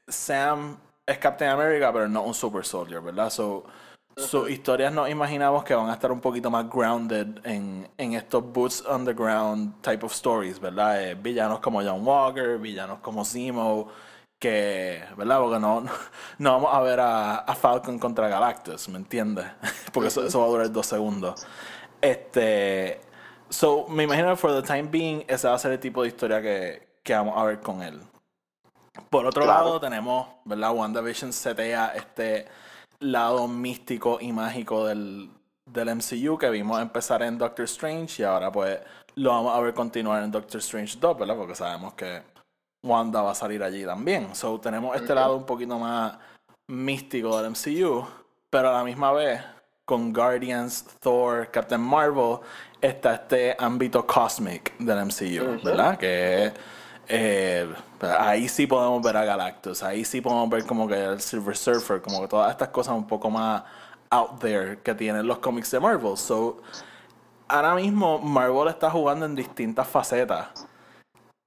Sam 0.07 0.79
es 1.07 1.19
Captain 1.19 1.51
America, 1.51 1.93
pero 1.93 2.09
no 2.09 2.23
un 2.23 2.35
super 2.35 2.65
soldier, 2.65 3.01
¿verdad? 3.01 3.31
So, 3.31 3.65
sus 4.17 4.49
historias 4.49 4.93
nos 4.93 5.11
imaginamos 5.11 5.63
que 5.65 5.75
van 5.75 5.91
a 5.91 5.93
estar 5.93 6.11
un 6.11 6.21
poquito 6.21 6.51
más 6.51 6.69
grounded 6.71 7.27
en, 7.45 7.87
en 7.99 8.15
estos 8.15 8.43
boots 8.51 8.83
on 8.87 9.05
the 9.05 9.13
ground 9.13 9.75
type 9.83 10.05
of 10.07 10.13
stories, 10.13 10.59
¿verdad? 10.59 11.03
Eh, 11.03 11.15
villanos 11.15 11.61
como 11.61 11.83
John 11.83 12.07
Walker, 12.07 12.57
villanos 12.59 13.01
como 13.01 13.25
Zemo, 13.27 13.89
que, 14.39 15.05
¿verdad? 15.17 15.41
Porque 15.41 15.59
no, 15.59 15.83
no, 15.83 15.91
no 16.39 16.53
vamos 16.53 16.75
a 16.75 16.81
ver 16.81 16.99
a, 17.01 17.37
a 17.41 17.55
Falcon 17.55 17.99
contra 17.99 18.29
Galactus, 18.29 18.89
¿me 18.89 18.97
entiendes? 18.97 19.47
Porque 19.93 20.09
eso, 20.09 20.25
eso 20.27 20.41
va 20.41 20.47
a 20.47 20.49
durar 20.49 20.73
dos 20.73 20.87
segundos. 20.87 21.47
Este, 22.01 23.01
so, 23.51 23.87
me 23.89 24.05
imagino 24.05 24.31
que 24.31 24.37
for 24.37 24.53
the 24.55 24.63
time 24.67 24.85
being, 24.85 25.25
ese 25.29 25.47
va 25.47 25.55
a 25.55 25.59
ser 25.59 25.73
el 25.73 25.81
tipo 25.81 26.01
de 26.03 26.09
historia 26.09 26.41
que, 26.41 26.89
que 27.03 27.13
vamos 27.15 27.35
a 27.37 27.45
ver 27.45 27.61
con 27.61 27.83
él. 27.83 28.01
Por 29.11 29.27
otro 29.27 29.43
Claro. 29.45 29.65
lado, 29.65 29.81
tenemos, 29.81 30.27
¿verdad? 30.47 30.73
WandaVision 30.75 31.33
setea 31.35 31.93
este 31.95 32.47
lado 33.01 33.49
místico 33.49 34.19
y 34.21 34.33
mágico 34.33 34.87
del, 34.87 35.31
del 35.65 35.95
MCU 35.97 36.39
que 36.39 36.51
vimos 36.51 36.81
empezar 36.81 37.23
en 37.23 37.39
Doctor 37.39 37.65
Strange 37.65 38.23
y 38.23 38.25
ahora 38.25 38.51
pues 38.51 38.79
lo 39.17 39.31
vamos 39.31 39.57
a 39.57 39.61
ver 39.61 39.75
continuar 39.75 40.23
en 40.23 40.31
Doctor 40.31 40.59
Strange 40.59 40.99
2, 40.99 41.19
¿verdad? 41.19 41.37
Porque 41.37 41.55
sabemos 41.55 41.95
que 41.95 42.23
Wanda 42.83 43.23
va 43.23 43.33
a 43.33 43.35
salir 43.35 43.63
allí 43.63 43.85
también. 43.85 44.35
So 44.35 44.61
tenemos 44.61 44.95
este 44.95 45.15
lado 45.15 45.37
un 45.37 45.45
poquito 45.45 45.79
más 45.79 46.17
místico 46.69 47.41
del 47.41 47.51
MCU, 47.51 48.07
pero 48.51 48.71
a 48.71 48.73
la 48.73 48.85
misma 48.85 49.13
vez 49.13 49.43
con 49.85 50.13
Guardians, 50.13 50.85
Thor, 51.01 51.51
Captain 51.51 51.81
Marvel 51.81 52.39
está 52.81 53.15
este 53.15 53.57
ámbito 53.59 54.07
cosmic 54.07 54.77
del 54.79 55.07
MCU. 55.07 55.63
¿verdad? 55.65 55.97
Que 55.97 56.53
eh, 57.09 57.73
ahí 58.19 58.49
sí 58.49 58.67
podemos 58.67 59.03
ver 59.03 59.17
a 59.17 59.25
Galactus, 59.25 59.83
ahí 59.83 60.05
sí 60.05 60.21
podemos 60.21 60.49
ver 60.51 60.67
como 60.67 60.89
que 60.89 61.03
el 61.05 61.21
Silver 61.21 61.57
Surfer, 61.57 62.03
como 62.03 62.21
que 62.21 62.29
todas 62.29 62.51
estas 62.51 62.69
cosas 62.69 62.95
un 62.95 63.07
poco 63.07 63.31
más 63.31 63.63
out 64.11 64.39
there 64.41 64.79
que 64.83 64.95
tienen 64.95 65.27
los 65.27 65.39
cómics 65.39 65.71
de 65.71 65.81
Marvel. 65.81 66.17
So, 66.17 66.59
ahora 67.49 67.75
mismo 67.75 68.19
Marvel 68.19 68.69
está 68.69 68.91
jugando 68.91 69.27
en 69.27 69.35
distintas 69.35 69.87
facetas 69.87 70.49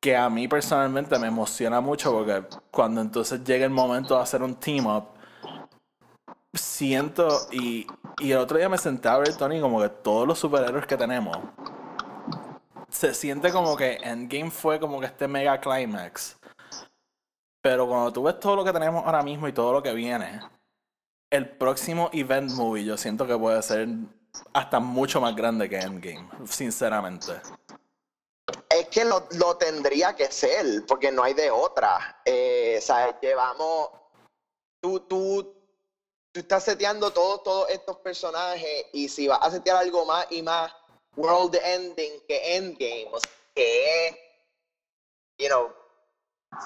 que 0.01 0.16
a 0.16 0.30
mí 0.30 0.47
personalmente 0.47 1.20
me 1.20 1.28
emociona 1.28 1.82
mucho 1.82 2.14
porque 2.14 2.43
cuando 2.72 3.01
entonces 3.01 3.43
llega 3.43 3.66
el 3.66 3.72
momento 3.72 4.16
de 4.16 4.22
hacer 4.22 4.41
un 4.41 4.55
team 4.55 4.88
up, 4.88 5.07
siento 6.53 7.28
y, 7.51 7.86
y 8.20 8.32
el 8.32 8.38
otro 8.38 8.57
día 8.57 8.70
me 8.70 8.78
senté 8.78 9.10
a 9.10 9.18
ver 9.18 9.36
Tony 9.36 9.60
como 9.60 9.82
que 9.82 9.89
todos 9.89 10.26
los 10.26 10.39
superhéroes 10.39 10.86
que 10.86 10.95
tenemos 10.95 11.38
se 12.90 13.14
siente 13.14 13.52
como 13.52 13.76
que 13.76 14.00
Endgame 14.04 14.52
fue 14.52 14.80
como 14.80 15.00
que 15.00 15.08
este 15.08 15.28
mega 15.28 15.60
climax. 15.60 16.38
Pero 17.62 17.88
cuando 17.88 18.14
tú 18.14 18.24
ves 18.24 18.40
todo 18.40 18.56
lo 18.56 18.64
que 18.64 18.74
tenemos 18.74 19.06
ahora 19.06 19.22
mismo 19.22 19.48
y 19.48 19.54
todo 19.54 19.74
lo 19.74 19.84
que 19.84 19.94
viene, 19.94 20.40
el 21.30 21.50
próximo 21.58 22.10
event 22.14 22.52
movie 22.52 22.86
yo 22.86 22.98
siento 22.98 23.28
que 23.28 23.38
puede 23.38 23.62
ser 23.62 23.88
hasta 24.54 24.80
mucho 24.80 25.20
más 25.20 25.36
grande 25.36 25.70
que 25.70 25.78
Endgame, 25.78 26.28
sinceramente. 26.46 27.34
Es 28.70 28.88
que 28.88 29.06
lo, 29.06 29.28
lo 29.38 29.58
tendría 29.58 30.16
que 30.16 30.32
ser, 30.32 30.86
porque 30.88 31.12
no 31.12 31.24
hay 31.24 31.34
de 31.34 31.52
otra. 31.52 32.22
Eh, 32.26 32.80
sea, 32.82 33.20
llevamos. 33.20 33.90
Tú, 34.82 35.02
tú, 35.02 35.56
tú 36.32 36.40
estás 36.40 36.64
seteando 36.64 37.12
todos 37.12 37.44
todos 37.44 37.70
estos 37.70 37.98
personajes 37.98 38.86
y 38.94 39.10
si 39.10 39.28
vas 39.28 39.40
a 39.42 39.52
setear 39.52 39.78
algo 39.78 40.06
más 40.06 40.26
y 40.30 40.42
más 40.42 40.72
world 41.20 41.55
ending 41.63 42.13
que 42.28 42.55
endgame, 42.55 43.07
o 43.11 43.20
sea, 43.20 43.30
que 43.55 44.17
you 45.38 45.47
know, 45.47 45.72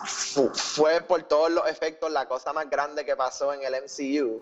fu- 0.06 0.54
fue 0.54 1.02
por 1.02 1.24
todos 1.24 1.52
los 1.52 1.68
efectos 1.68 2.12
la 2.12 2.28
cosa 2.28 2.54
más 2.54 2.70
grande 2.70 3.04
que 3.06 3.16
pasó 3.16 3.54
en 3.54 3.64
el 3.64 3.74
MCU. 3.76 4.42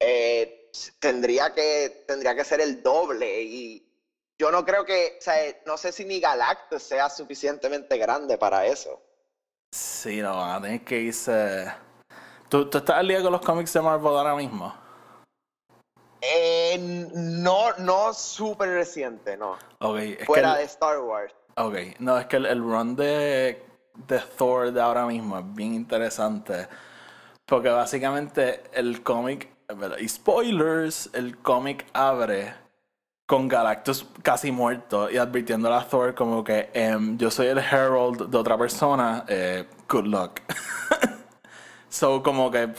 eh, 0.00 0.56
tendría 1.00 1.52
que 1.52 2.04
tendría 2.06 2.34
que 2.34 2.44
ser 2.44 2.60
el 2.60 2.82
doble 2.82 3.42
y 3.42 3.86
yo 4.38 4.50
no 4.50 4.64
creo 4.64 4.84
que, 4.86 5.16
o 5.18 5.22
sea, 5.22 5.34
no 5.66 5.76
sé 5.76 5.92
si 5.92 6.04
ni 6.04 6.20
Galactus 6.20 6.82
sea 6.82 7.10
suficientemente 7.10 7.98
grande 7.98 8.38
para 8.38 8.64
eso. 8.66 9.02
Sí, 9.74 10.22
no, 10.22 10.42
a 10.42 10.60
tener 10.60 10.82
que 10.84 10.98
irse. 11.00 11.72
¿Tú, 12.48 12.70
tú 12.70 12.78
estás 12.78 12.96
al 12.96 13.08
día 13.08 13.20
con 13.22 13.32
los 13.32 13.42
cómics 13.42 13.72
de 13.72 13.80
Marvel 13.82 14.08
ahora 14.16 14.34
mismo? 14.34 14.74
Eh, 16.20 16.78
no, 17.14 17.72
no 17.78 18.12
súper 18.12 18.70
reciente, 18.70 19.36
no. 19.36 19.56
Ok, 19.78 19.98
es 19.98 20.26
Fuera 20.26 20.56
de 20.56 20.64
Star 20.64 20.98
Wars. 21.00 21.34
Ok, 21.56 21.74
no, 21.98 22.18
es 22.18 22.26
que 22.26 22.36
el, 22.36 22.46
el 22.46 22.60
run 22.60 22.96
de, 22.96 23.62
de 24.06 24.18
Thor 24.36 24.72
de 24.72 24.80
ahora 24.80 25.06
mismo 25.06 25.38
es 25.38 25.54
bien 25.54 25.74
interesante. 25.74 26.68
Porque 27.46 27.68
básicamente 27.68 28.62
el 28.72 29.02
cómic. 29.02 29.48
Y 30.00 30.08
spoilers, 30.08 31.10
el 31.12 31.38
cómic 31.38 31.86
abre 31.92 32.54
con 33.30 33.46
Galactus 33.46 34.04
casi 34.22 34.50
muerto 34.50 35.08
y 35.08 35.16
advirtiéndole 35.16 35.76
a 35.76 35.84
Thor 35.88 36.16
como 36.16 36.42
que 36.42 36.68
em, 36.74 37.16
yo 37.16 37.30
soy 37.30 37.46
el 37.46 37.58
herald 37.58 38.28
de 38.28 38.36
otra 38.36 38.58
persona, 38.58 39.24
eh, 39.28 39.66
good 39.88 40.06
luck. 40.06 40.40
so 41.88 42.20
como 42.24 42.50
que, 42.50 42.72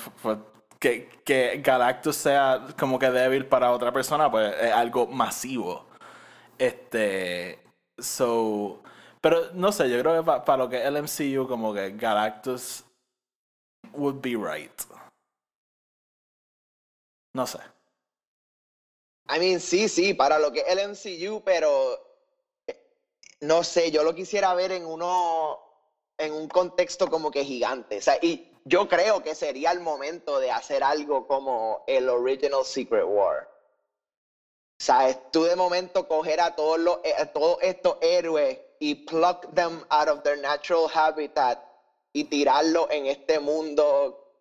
que 0.82 1.22
que 1.24 1.62
Galactus 1.64 2.18
sea 2.18 2.68
como 2.78 3.00
que 3.00 3.10
débil 3.10 3.46
para 3.46 3.72
otra 3.72 3.94
persona, 3.94 4.30
pues 4.30 4.54
es 4.60 4.72
algo 4.72 5.08
masivo. 5.08 5.86
Este, 6.58 7.60
so, 7.98 8.84
pero 9.22 9.52
no 9.54 9.72
sé, 9.72 9.90
yo 9.90 10.00
creo 10.00 10.18
que 10.18 10.24
para 10.24 10.58
lo 10.58 10.70
que 10.70 10.78
es 10.78 10.86
el 10.86 11.02
MCU 11.02 11.48
como 11.48 11.74
que 11.74 11.92
Galactus 11.92 12.84
would 13.94 14.22
be 14.22 14.36
right. 14.36 14.72
No 17.34 17.48
sé. 17.48 17.60
I 19.30 19.40
mean, 19.40 19.60
sí, 19.62 19.88
sí, 19.88 20.14
para 20.14 20.38
lo 20.40 20.52
que 20.52 20.60
es 20.60 20.68
el 20.68 20.90
MCU, 20.90 21.42
pero 21.46 21.98
eh, 22.68 22.78
no 23.40 23.64
sé, 23.64 23.90
yo 23.92 24.04
lo 24.04 24.14
quisiera 24.14 24.54
ver 24.54 24.74
en 24.74 24.86
uno, 24.86 25.60
en 26.18 26.34
un 26.34 26.50
contexto 26.50 27.08
como 27.10 27.32
que 27.32 27.46
gigante. 27.46 28.00
O 28.00 28.02
sea, 28.02 28.18
y 28.22 28.51
yo 28.66 28.88
creo 28.88 29.22
que 29.22 29.36
sería 29.36 29.72
el 29.72 29.80
momento 29.80 30.40
de 30.40 30.52
hacer 30.52 30.84
algo 30.84 31.28
como 31.28 31.84
el 31.88 32.10
original 32.10 32.64
Secret 32.64 33.06
War. 33.06 33.50
¿Sabes? 34.80 35.20
Tú 35.32 35.44
de 35.44 35.56
momento 35.56 36.08
coger 36.08 36.40
a 36.42 36.56
todos, 36.56 36.80
los, 36.80 37.00
eh, 37.04 37.14
a 37.16 37.26
todos 37.26 37.58
estos 37.62 37.98
héroes 38.02 38.60
y 38.80 38.96
pluck 38.96 39.54
them 39.54 39.84
out 39.90 40.08
of 40.08 40.24
their 40.24 40.38
natural 40.38 40.88
habitat 40.92 41.60
y 42.14 42.24
tirarlo 42.24 42.88
en 42.90 43.06
este 43.06 43.40
mundo 43.40 44.36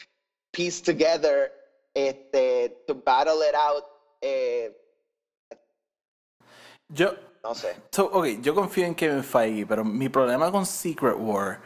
piece 0.51 0.81
together 0.83 1.53
este, 1.95 2.71
to 2.87 2.95
battle 2.95 3.43
it 3.47 3.55
out. 3.55 3.85
eh, 4.23 4.75
Yo, 6.89 7.15
no 7.45 7.55
sé. 7.55 7.77
So, 7.93 8.07
ok, 8.07 8.41
yo 8.41 8.55
confío 8.55 8.85
en 8.87 8.95
Kevin 8.95 9.23
Feige, 9.23 9.67
pero 9.67 9.85
mi 9.85 10.09
problema 10.09 10.51
con 10.51 10.67
Secret 10.67 11.17
War, 11.19 11.61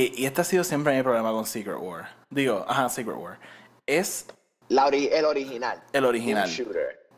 y, 0.00 0.22
y 0.22 0.26
este 0.26 0.40
ha 0.40 0.44
sido 0.44 0.64
siempre 0.64 0.96
mi 0.96 1.02
problema 1.02 1.30
con 1.32 1.44
Secret 1.46 1.76
War, 1.80 2.08
digo, 2.30 2.64
ajá, 2.68 2.88
Secret 2.88 3.16
War, 3.16 3.38
es 3.86 4.26
La 4.68 4.86
ori- 4.88 5.08
el 5.12 5.24
original. 5.24 5.82
el 5.92 6.04
original. 6.04 6.50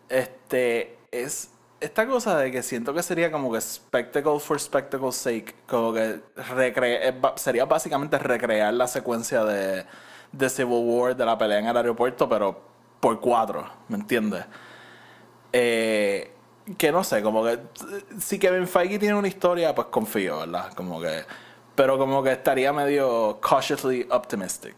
Este, 0.08 0.98
es 1.10 1.50
esta 1.80 2.06
cosa 2.06 2.38
de 2.38 2.50
que 2.50 2.62
siento 2.62 2.94
que 2.94 3.02
sería 3.02 3.30
como 3.30 3.52
que 3.52 3.60
spectacle 3.60 4.38
for 4.40 4.58
spectacle's 4.58 5.16
sake, 5.16 5.54
como 5.66 5.92
que 5.92 6.20
recre- 6.36 7.20
ba- 7.20 7.34
sería 7.36 7.64
básicamente 7.66 8.18
recrear 8.18 8.72
la 8.72 8.86
secuencia 8.88 9.44
de, 9.44 9.84
de 10.32 10.48
Civil 10.50 10.82
War, 10.84 11.14
de 11.16 11.24
la 11.26 11.36
pelea 11.36 11.58
en 11.58 11.66
el 11.66 11.76
aeropuerto, 11.76 12.28
pero 12.28 12.58
por 13.00 13.20
cuatro, 13.20 13.68
¿me 13.88 13.96
entiendes? 13.96 14.44
Eh, 15.52 16.30
que 16.78 16.90
no 16.90 17.04
sé, 17.04 17.22
como 17.22 17.44
que 17.44 17.58
si 18.18 18.38
Kevin 18.38 18.66
Feige 18.66 18.98
tiene 18.98 19.14
una 19.14 19.28
historia, 19.28 19.74
pues 19.74 19.88
confío, 19.88 20.38
¿verdad? 20.40 20.72
Como 20.72 21.00
que, 21.00 21.22
pero 21.74 21.98
como 21.98 22.22
que 22.22 22.32
estaría 22.32 22.72
medio 22.72 23.38
cautiously 23.40 24.06
optimistic. 24.10 24.74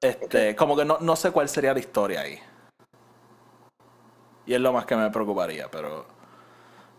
Este, 0.00 0.54
como 0.54 0.76
que 0.76 0.84
no, 0.84 0.98
no 1.00 1.16
sé 1.16 1.30
cuál 1.32 1.48
sería 1.48 1.72
la 1.74 1.80
historia 1.80 2.20
ahí. 2.20 2.38
Y 4.46 4.54
es 4.54 4.60
lo 4.60 4.72
más 4.72 4.86
que 4.86 4.96
me 4.96 5.10
preocuparía, 5.10 5.68
pero. 5.70 6.06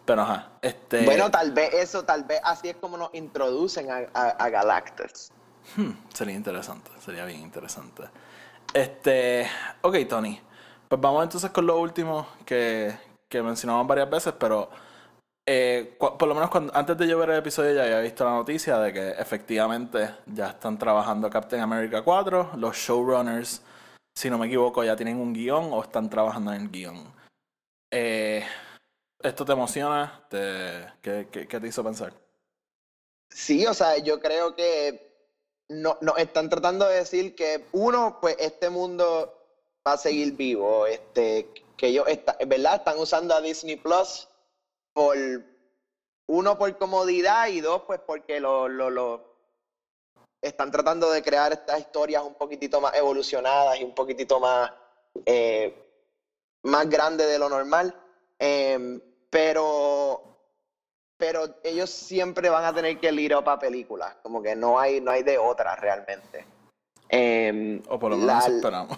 Pero 0.05 0.21
ajá. 0.21 0.49
Este. 0.61 1.05
Bueno, 1.05 1.31
tal 1.31 1.51
vez 1.51 1.73
eso, 1.73 2.03
tal 2.03 2.23
vez 2.25 2.39
así 2.43 2.69
es 2.69 2.75
como 2.75 2.97
nos 2.97 3.13
introducen 3.13 3.89
a, 3.91 4.01
a- 4.13 4.29
a 4.31 4.49
Galactus. 4.49 5.31
hmm, 5.77 5.91
sería 6.13 6.35
interesante, 6.35 6.91
sería 6.99 7.25
bien 7.25 7.39
interesante. 7.41 8.03
Este. 8.73 9.47
Ok, 9.81 9.95
Tony. 10.07 10.39
Pues 10.87 10.99
vamos 11.01 11.23
entonces 11.23 11.51
con 11.51 11.65
lo 11.67 11.79
último 11.79 12.27
que, 12.45 12.95
que 13.29 13.41
mencionamos 13.41 13.87
varias 13.87 14.09
veces, 14.09 14.33
pero. 14.37 14.69
Eh, 15.51 15.95
por 15.97 16.27
lo 16.27 16.35
menos 16.35 16.51
cuando, 16.51 16.71
antes 16.75 16.95
de 16.95 17.07
yo 17.07 17.17
ver 17.17 17.31
el 17.31 17.37
episodio 17.39 17.73
ya 17.73 17.81
había 17.81 18.01
visto 18.01 18.23
la 18.23 18.31
noticia 18.33 18.77
de 18.77 18.93
que 18.93 19.09
efectivamente 19.11 20.13
ya 20.27 20.49
están 20.49 20.77
trabajando 20.77 21.27
Captain 21.27 21.59
America 21.63 22.03
4. 22.03 22.51
Los 22.55 22.77
showrunners, 22.77 23.63
si 24.15 24.29
no 24.29 24.37
me 24.37 24.45
equivoco, 24.45 24.83
ya 24.83 24.95
tienen 24.95 25.17
un 25.17 25.33
guion 25.33 25.69
o 25.73 25.81
están 25.81 26.07
trabajando 26.07 26.53
en 26.53 26.61
el 26.61 26.69
guion. 26.69 27.03
Eh, 27.91 28.45
¿Esto 29.23 29.43
te 29.43 29.53
emociona? 29.53 30.23
¿Te, 30.29 30.85
qué, 31.01 31.27
qué- 31.31 31.59
te 31.59 31.67
hizo 31.67 31.83
pensar? 31.83 32.13
Sí, 33.31 33.65
o 33.65 33.73
sea, 33.73 33.97
yo 33.97 34.19
creo 34.19 34.55
que 34.55 35.11
no, 35.67 35.97
nos 36.01 36.17
están 36.19 36.47
tratando 36.47 36.87
de 36.87 36.97
decir 36.97 37.33
que 37.35 37.65
uno, 37.71 38.19
pues 38.21 38.35
este 38.39 38.69
mundo 38.69 39.33
va 39.87 39.93
a 39.93 39.97
seguir 39.97 40.33
vivo, 40.33 40.85
este, 40.85 41.49
que 41.75 41.87
ellos 41.87 42.05
está, 42.07 42.37
¿verdad? 42.45 42.75
Están 42.75 42.99
usando 42.99 43.33
a 43.33 43.41
Disney 43.41 43.77
Plus 43.77 44.28
por 44.93 45.15
uno 46.27 46.57
por 46.57 46.77
comodidad 46.77 47.47
y 47.47 47.61
dos, 47.61 47.83
pues 47.87 47.99
porque 48.05 48.39
lo, 48.39 48.67
lo, 48.67 48.89
lo 48.89 49.35
están 50.41 50.71
tratando 50.71 51.09
de 51.11 51.21
crear 51.23 51.51
estas 51.51 51.79
historias 51.79 52.23
un 52.23 52.35
poquitito 52.35 52.79
más 52.79 52.93
evolucionadas 52.95 53.79
y 53.79 53.83
un 53.83 53.93
poquitito 53.93 54.39
más 54.39 54.71
eh, 55.25 55.75
más 56.63 56.89
grandes 56.89 57.27
de 57.27 57.39
lo 57.39 57.49
normal. 57.49 57.95
Em, 58.37 59.01
pero 59.29 60.23
pero 61.17 61.43
ellos 61.63 61.89
siempre 61.89 62.49
van 62.49 62.63
a 62.63 62.73
tener 62.73 62.97
que 62.97 63.11
ir 63.11 63.33
para 63.43 63.59
películas, 63.59 64.15
como 64.23 64.41
que 64.41 64.55
no 64.55 64.79
hay, 64.79 65.01
no 65.01 65.11
hay 65.11 65.21
de 65.23 65.37
otra 65.37 65.75
realmente. 65.75 66.45
Em, 67.09 67.81
O 67.89 67.99
por 67.99 68.11
lo 68.11 68.17
menos 68.17 68.47
la- 68.47 68.55
esperamos. 68.55 68.97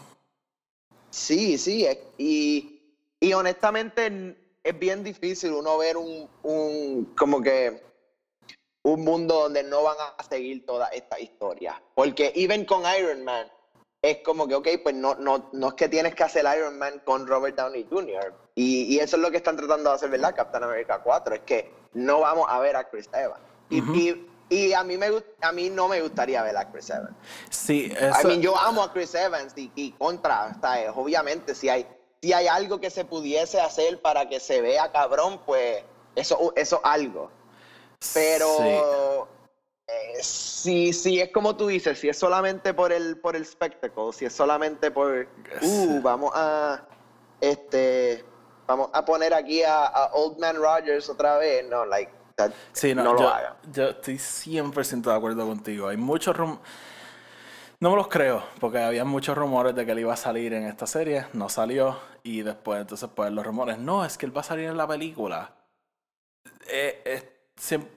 Sí, 1.10 1.58
sí, 1.58 1.88
y, 2.20 2.96
y 3.20 3.34
honestamente 3.34 4.38
es 4.64 4.78
bien 4.78 5.03
difícil 5.03 5.53
uno 5.53 5.78
ver 5.78 5.97
un, 5.97 6.30
un, 6.43 7.14
como 7.18 7.41
que, 7.41 7.82
un 8.84 9.03
mundo 9.03 9.43
donde 9.43 9.64
no 9.64 9.84
van 9.84 9.97
a 10.18 10.24
seguir 10.24 10.66
toda 10.66 10.88
esta 10.88 11.20
historia. 11.20 11.82
Porque 11.95 12.32
even 12.36 12.66
con 12.66 12.84
Iron 12.99 13.24
Man, 13.24 13.47
es 14.01 14.20
como 14.24 14.47
que, 14.47 14.55
ok, 14.55 14.68
pues 14.82 14.95
no, 14.95 15.16
no, 15.16 15.49
no 15.53 15.68
es 15.70 15.74
que 15.76 15.88
tienes 15.88 16.16
que 16.16 16.24
hacer 16.24 16.45
Iron 16.57 16.78
Man 16.78 17.01
con 17.05 17.28
Robert 17.28 17.55
Downey 17.55 17.88
Jr. 17.89 18.34
Y, 18.55 18.95
y 18.95 18.99
eso 18.99 19.16
es 19.16 19.22
lo 19.22 19.30
que 19.30 19.38
están 19.38 19.57
tratando 19.57 19.89
de 19.89 19.95
hacer, 19.95 20.09
¿verdad? 20.09 20.36
Captain 20.36 20.64
America 20.64 21.01
4, 21.03 21.36
es 21.36 21.41
que 21.41 21.72
no 21.93 22.22
vamos 22.22 22.45
a 22.49 22.59
ver 22.59 22.76
a 22.76 22.89
Chris 22.89 23.09
Evans. 23.14 23.43
Y, 23.70 23.80
y, 23.97 24.28
y 24.49 24.74
a, 24.74 24.84
mí 24.84 24.97
me, 24.97 25.09
a 25.41 25.51
mí 25.51 25.70
no 25.70 25.88
me 25.88 26.01
gustaría 26.01 26.41
ver 26.43 26.57
a 26.57 26.72
Chris 26.72 26.89
Evans. 26.89 27.16
Sí, 27.49 27.91
I 27.91 28.05
eso, 28.05 28.28
mean, 28.28 28.41
yo 28.41 28.57
amo 28.57 28.84
a 28.84 28.91
Chris 28.91 29.14
Evans 29.14 29.53
y, 29.55 29.72
y 29.76 29.91
contra, 29.91 30.55
¿sabes? 30.59 30.89
Obviamente, 30.95 31.53
si 31.53 31.70
hay, 31.70 31.86
si 32.22 32.34
hay 32.34 32.47
algo 32.47 32.80
que 32.80 32.89
se 32.91 33.03
pudiese 33.03 33.59
hacer 33.59 33.99
para 33.99 34.30
que 34.30 34.39
se 34.39 34.61
vea 34.61 34.91
cabrón, 34.91 35.41
pues 35.45 35.84
eso 36.15 36.53
eso 36.55 36.80
algo. 36.84 37.32
Pero 38.13 39.28
eh, 39.88 40.17
si, 40.22 40.93
si 40.93 41.19
es 41.19 41.32
como 41.32 41.55
tú 41.55 41.67
dices, 41.67 41.99
si 41.99 42.09
es 42.09 42.17
solamente 42.19 42.74
por 42.76 42.91
el 42.91 43.17
por 43.19 43.36
el 43.36 43.45
spectacle, 43.45 44.13
si 44.13 44.26
es 44.26 44.34
solamente 44.34 44.91
por 44.91 45.28
Sí. 45.61 45.88
uh, 45.89 46.01
vamos 46.01 46.32
a 46.36 46.84
este 47.39 48.24
vamos 48.67 48.89
a 48.93 49.03
poner 49.03 49.34
aquí 49.34 49.63
a, 49.63 49.86
a 49.88 50.13
Old 50.13 50.38
Man 50.38 50.55
Rogers 50.57 51.09
otra 51.09 51.38
vez, 51.38 51.67
no, 51.67 51.86
like 51.88 52.11
that- 52.36 52.51
Sí, 52.74 52.93
no, 52.93 53.03
no 53.03 53.13
lo 53.13 53.19
yo, 53.22 53.30
hagan. 53.30 53.53
yo 53.74 53.89
estoy 53.89 54.15
100% 54.19 55.09
de 55.09 55.15
acuerdo 55.15 55.45
contigo. 55.47 55.88
Hay 55.88 55.97
muchos 55.97 56.38
rum 56.38 56.59
No 57.82 57.90
me 57.90 57.96
los 57.96 58.08
creo, 58.10 58.44
porque 58.60 58.78
había 58.78 59.04
muchos 59.04 59.36
rumores 59.36 59.74
de 59.74 59.86
que 59.88 59.94
él 59.94 60.00
iba 60.00 60.14
a 60.14 60.18
salir 60.18 60.54
en 60.54 60.66
esta 60.66 60.86
serie, 60.86 61.26
no 61.34 61.50
salió, 61.50 61.98
y 62.22 62.44
después 62.44 62.80
entonces 62.80 63.10
pues 63.14 63.32
los 63.32 63.44
rumores, 63.44 63.80
no, 63.80 64.06
es 64.06 64.20
que 64.20 64.28
él 64.28 64.38
va 64.38 64.42
a 64.42 64.44
salir 64.44 64.70
en 64.70 64.78
la 64.78 64.88
película. 64.88 65.52
eh, 66.68 67.28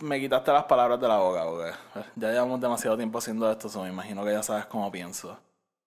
me 0.00 0.18
quitaste 0.18 0.52
las 0.52 0.64
palabras 0.64 0.98
de 0.98 1.06
la 1.06 1.18
boca, 1.18 1.44
porque 1.44 1.70
ya 2.16 2.30
llevamos 2.30 2.62
demasiado 2.62 2.96
tiempo 2.96 3.18
haciendo 3.18 3.50
esto, 3.50 3.68
so 3.68 3.82
me 3.82 3.90
imagino 3.90 4.24
que 4.24 4.32
ya 4.32 4.42
sabes 4.42 4.64
cómo 4.66 4.90
pienso. 4.90 5.38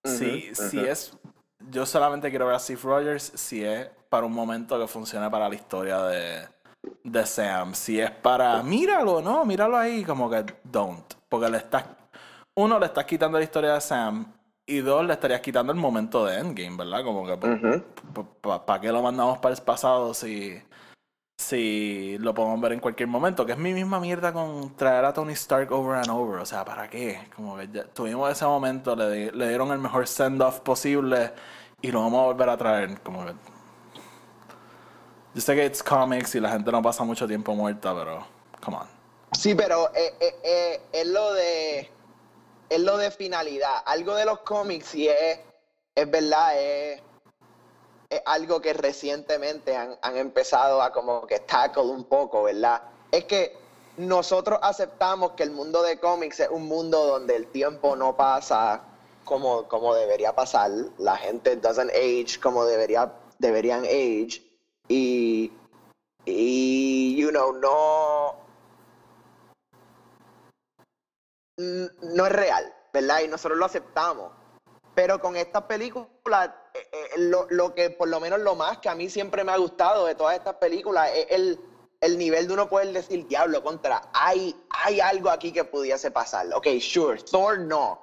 si, 0.04 0.54
si 0.54 0.78
es. 0.78 1.16
Yo 1.68 1.84
solamente 1.84 2.30
quiero 2.30 2.46
ver 2.46 2.54
a 2.54 2.60
Steve 2.60 2.80
Rogers 2.80 3.32
si 3.34 3.64
es 3.64 3.88
para 4.08 4.24
un 4.26 4.32
momento 4.32 4.78
que 4.78 4.86
funcione 4.86 5.28
para 5.28 5.48
la 5.48 5.54
historia 5.56 6.02
de, 6.04 6.48
de 7.02 7.26
Sam. 7.26 7.74
Si 7.74 8.00
es 8.00 8.12
para. 8.12 8.62
Míralo, 8.62 9.20
no, 9.20 9.44
míralo 9.44 9.76
ahí, 9.76 10.04
como 10.04 10.30
que 10.30 10.44
don't. 10.62 11.14
Porque 11.28 11.50
le 11.50 11.58
estás. 11.58 11.84
Uno, 12.58 12.76
le 12.80 12.86
estás 12.86 13.04
quitando 13.04 13.38
la 13.38 13.44
historia 13.44 13.74
de 13.74 13.80
Sam. 13.80 14.32
Y 14.66 14.80
dos, 14.80 15.04
le 15.06 15.12
estarías 15.12 15.40
quitando 15.40 15.72
el 15.72 15.78
momento 15.78 16.26
de 16.26 16.40
Endgame, 16.40 16.76
¿verdad? 16.76 17.04
Como 17.04 17.24
que. 17.24 17.36
¿Para 18.42 18.80
qué 18.80 18.90
lo 18.90 19.00
mandamos 19.00 19.38
para 19.38 19.54
el 19.54 19.62
pasado 19.62 20.12
si 20.12 20.60
si 21.38 22.18
lo 22.18 22.34
podemos 22.34 22.60
ver 22.60 22.72
en 22.72 22.80
cualquier 22.80 23.08
momento, 23.08 23.46
que 23.46 23.52
es 23.52 23.58
mi 23.58 23.72
misma 23.72 24.00
mierda 24.00 24.32
con 24.32 24.74
traer 24.74 25.04
a 25.04 25.12
Tony 25.12 25.34
Stark 25.34 25.70
over 25.70 25.98
and 25.98 26.10
over, 26.10 26.40
o 26.40 26.44
sea, 26.44 26.64
¿para 26.64 26.90
qué? 26.90 27.28
Como 27.36 27.56
que 27.56 27.68
ya 27.72 27.84
tuvimos 27.84 28.28
ese 28.30 28.44
momento, 28.44 28.96
le, 28.96 29.30
le 29.30 29.48
dieron 29.48 29.70
el 29.70 29.78
mejor 29.78 30.08
send-off 30.08 30.58
posible 30.58 31.32
y 31.80 31.92
lo 31.92 32.00
vamos 32.00 32.20
a 32.20 32.24
volver 32.24 32.48
a 32.48 32.56
traer, 32.56 33.00
como 33.02 33.24
que... 33.24 33.32
Yo 35.34 35.40
sé 35.40 35.54
que 35.54 35.64
it's 35.64 35.80
comics 35.80 36.34
y 36.34 36.40
la 36.40 36.50
gente 36.50 36.72
no 36.72 36.82
pasa 36.82 37.04
mucho 37.04 37.28
tiempo 37.28 37.54
muerta, 37.54 37.94
pero, 37.94 38.26
come 38.60 38.78
on. 38.78 38.86
Sí, 39.32 39.54
pero 39.54 39.94
eh, 39.94 40.12
eh, 40.18 40.34
eh, 40.42 40.80
es 40.92 41.06
lo 41.06 41.32
de... 41.34 41.97
Es 42.68 42.80
lo 42.80 42.96
de 42.96 43.10
finalidad. 43.10 43.82
Algo 43.86 44.14
de 44.14 44.24
los 44.24 44.40
cómics 44.40 44.94
y 44.94 45.08
es, 45.08 45.40
es 45.94 46.10
verdad, 46.10 46.60
es 46.60 47.02
es 48.10 48.22
algo 48.24 48.60
que 48.60 48.72
recientemente 48.72 49.76
han, 49.76 50.16
empezado 50.16 50.80
a 50.80 50.92
como 50.92 51.26
que 51.26 51.40
tackle 51.40 51.82
un 51.82 52.04
poco, 52.04 52.44
¿verdad? 52.44 52.82
Es 53.10 53.24
que 53.24 53.56
nosotros 53.98 54.58
aceptamos 54.62 55.32
que 55.32 55.42
el 55.42 55.50
mundo 55.50 55.82
de 55.82 55.98
cómics 55.98 56.40
es 56.40 56.48
un 56.48 56.66
mundo 56.66 57.06
donde 57.06 57.36
el 57.36 57.48
tiempo 57.48 57.96
no 57.96 58.16
pasa 58.16 58.82
como, 59.24 59.68
como 59.68 59.94
debería 59.94 60.34
pasar, 60.34 60.70
la 60.96 61.16
gente 61.16 61.56
doesn't 61.56 61.90
age 61.90 62.40
como 62.40 62.64
debería, 62.64 63.12
deberían 63.38 63.84
age, 63.84 64.42
y, 64.88 65.52
y, 66.24 67.14
you 67.16 67.28
know, 67.28 67.52
no, 67.52 68.36
no 71.58 72.26
es 72.26 72.32
real, 72.32 72.74
¿verdad? 72.92 73.20
Y 73.20 73.28
nosotros 73.28 73.58
lo 73.58 73.66
aceptamos. 73.66 74.32
Pero 74.94 75.20
con 75.20 75.36
estas 75.36 75.62
películas, 75.64 76.50
eh, 76.74 76.88
eh, 76.92 77.30
lo, 77.50 77.74
que 77.74 77.90
por 77.90 78.08
lo 78.08 78.20
menos 78.20 78.40
lo 78.40 78.54
más 78.54 78.78
que 78.78 78.88
a 78.88 78.94
mí 78.94 79.08
siempre 79.08 79.44
me 79.44 79.52
ha 79.52 79.56
gustado 79.56 80.06
de 80.06 80.14
todas 80.14 80.36
estas 80.36 80.54
películas 80.54 81.10
es 81.14 81.26
el, 81.30 81.60
el 82.00 82.18
nivel 82.18 82.48
de 82.48 82.54
uno 82.54 82.68
poder 82.68 82.92
decir, 82.92 83.26
diablo, 83.26 83.62
contra, 83.62 84.02
hay, 84.12 84.56
hay 84.70 85.00
algo 85.00 85.30
aquí 85.30 85.52
que 85.52 85.64
pudiese 85.64 86.10
pasar. 86.10 86.46
Ok, 86.54 86.66
sure, 86.80 87.22
Thor 87.22 87.58
no. 87.58 88.02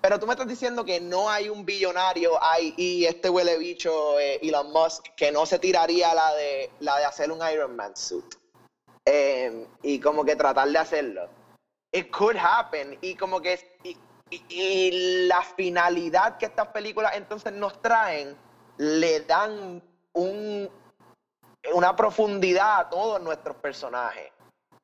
Pero 0.00 0.20
tú 0.20 0.26
me 0.26 0.34
estás 0.34 0.46
diciendo 0.46 0.84
que 0.84 1.00
no 1.00 1.28
hay 1.28 1.48
un 1.48 1.64
billonario 1.64 2.40
hay, 2.40 2.74
y 2.76 3.06
este 3.06 3.28
huele 3.28 3.58
bicho 3.58 4.20
eh, 4.20 4.38
Elon 4.40 4.70
Musk 4.70 5.04
que 5.16 5.32
no 5.32 5.46
se 5.46 5.58
tiraría 5.58 6.14
la 6.14 6.32
de, 6.34 6.70
la 6.80 6.98
de 6.98 7.06
hacer 7.06 7.32
un 7.32 7.40
Iron 7.52 7.74
Man 7.74 7.96
suit. 7.96 8.36
Em, 9.04 9.66
y 9.82 9.98
como 10.00 10.24
que 10.24 10.36
tratar 10.36 10.68
de 10.68 10.78
hacerlo. 10.78 11.28
It 11.92 12.10
could 12.10 12.36
happen. 12.36 12.98
Y 13.00 13.14
como 13.14 13.40
que 13.40 13.58
y, 14.30 15.26
la 15.28 15.42
finalidad 15.42 16.36
que 16.36 16.46
estas 16.46 16.68
películas 16.68 17.12
entonces 17.14 17.52
nos 17.52 17.80
traen 17.80 18.36
le 18.78 19.20
dan 19.20 19.82
un, 20.12 20.68
una 21.74 21.94
profundidad 21.94 22.80
a 22.80 22.90
todos 22.90 23.20
nuestros 23.20 23.56
personajes. 23.56 24.32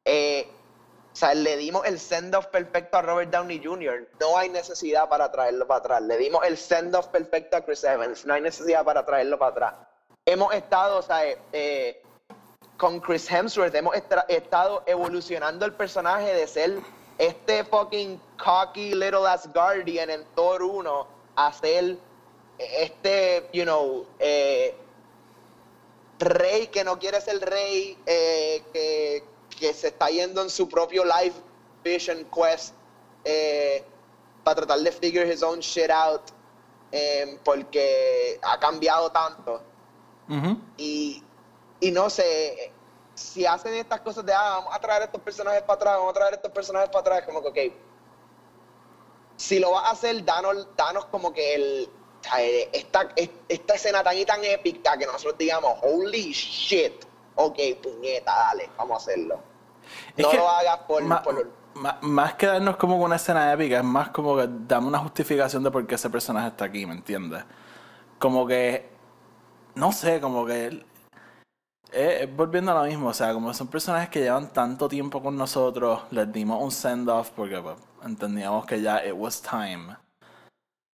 Eh, 0.04 0.48
o 1.12 1.16
sea, 1.16 1.34
le 1.34 1.56
dimos 1.58 1.84
el 1.84 1.98
send-off 1.98 2.46
perfecto 2.46 2.96
a 2.96 3.02
Robert 3.02 3.30
Downey 3.30 3.62
Jr. 3.62 4.08
No 4.18 4.38
hay 4.38 4.48
necesidad 4.48 5.08
para 5.08 5.30
traerlo 5.30 5.66
para 5.66 5.80
atrás. 5.80 6.02
Le 6.02 6.16
dimos 6.16 6.42
el 6.46 6.56
send-off 6.56 7.08
perfecto 7.08 7.56
a 7.56 7.60
Chris 7.60 7.84
Evans. 7.84 8.24
No 8.24 8.32
hay 8.32 8.40
necesidad 8.40 8.82
para 8.84 9.04
traerlo 9.04 9.38
para 9.38 9.50
atrás. 9.50 9.74
Hemos 10.24 10.54
estado, 10.54 10.98
o 10.98 11.02
sea, 11.02 11.20
eh, 11.52 12.01
con 12.76 13.00
Chris 13.00 13.30
Hemsworth, 13.30 13.74
hemos 13.74 13.94
estado 14.28 14.82
evolucionando 14.86 15.64
el 15.64 15.72
personaje 15.74 16.34
de 16.34 16.46
ser 16.46 16.80
este 17.18 17.64
fucking 17.64 18.20
cocky 18.42 18.94
little 18.94 19.26
Asgardian 19.26 20.10
en 20.10 20.24
Thor 20.34 20.62
1 20.62 21.06
hacer 21.36 21.98
este, 22.58 23.48
you 23.52 23.64
know, 23.64 24.06
eh, 24.18 24.74
rey 26.18 26.66
que 26.68 26.84
no 26.84 26.98
quiere 26.98 27.20
ser 27.20 27.40
rey, 27.40 27.98
eh, 28.06 28.62
que, 28.72 29.24
que, 29.58 29.72
se 29.74 29.88
está 29.88 30.08
yendo 30.08 30.42
en 30.42 30.50
su 30.50 30.68
propio 30.68 31.04
life 31.04 31.40
vision 31.82 32.24
quest 32.26 32.74
eh, 33.24 33.84
para 34.44 34.56
tratar 34.56 34.80
de 34.80 34.92
figure 34.92 35.26
his 35.26 35.42
own 35.42 35.60
shit 35.60 35.90
out 35.90 36.22
porque 37.44 38.38
ha 38.42 38.58
cambiado 38.60 39.10
tanto. 39.10 39.62
y, 40.76 41.22
y 41.82 41.90
no 41.90 42.08
sé, 42.08 42.72
si 43.12 43.44
hacen 43.44 43.74
estas 43.74 44.00
cosas 44.02 44.24
de, 44.24 44.32
ah, 44.32 44.60
vamos 44.60 44.72
a 44.72 44.78
traer 44.78 45.02
estos 45.02 45.20
personajes 45.20 45.62
para 45.62 45.74
atrás, 45.74 45.96
vamos 45.96 46.10
a 46.10 46.14
traer 46.14 46.34
estos 46.34 46.52
personajes 46.52 46.88
para 46.90 47.00
atrás, 47.00 47.22
como 47.26 47.42
que, 47.42 47.48
ok, 47.48 47.74
si 49.34 49.58
lo 49.58 49.72
vas 49.72 49.86
a 49.86 49.90
hacer, 49.90 50.24
danos, 50.24 50.68
danos 50.76 51.06
como 51.06 51.32
que 51.32 51.54
el, 51.56 51.90
esta, 52.72 53.08
esta 53.48 53.74
escena 53.74 54.04
tan 54.04 54.16
y 54.16 54.24
tan 54.24 54.44
épica 54.44 54.96
que 54.96 55.06
nosotros 55.06 55.36
digamos, 55.36 55.72
holy 55.82 56.30
shit, 56.30 57.04
ok, 57.34 57.58
puñeta, 57.82 58.32
dale, 58.32 58.70
vamos 58.78 58.94
a 58.94 58.96
hacerlo. 58.98 59.40
no 60.16 60.32
lo 60.32 60.48
hagas 60.48 60.78
por, 60.86 61.02
más, 62.02 62.34
que 62.34 62.46
darnos 62.46 62.76
como 62.76 62.96
una 62.96 63.16
escena 63.16 63.52
épica, 63.52 63.78
es 63.78 63.84
más 63.84 64.10
como 64.10 64.36
que 64.36 64.46
dame 64.48 64.86
una 64.86 65.00
justificación 65.00 65.64
de 65.64 65.72
por 65.72 65.84
qué 65.84 65.96
ese 65.96 66.10
personaje 66.10 66.46
está 66.46 66.66
aquí, 66.66 66.86
¿me 66.86 66.94
entiendes? 66.94 67.42
Como 68.20 68.46
que, 68.46 68.88
no 69.74 69.90
sé, 69.90 70.20
como 70.20 70.46
que 70.46 70.84
eh, 71.92 72.32
volviendo 72.34 72.72
a 72.72 72.82
lo 72.82 72.88
mismo, 72.88 73.08
o 73.08 73.14
sea, 73.14 73.32
como 73.32 73.52
son 73.54 73.68
personajes 73.68 74.08
que 74.08 74.20
llevan 74.20 74.52
tanto 74.52 74.88
tiempo 74.88 75.22
con 75.22 75.36
nosotros, 75.36 76.02
les 76.10 76.32
dimos 76.32 76.62
un 76.62 76.70
send-off 76.70 77.30
porque 77.30 77.60
pues, 77.60 77.76
entendíamos 78.04 78.66
que 78.66 78.80
ya 78.80 79.04
it 79.04 79.14
was 79.14 79.42
time. 79.42 79.96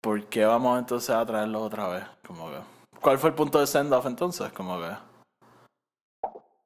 ¿Por 0.01 0.27
qué 0.27 0.45
vamos 0.45 0.79
entonces 0.79 1.11
a 1.11 1.25
traerlo 1.27 1.63
otra 1.63 1.89
vez? 1.89 2.05
Como 2.27 2.51
que, 2.51 2.59
¿Cuál 3.01 3.19
fue 3.19 3.31
el 3.31 3.37
punto 3.37 3.61
de 3.61 3.67
send-off 3.67 4.07
entonces? 4.07 4.53
Como 4.53 4.79
que... 4.81 4.91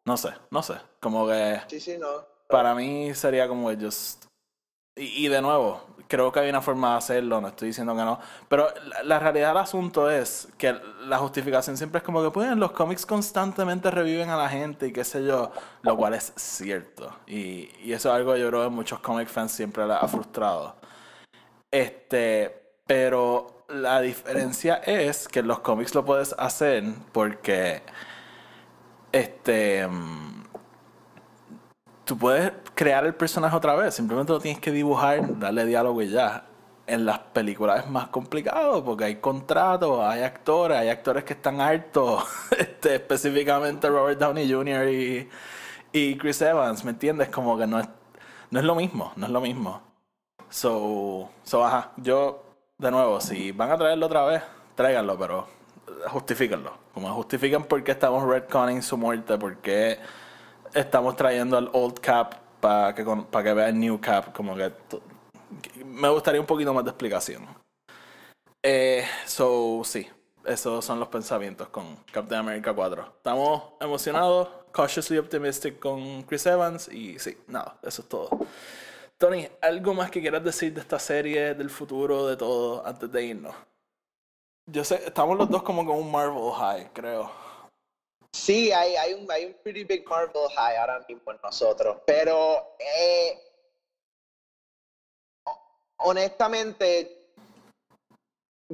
No 0.04 0.16
sé, 0.16 0.30
no 0.50 0.62
sé. 0.62 0.74
Como 1.00 1.26
que... 1.26 1.60
Sí, 1.68 1.80
sí, 1.80 1.98
no. 1.98 2.08
Para 2.48 2.74
mí 2.74 3.14
sería 3.14 3.48
como 3.48 3.68
que 3.68 3.76
just 3.76 4.26
y, 4.94 5.28
de 5.28 5.40
nuevo, 5.40 5.80
creo 6.12 6.30
que 6.30 6.40
hay 6.40 6.50
una 6.50 6.60
forma 6.60 6.90
de 6.90 6.98
hacerlo, 6.98 7.40
no 7.40 7.48
estoy 7.48 7.68
diciendo 7.68 7.96
que 7.96 8.02
no. 8.02 8.18
Pero 8.46 8.68
la, 9.04 9.18
realidad 9.18 9.48
del 9.48 9.56
asunto 9.56 10.10
es 10.10 10.46
que 10.58 10.76
la 11.06 11.16
justificación 11.16 11.78
siempre 11.78 11.98
es 12.00 12.04
como 12.04 12.22
que 12.22 12.30
pueden 12.30 12.60
los 12.60 12.72
cómics 12.72 13.06
constantemente 13.06 13.90
reviven 13.90 14.28
a 14.28 14.36
la 14.36 14.46
gente 14.50 14.88
y 14.88 14.92
qué 14.92 15.04
sé 15.04 15.24
yo, 15.24 15.52
lo 15.80 15.96
cual 15.96 16.12
es 16.12 16.34
cierto. 16.36 17.16
Y, 17.26 17.70
y 17.82 17.94
eso 17.94 18.10
es 18.10 18.14
algo 18.16 18.34
que 18.34 18.40
yo 18.40 18.48
creo 18.50 18.64
que 18.64 18.68
muchos 18.68 19.00
comic 19.00 19.28
fans 19.28 19.52
siempre 19.52 19.84
ha 19.84 20.06
frustrado. 20.06 20.76
Este, 21.70 22.74
pero 22.86 23.64
la 23.70 24.02
diferencia 24.02 24.74
es 24.84 25.28
que 25.28 25.42
los 25.42 25.60
cómics 25.60 25.94
lo 25.94 26.04
puedes 26.04 26.34
hacer 26.36 26.84
porque 27.12 27.82
este 29.12 29.86
mm, 29.88 30.44
tú 32.04 32.18
puedes 32.18 32.52
crear 32.74 33.04
el 33.04 33.14
personaje 33.14 33.56
otra 33.56 33.74
vez, 33.74 33.94
simplemente 33.94 34.32
lo 34.32 34.40
tienes 34.40 34.60
que 34.60 34.70
dibujar, 34.70 35.38
darle 35.38 35.64
diálogo 35.66 36.02
y 36.02 36.10
ya. 36.10 36.44
En 36.84 37.06
las 37.06 37.20
películas 37.20 37.84
es 37.84 37.90
más 37.90 38.08
complicado 38.08 38.84
porque 38.84 39.04
hay 39.04 39.16
contratos, 39.16 40.00
hay 40.00 40.22
actores, 40.22 40.78
hay 40.78 40.88
actores 40.88 41.22
que 41.22 41.34
están 41.34 41.60
hartos, 41.60 42.24
este, 42.58 42.96
específicamente 42.96 43.88
Robert 43.88 44.18
Downey 44.18 44.50
Jr. 44.50 44.88
Y, 44.88 45.28
y 45.92 46.16
Chris 46.18 46.42
Evans, 46.42 46.84
¿me 46.84 46.90
entiendes? 46.90 47.28
Como 47.28 47.56
que 47.56 47.66
no 47.66 47.78
es, 47.78 47.88
no 48.50 48.58
es 48.58 48.64
lo 48.64 48.74
mismo, 48.74 49.12
no 49.16 49.26
es 49.26 49.32
lo 49.32 49.40
mismo. 49.40 49.80
So, 50.50 51.30
so, 51.44 51.64
ajá, 51.64 51.92
yo, 51.96 52.44
de 52.78 52.90
nuevo, 52.90 53.20
si 53.20 53.52
van 53.52 53.70
a 53.70 53.78
traerlo 53.78 54.06
otra 54.06 54.24
vez, 54.24 54.42
tráiganlo, 54.74 55.16
pero 55.18 55.46
justifíquenlo. 56.08 56.72
Como 56.92 57.08
justifiquen 57.14 57.64
por 57.64 57.82
qué 57.84 57.92
estamos 57.92 58.24
retconning 58.24 58.82
su 58.82 58.96
muerte, 58.98 59.38
por 59.38 59.58
qué 59.58 59.98
estamos 60.74 61.16
trayendo 61.16 61.56
al 61.56 61.70
old 61.72 62.00
cap 62.00 62.41
para 62.62 62.94
que, 62.94 63.04
para 63.04 63.44
que 63.44 63.52
vea 63.52 63.68
el 63.68 63.78
new 63.78 64.00
cap. 64.00 64.32
Como 64.32 64.54
que 64.54 64.72
me 65.84 66.08
gustaría 66.08 66.40
un 66.40 66.46
poquito 66.46 66.72
más 66.72 66.84
de 66.84 66.90
explicación. 66.90 67.44
Eh, 68.62 69.04
so, 69.26 69.82
sí, 69.84 70.08
esos 70.44 70.84
son 70.84 71.00
los 71.00 71.08
pensamientos 71.08 71.68
con 71.68 71.96
Captain 72.12 72.38
America 72.38 72.72
4. 72.72 73.14
Estamos 73.16 73.64
emocionados, 73.80 74.48
cautiously 74.70 75.18
optimistic 75.18 75.80
con 75.80 76.22
Chris 76.22 76.46
Evans 76.46 76.86
y 76.86 77.18
sí, 77.18 77.36
nada, 77.48 77.76
eso 77.82 78.02
es 78.02 78.08
todo. 78.08 78.30
Tony, 79.18 79.48
¿algo 79.60 79.94
más 79.94 80.12
que 80.12 80.20
quieras 80.20 80.44
decir 80.44 80.72
de 80.72 80.80
esta 80.80 81.00
serie, 81.00 81.54
del 81.54 81.68
futuro, 81.68 82.28
de 82.28 82.36
todo, 82.36 82.86
antes 82.86 83.10
de 83.10 83.24
irnos? 83.24 83.54
Yo 84.66 84.84
sé, 84.84 85.02
estamos 85.04 85.36
los 85.36 85.50
dos 85.50 85.64
como 85.64 85.84
con 85.84 85.96
un 85.96 86.12
Marvel 86.12 86.52
High, 86.52 86.90
creo. 86.92 87.41
Sí, 88.32 88.72
hay, 88.72 88.96
hay, 88.96 89.12
un, 89.12 89.30
hay 89.30 89.44
un 89.46 89.54
pretty 89.62 89.84
big 89.84 90.06
Marvel 90.08 90.48
high 90.56 90.76
ahora 90.76 91.04
mismo 91.06 91.32
en 91.32 91.38
nosotros, 91.42 91.98
pero 92.06 92.76
eh, 92.78 93.38
honestamente 95.98 97.22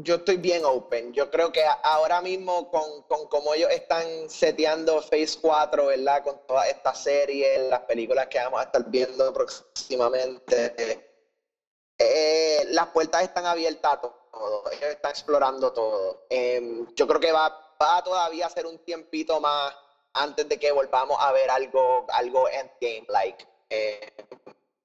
yo 0.02 0.16
estoy 0.16 0.36
bien 0.36 0.64
open. 0.64 1.12
Yo 1.12 1.30
creo 1.30 1.50
que 1.50 1.64
ahora 1.82 2.20
mismo 2.20 2.70
con, 2.70 3.02
con 3.02 3.26
cómo 3.26 3.54
ellos 3.54 3.70
están 3.70 4.30
seteando 4.30 5.02
Phase 5.02 5.38
4, 5.40 5.86
¿verdad? 5.86 6.22
Con 6.22 6.40
todas 6.46 6.68
estas 6.68 7.02
series, 7.02 7.60
las 7.68 7.80
películas 7.80 8.28
que 8.28 8.38
vamos 8.38 8.60
a 8.60 8.64
estar 8.64 8.84
viendo 8.88 9.32
próximamente, 9.32 10.72
eh, 11.98 12.64
las 12.68 12.86
puertas 12.88 13.22
están 13.22 13.46
abiertas 13.46 13.94
a 13.94 14.00
todo. 14.00 14.62
Ellos 14.70 14.90
están 14.90 15.10
explorando 15.10 15.72
todo. 15.72 16.26
Em, 16.28 16.86
yo 16.94 17.06
creo 17.06 17.20
que 17.20 17.32
va 17.32 17.67
va 17.80 18.02
todavía 18.02 18.46
a 18.46 18.50
ser 18.50 18.66
un 18.66 18.78
tiempito 18.78 19.40
más 19.40 19.74
antes 20.14 20.48
de 20.48 20.58
que 20.58 20.72
volvamos 20.72 21.16
a 21.20 21.32
ver 21.32 21.50
algo, 21.50 22.06
algo 22.10 22.48
endgame-like. 22.48 23.46
Eh, 23.70 24.12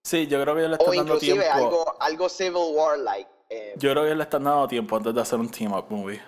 sí, 0.03 0.27
yo 0.27 0.41
creo 0.41 0.55
que 0.55 0.61
le 0.61 0.73
están 0.73 0.89
o 0.89 0.95
dando 0.95 1.17
tiempo. 1.17 1.43
Algo, 1.51 1.95
algo 1.99 2.29
Civil 2.29 2.73
War-like. 2.75 3.29
Eh. 3.49 3.73
yo 3.77 3.91
creo 3.91 4.05
que 4.05 4.15
le 4.15 4.23
están 4.23 4.43
dando 4.43 4.67
tiempo 4.67 4.95
antes 4.95 5.13
de 5.13 5.21
hacer 5.21 5.39
un 5.39 5.49
team-up 5.49 5.85
movie. 5.89 6.21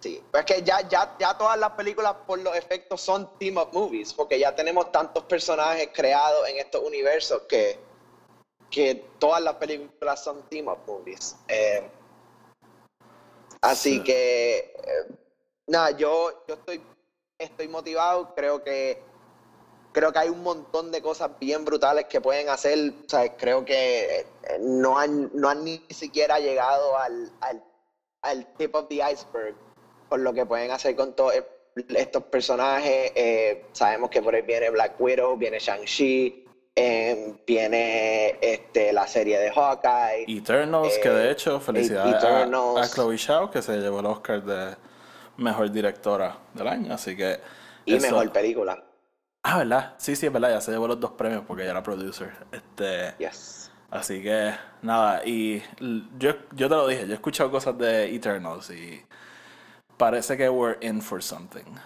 Sí, 0.00 0.22
pues 0.30 0.44
es 0.44 0.54
que 0.54 0.62
ya, 0.62 0.86
ya, 0.86 1.16
ya 1.18 1.36
todas 1.38 1.58
las 1.58 1.70
películas 1.70 2.14
por 2.26 2.38
los 2.38 2.54
efectos 2.54 3.00
son 3.00 3.38
team-up 3.38 3.70
movies, 3.72 4.12
porque 4.12 4.38
ya 4.38 4.54
tenemos 4.54 4.92
tantos 4.92 5.24
personajes 5.24 5.88
creados 5.94 6.46
en 6.48 6.58
estos 6.58 6.82
universos 6.82 7.42
que, 7.48 7.78
que 8.70 9.06
todas 9.18 9.42
las 9.42 9.54
películas 9.54 10.22
son 10.22 10.42
team-up 10.48 10.80
movies. 10.86 11.36
Eh, 11.48 11.88
así 13.62 14.02
que 14.04 14.74
nada, 15.66 15.90
yo, 15.92 16.44
yo 16.48 16.54
estoy, 16.54 16.82
estoy 17.38 17.68
motivado, 17.68 18.34
creo 18.34 18.62
que 18.62 19.02
creo 19.94 20.12
que 20.12 20.18
hay 20.18 20.28
un 20.28 20.42
montón 20.42 20.90
de 20.90 21.00
cosas 21.00 21.30
bien 21.40 21.64
brutales 21.64 22.06
que 22.06 22.20
pueden 22.20 22.50
hacer. 22.50 22.92
O 23.06 23.08
sea, 23.08 23.34
creo 23.36 23.64
que 23.64 24.20
eh, 24.20 24.26
no 24.60 24.98
han, 24.98 25.30
no 25.32 25.48
han 25.48 25.64
ni 25.64 25.80
siquiera 25.88 26.38
llegado 26.40 26.98
al, 26.98 27.30
al, 28.20 28.46
tip 28.58 28.74
of 28.74 28.88
the 28.88 28.96
iceberg 28.96 29.54
por 30.08 30.18
lo 30.18 30.34
que 30.34 30.44
pueden 30.44 30.70
hacer 30.70 30.96
con 30.96 31.14
todos 31.14 31.32
estos 31.96 32.24
personajes. 32.24 33.12
Eh, 33.14 33.64
sabemos 33.72 34.10
que 34.10 34.20
por 34.20 34.34
ahí 34.34 34.42
viene 34.42 34.68
Black 34.70 35.00
Widow, 35.00 35.36
viene 35.36 35.58
Shang-Chi, 35.58 36.44
eh, 36.74 37.34
viene 37.46 38.36
este, 38.40 38.92
la 38.92 39.06
serie 39.06 39.38
de 39.38 39.50
Hawkeye. 39.52 40.24
Eternals, 40.26 40.98
que 40.98 41.08
de 41.08 41.30
hecho, 41.30 41.60
felicidades 41.60 42.22
a, 42.24 42.42
a, 42.42 42.88
Chloe 42.88 43.16
Shaw, 43.16 43.50
que 43.50 43.62
se 43.62 43.76
llevó 43.76 44.00
el 44.00 44.06
Oscar 44.06 44.42
de 44.42 44.76
mejor 45.36 45.70
directora 45.70 46.38
del 46.52 46.68
año, 46.68 46.94
así 46.94 47.16
que... 47.16 47.40
Y 47.84 47.98
mejor 47.98 48.32
película. 48.32 48.82
Ah, 49.42 49.58
¿verdad? 49.58 49.94
Sí, 49.98 50.16
sí, 50.16 50.26
es 50.26 50.32
verdad, 50.32 50.50
ya 50.50 50.60
se 50.60 50.72
llevó 50.72 50.88
los 50.88 50.98
dos 50.98 51.12
premios 51.12 51.44
porque 51.46 51.62
ella 51.62 51.72
era 51.72 51.82
producer. 51.82 52.32
Este... 52.50 53.14
Yes. 53.18 53.70
Así 53.90 54.20
que, 54.22 54.52
nada, 54.82 55.22
y 55.24 55.62
yo, 56.18 56.32
yo 56.52 56.68
te 56.68 56.74
lo 56.74 56.88
dije, 56.88 57.06
yo 57.06 57.12
he 57.12 57.14
escuchado 57.14 57.48
cosas 57.52 57.78
de 57.78 58.12
Eternals 58.12 58.68
y 58.70 59.00
parece 59.96 60.36
que 60.36 60.48
we're 60.48 60.76
in 60.84 61.00
for 61.00 61.22
something. 61.22 61.76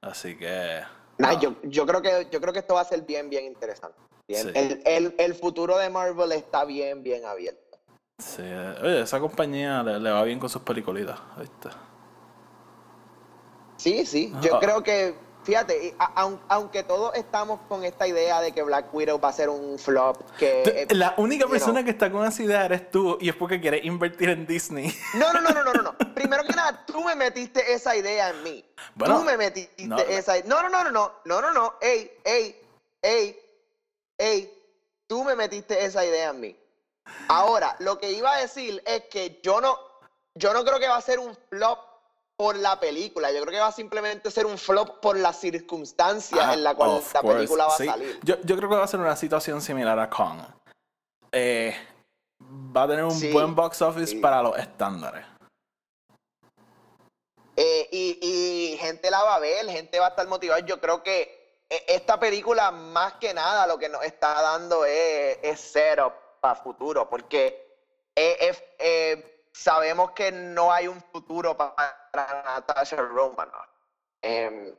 Así 0.00 0.36
que... 0.36 0.82
Nah, 1.18 1.38
yo, 1.38 1.54
yo, 1.62 1.86
creo 1.86 2.02
que 2.02 2.26
yo 2.32 2.40
creo 2.40 2.52
que 2.52 2.58
esto 2.58 2.74
va 2.74 2.80
a 2.80 2.84
ser 2.84 3.02
bien, 3.02 3.30
bien 3.30 3.44
interesante. 3.44 3.96
El, 4.28 4.82
el, 4.84 5.14
el, 5.18 5.34
futuro 5.34 5.78
de 5.78 5.88
Marvel 5.88 6.32
está 6.32 6.64
bien, 6.64 7.02
bien 7.04 7.24
abierto. 7.24 7.78
Sí, 8.18 8.42
oye, 8.42 9.02
esa 9.02 9.20
compañía 9.20 9.84
le, 9.84 10.00
le 10.00 10.10
va 10.10 10.24
bien 10.24 10.40
con 10.40 10.48
sus 10.48 10.62
peliculitas, 10.62 11.20
¿viste? 11.38 11.68
Sí, 13.76 14.06
sí. 14.06 14.32
Yo 14.40 14.56
ah. 14.56 14.60
creo 14.60 14.82
que, 14.82 15.14
fíjate, 15.44 15.94
aunque 16.48 16.82
todos 16.82 17.14
estamos 17.14 17.60
con 17.68 17.84
esta 17.84 18.06
idea 18.06 18.40
de 18.40 18.52
que 18.52 18.62
Black 18.62 18.92
Widow 18.92 19.20
va 19.20 19.28
a 19.28 19.32
ser 19.32 19.48
un 19.48 19.78
flop, 19.78 20.18
que... 20.38 20.86
La 20.90 21.14
única 21.18 21.46
persona 21.46 21.84
que 21.84 21.90
está 21.90 22.10
con 22.10 22.26
esa 22.26 22.42
idea 22.42 22.64
eres 22.64 22.90
tú 22.90 23.18
y 23.20 23.28
es 23.28 23.36
porque 23.36 23.60
quieres 23.60 23.84
invertir 23.84 24.30
en 24.30 24.46
Disney. 24.46 24.94
No, 25.14 25.32
no, 25.32 25.40
no, 25.40 25.50
no, 25.50 25.64
no, 25.64 25.82
no. 25.82 25.96
Primero 26.14 26.42
que 26.44 26.54
nada, 26.54 26.84
tú 26.86 27.02
me 27.02 27.14
metiste 27.14 27.72
esa 27.72 27.96
idea 27.96 28.30
en 28.30 28.42
mí. 28.42 28.64
tú 29.04 29.22
me 29.22 29.36
metiste 29.36 30.16
esa 30.16 30.38
idea. 30.38 30.48
No, 30.48 30.62
no, 30.62 30.68
no, 30.68 30.84
no, 30.84 30.90
no, 30.90 31.12
no, 31.24 31.40
no, 31.40 31.52
no. 31.52 31.74
Ey, 31.80 32.10
ey, 32.24 32.60
ey, 33.02 33.38
ey. 34.18 34.52
Tú 35.06 35.22
me 35.22 35.36
metiste 35.36 35.84
esa 35.84 36.04
idea 36.04 36.30
en 36.30 36.40
mí. 36.40 36.56
Ahora, 37.28 37.76
lo 37.78 37.98
que 37.98 38.12
iba 38.12 38.34
a 38.34 38.40
decir 38.40 38.82
es 38.86 39.04
que 39.04 39.40
yo 39.42 39.60
no, 39.60 39.78
yo 40.34 40.52
no 40.52 40.64
creo 40.64 40.78
que 40.78 40.88
va 40.88 40.96
a 40.96 41.00
ser 41.00 41.18
un 41.18 41.36
flop 41.48 41.78
por 42.36 42.56
la 42.56 42.78
película. 42.78 43.32
Yo 43.32 43.40
creo 43.40 43.52
que 43.52 43.60
va 43.60 43.68
a 43.68 43.72
simplemente 43.72 44.30
ser 44.30 44.46
un 44.46 44.58
flop 44.58 45.00
por 45.00 45.16
las 45.16 45.40
circunstancias 45.40 46.40
ah, 46.42 46.54
en 46.54 46.62
la 46.62 46.74
cual 46.74 47.02
la 47.14 47.22
película 47.22 47.66
va 47.66 47.74
a 47.74 47.78
salir. 47.78 48.20
Yo, 48.22 48.38
creo 48.40 48.68
que 48.68 48.76
va 48.76 48.84
a 48.84 48.88
ser 48.88 49.00
una 49.00 49.16
situación 49.16 49.62
similar 49.62 49.98
a 49.98 50.10
Kong. 50.10 50.40
Eh, 51.32 51.74
va 52.40 52.82
a 52.82 52.88
tener 52.88 53.04
un 53.04 53.32
buen 53.32 53.54
box 53.54 53.80
office 53.82 54.16
para 54.16 54.42
los 54.42 54.56
estándares. 54.58 55.24
Eh, 57.56 57.88
y, 57.90 58.18
y, 58.20 58.76
gente 58.76 59.10
la 59.10 59.22
va 59.22 59.36
a 59.36 59.38
ver, 59.38 59.66
gente 59.70 59.98
va 59.98 60.06
a 60.06 60.10
estar 60.10 60.28
motivada. 60.28 60.60
Yo 60.60 60.78
creo 60.78 61.02
que 61.02 61.62
eh, 61.70 61.84
esta 61.88 62.20
película, 62.20 62.70
más 62.70 63.14
que 63.14 63.32
nada, 63.32 63.66
lo 63.66 63.78
que 63.78 63.88
nos 63.88 64.04
está 64.04 64.42
dando 64.42 64.84
es, 64.84 65.38
es 65.42 65.58
setup 65.58 66.12
para 66.42 66.54
futuro, 66.54 67.08
porque 67.08 67.64
es 68.14 68.62
sabemos 69.56 70.10
que 70.12 70.30
no 70.30 70.72
hay 70.72 70.86
un 70.86 71.00
futuro 71.00 71.56
para 71.56 72.42
Natasha 72.44 72.96
Romanoff. 72.96 73.68
Em, 74.22 74.74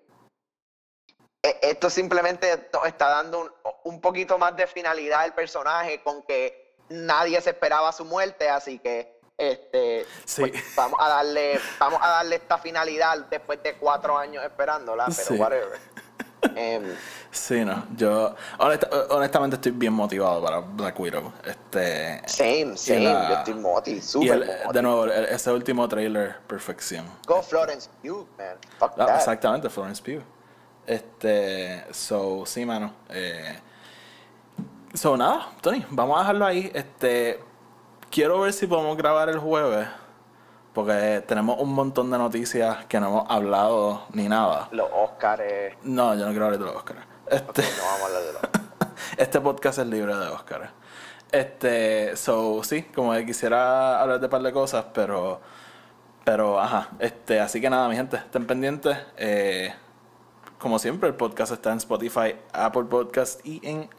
e, 1.42 1.60
esto 1.62 1.90
simplemente 1.90 2.70
está 2.86 3.10
dando 3.10 3.56
un, 3.84 4.00
poquito 4.00 4.38
más 4.38 4.56
de 4.56 4.68
finalidad 4.68 5.22
al 5.22 5.34
personaje 5.34 6.04
con 6.04 6.24
que 6.24 6.76
nadie 6.90 7.42
se 7.42 7.52
esperaba 7.52 7.92
su 7.92 8.06
muerte, 8.06 8.50
así 8.50 8.80
que 8.80 9.18
este 9.38 10.06
pues, 10.36 10.52
vamos 10.76 11.00
a 11.00 11.10
darle 11.10 11.60
vamos 11.78 12.00
a 12.02 12.10
darle 12.10 12.38
esta 12.38 12.58
finalidad 12.58 13.20
después 13.30 13.62
de 13.62 13.76
cuatro 13.78 14.18
años 14.18 14.44
esperándola, 14.44 15.08
pero 15.16 15.42
whatever. 15.42 15.80
Em, 16.56 16.84
sí, 17.32 17.66
no. 17.66 17.86
Yo 17.96 18.36
honestamente 19.10 19.56
estoy 19.56 19.72
bien 19.72 19.94
motivado 19.94 20.44
para 20.44 20.60
Black 20.60 21.00
Widow. 21.00 21.32
Este, 21.44 22.22
same, 22.28 22.78
same. 22.78 23.04
yo 23.04 23.34
estoy 23.34 23.54
motivado, 23.56 24.02
super 24.02 24.68
De 24.72 24.82
nuevo, 24.82 25.06
ese 25.08 25.52
último 25.52 25.88
trailer, 25.88 26.38
perfección. 26.48 27.06
Go 27.26 27.42
Florence 27.42 27.90
Pugh, 28.02 28.28
man. 28.38 28.58
Fuck 28.80 28.94
ah, 29.00 29.16
Exactamente, 29.16 29.70
Florence 29.70 30.02
Pugh. 30.02 30.24
Este, 30.86 31.86
so, 31.92 32.46
sí, 32.46 32.66
mano. 32.66 32.94
Eh, 33.10 33.60
so, 34.94 35.18
nada, 35.18 35.50
Tony, 35.62 35.86
vamos 35.90 36.18
a 36.18 36.22
dejarlo 36.22 36.46
ahí. 36.46 36.72
Este, 36.74 37.40
quiero 38.10 38.42
ver 38.42 38.54
si 38.54 38.68
podemos 38.68 38.96
grabar 38.96 39.30
el 39.30 39.40
jueves 39.40 39.88
porque 40.78 41.24
tenemos 41.26 41.60
un 41.60 41.74
montón 41.74 42.12
de 42.12 42.20
noticias 42.20 42.86
que 42.86 43.00
no 43.00 43.08
hemos 43.08 43.32
hablado 43.32 44.04
ni 44.14 44.30
nada. 44.30 44.68
Los 44.70 44.88
Oscars. 44.94 45.74
No, 45.82 46.14
yo 46.14 46.24
no 46.24 46.30
quiero 46.30 46.46
hablar 46.46 46.60
de 46.60 46.66
los 46.68 46.76
Oscars. 46.76 47.00
Este... 47.32 47.64
no 47.64 47.84
vamos 47.84 48.02
a 48.02 48.06
hablar 48.06 48.22
de 48.22 48.34
los 48.34 48.42
Este 49.18 49.42
podcast 49.42 49.80
es 49.80 49.88
libre 49.88 50.16
de 50.16 50.28
Oscars. 50.28 50.70
Este, 51.32 52.16
so, 52.16 52.64
sí, 52.64 52.84
como 52.94 53.12
que 53.14 53.26
quisiera 53.26 54.00
hablar 54.00 54.20
de 54.20 54.28
un 54.28 54.30
par 54.30 54.44
de 54.44 54.52
cosas, 54.52 54.86
pero, 54.94 55.42
pero, 56.24 56.62
ajá, 56.62 56.90
este, 57.00 57.40
así 57.40 57.60
que 57.60 57.72
nada, 57.72 57.90
mi 57.90 57.96
gente, 57.96 58.18
estén 58.18 58.46
pendientes. 58.46 59.00
Eh, 59.18 59.74
como 60.60 60.78
siempre, 60.78 61.10
el 61.10 61.16
podcast 61.16 61.54
está 61.54 61.72
en 61.72 61.78
Spotify, 61.78 62.36
Apple 62.54 62.84
Podcast 62.84 63.44
y 63.44 63.68
en 63.68 63.90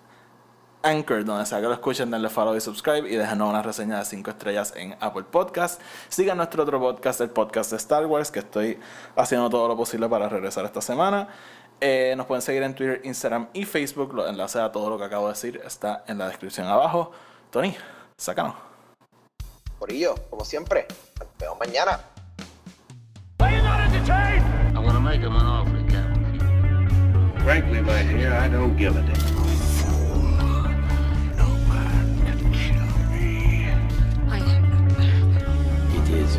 Anchor, 0.82 1.24
donde 1.24 1.44
sea 1.46 1.60
que 1.60 1.66
lo 1.66 1.72
escuchen, 1.72 2.10
denle 2.10 2.28
follow 2.28 2.54
y 2.54 2.60
subscribe 2.60 3.08
y 3.08 3.16
déjenos 3.16 3.48
una 3.48 3.62
reseña 3.62 3.98
de 3.98 4.04
5 4.04 4.30
estrellas 4.30 4.72
en 4.76 4.96
Apple 5.00 5.24
Podcast. 5.24 5.80
Sigan 6.08 6.36
nuestro 6.36 6.62
otro 6.62 6.78
podcast, 6.78 7.20
el 7.20 7.30
podcast 7.30 7.70
de 7.70 7.76
Star 7.76 8.06
Wars, 8.06 8.30
que 8.30 8.40
estoy 8.40 8.78
haciendo 9.16 9.50
todo 9.50 9.66
lo 9.68 9.76
posible 9.76 10.08
para 10.08 10.28
regresar 10.28 10.64
esta 10.64 10.80
semana. 10.80 11.28
Eh, 11.80 12.14
nos 12.16 12.26
pueden 12.26 12.42
seguir 12.42 12.62
en 12.62 12.74
Twitter, 12.74 13.00
Instagram 13.04 13.48
y 13.52 13.64
Facebook. 13.64 14.12
Los 14.14 14.28
enlaces 14.28 14.60
a 14.60 14.72
todo 14.72 14.90
lo 14.90 14.98
que 14.98 15.04
acabo 15.04 15.26
de 15.26 15.34
decir 15.34 15.60
está 15.64 16.04
en 16.06 16.18
la 16.18 16.28
descripción 16.28 16.66
abajo. 16.66 17.12
Tony, 17.50 17.76
sácanos. 18.16 18.54
Por 19.78 19.92
ello, 19.92 20.14
como 20.30 20.44
siempre, 20.44 20.86
nos 21.18 21.28
vemos 21.38 21.58
mañana. 21.58 22.00
Frankly, 27.48 27.80
my 27.80 28.02
dear, 28.02 28.34
I 28.34 28.48
don't 28.48 28.76
give 28.76 28.94
a 28.94 29.00
damn. 29.00 29.37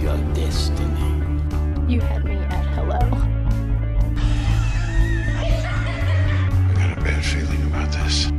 your 0.02 0.18
destiny. 0.34 1.24
You 1.88 2.00
had 2.00 2.24
me 2.24 2.36
at 2.36 2.66
hello. 2.76 3.00
I 5.38 6.74
got 6.76 6.98
a 6.98 7.02
bad 7.02 7.26
feeling 7.26 7.64
about 7.68 7.92
this. 7.92 8.39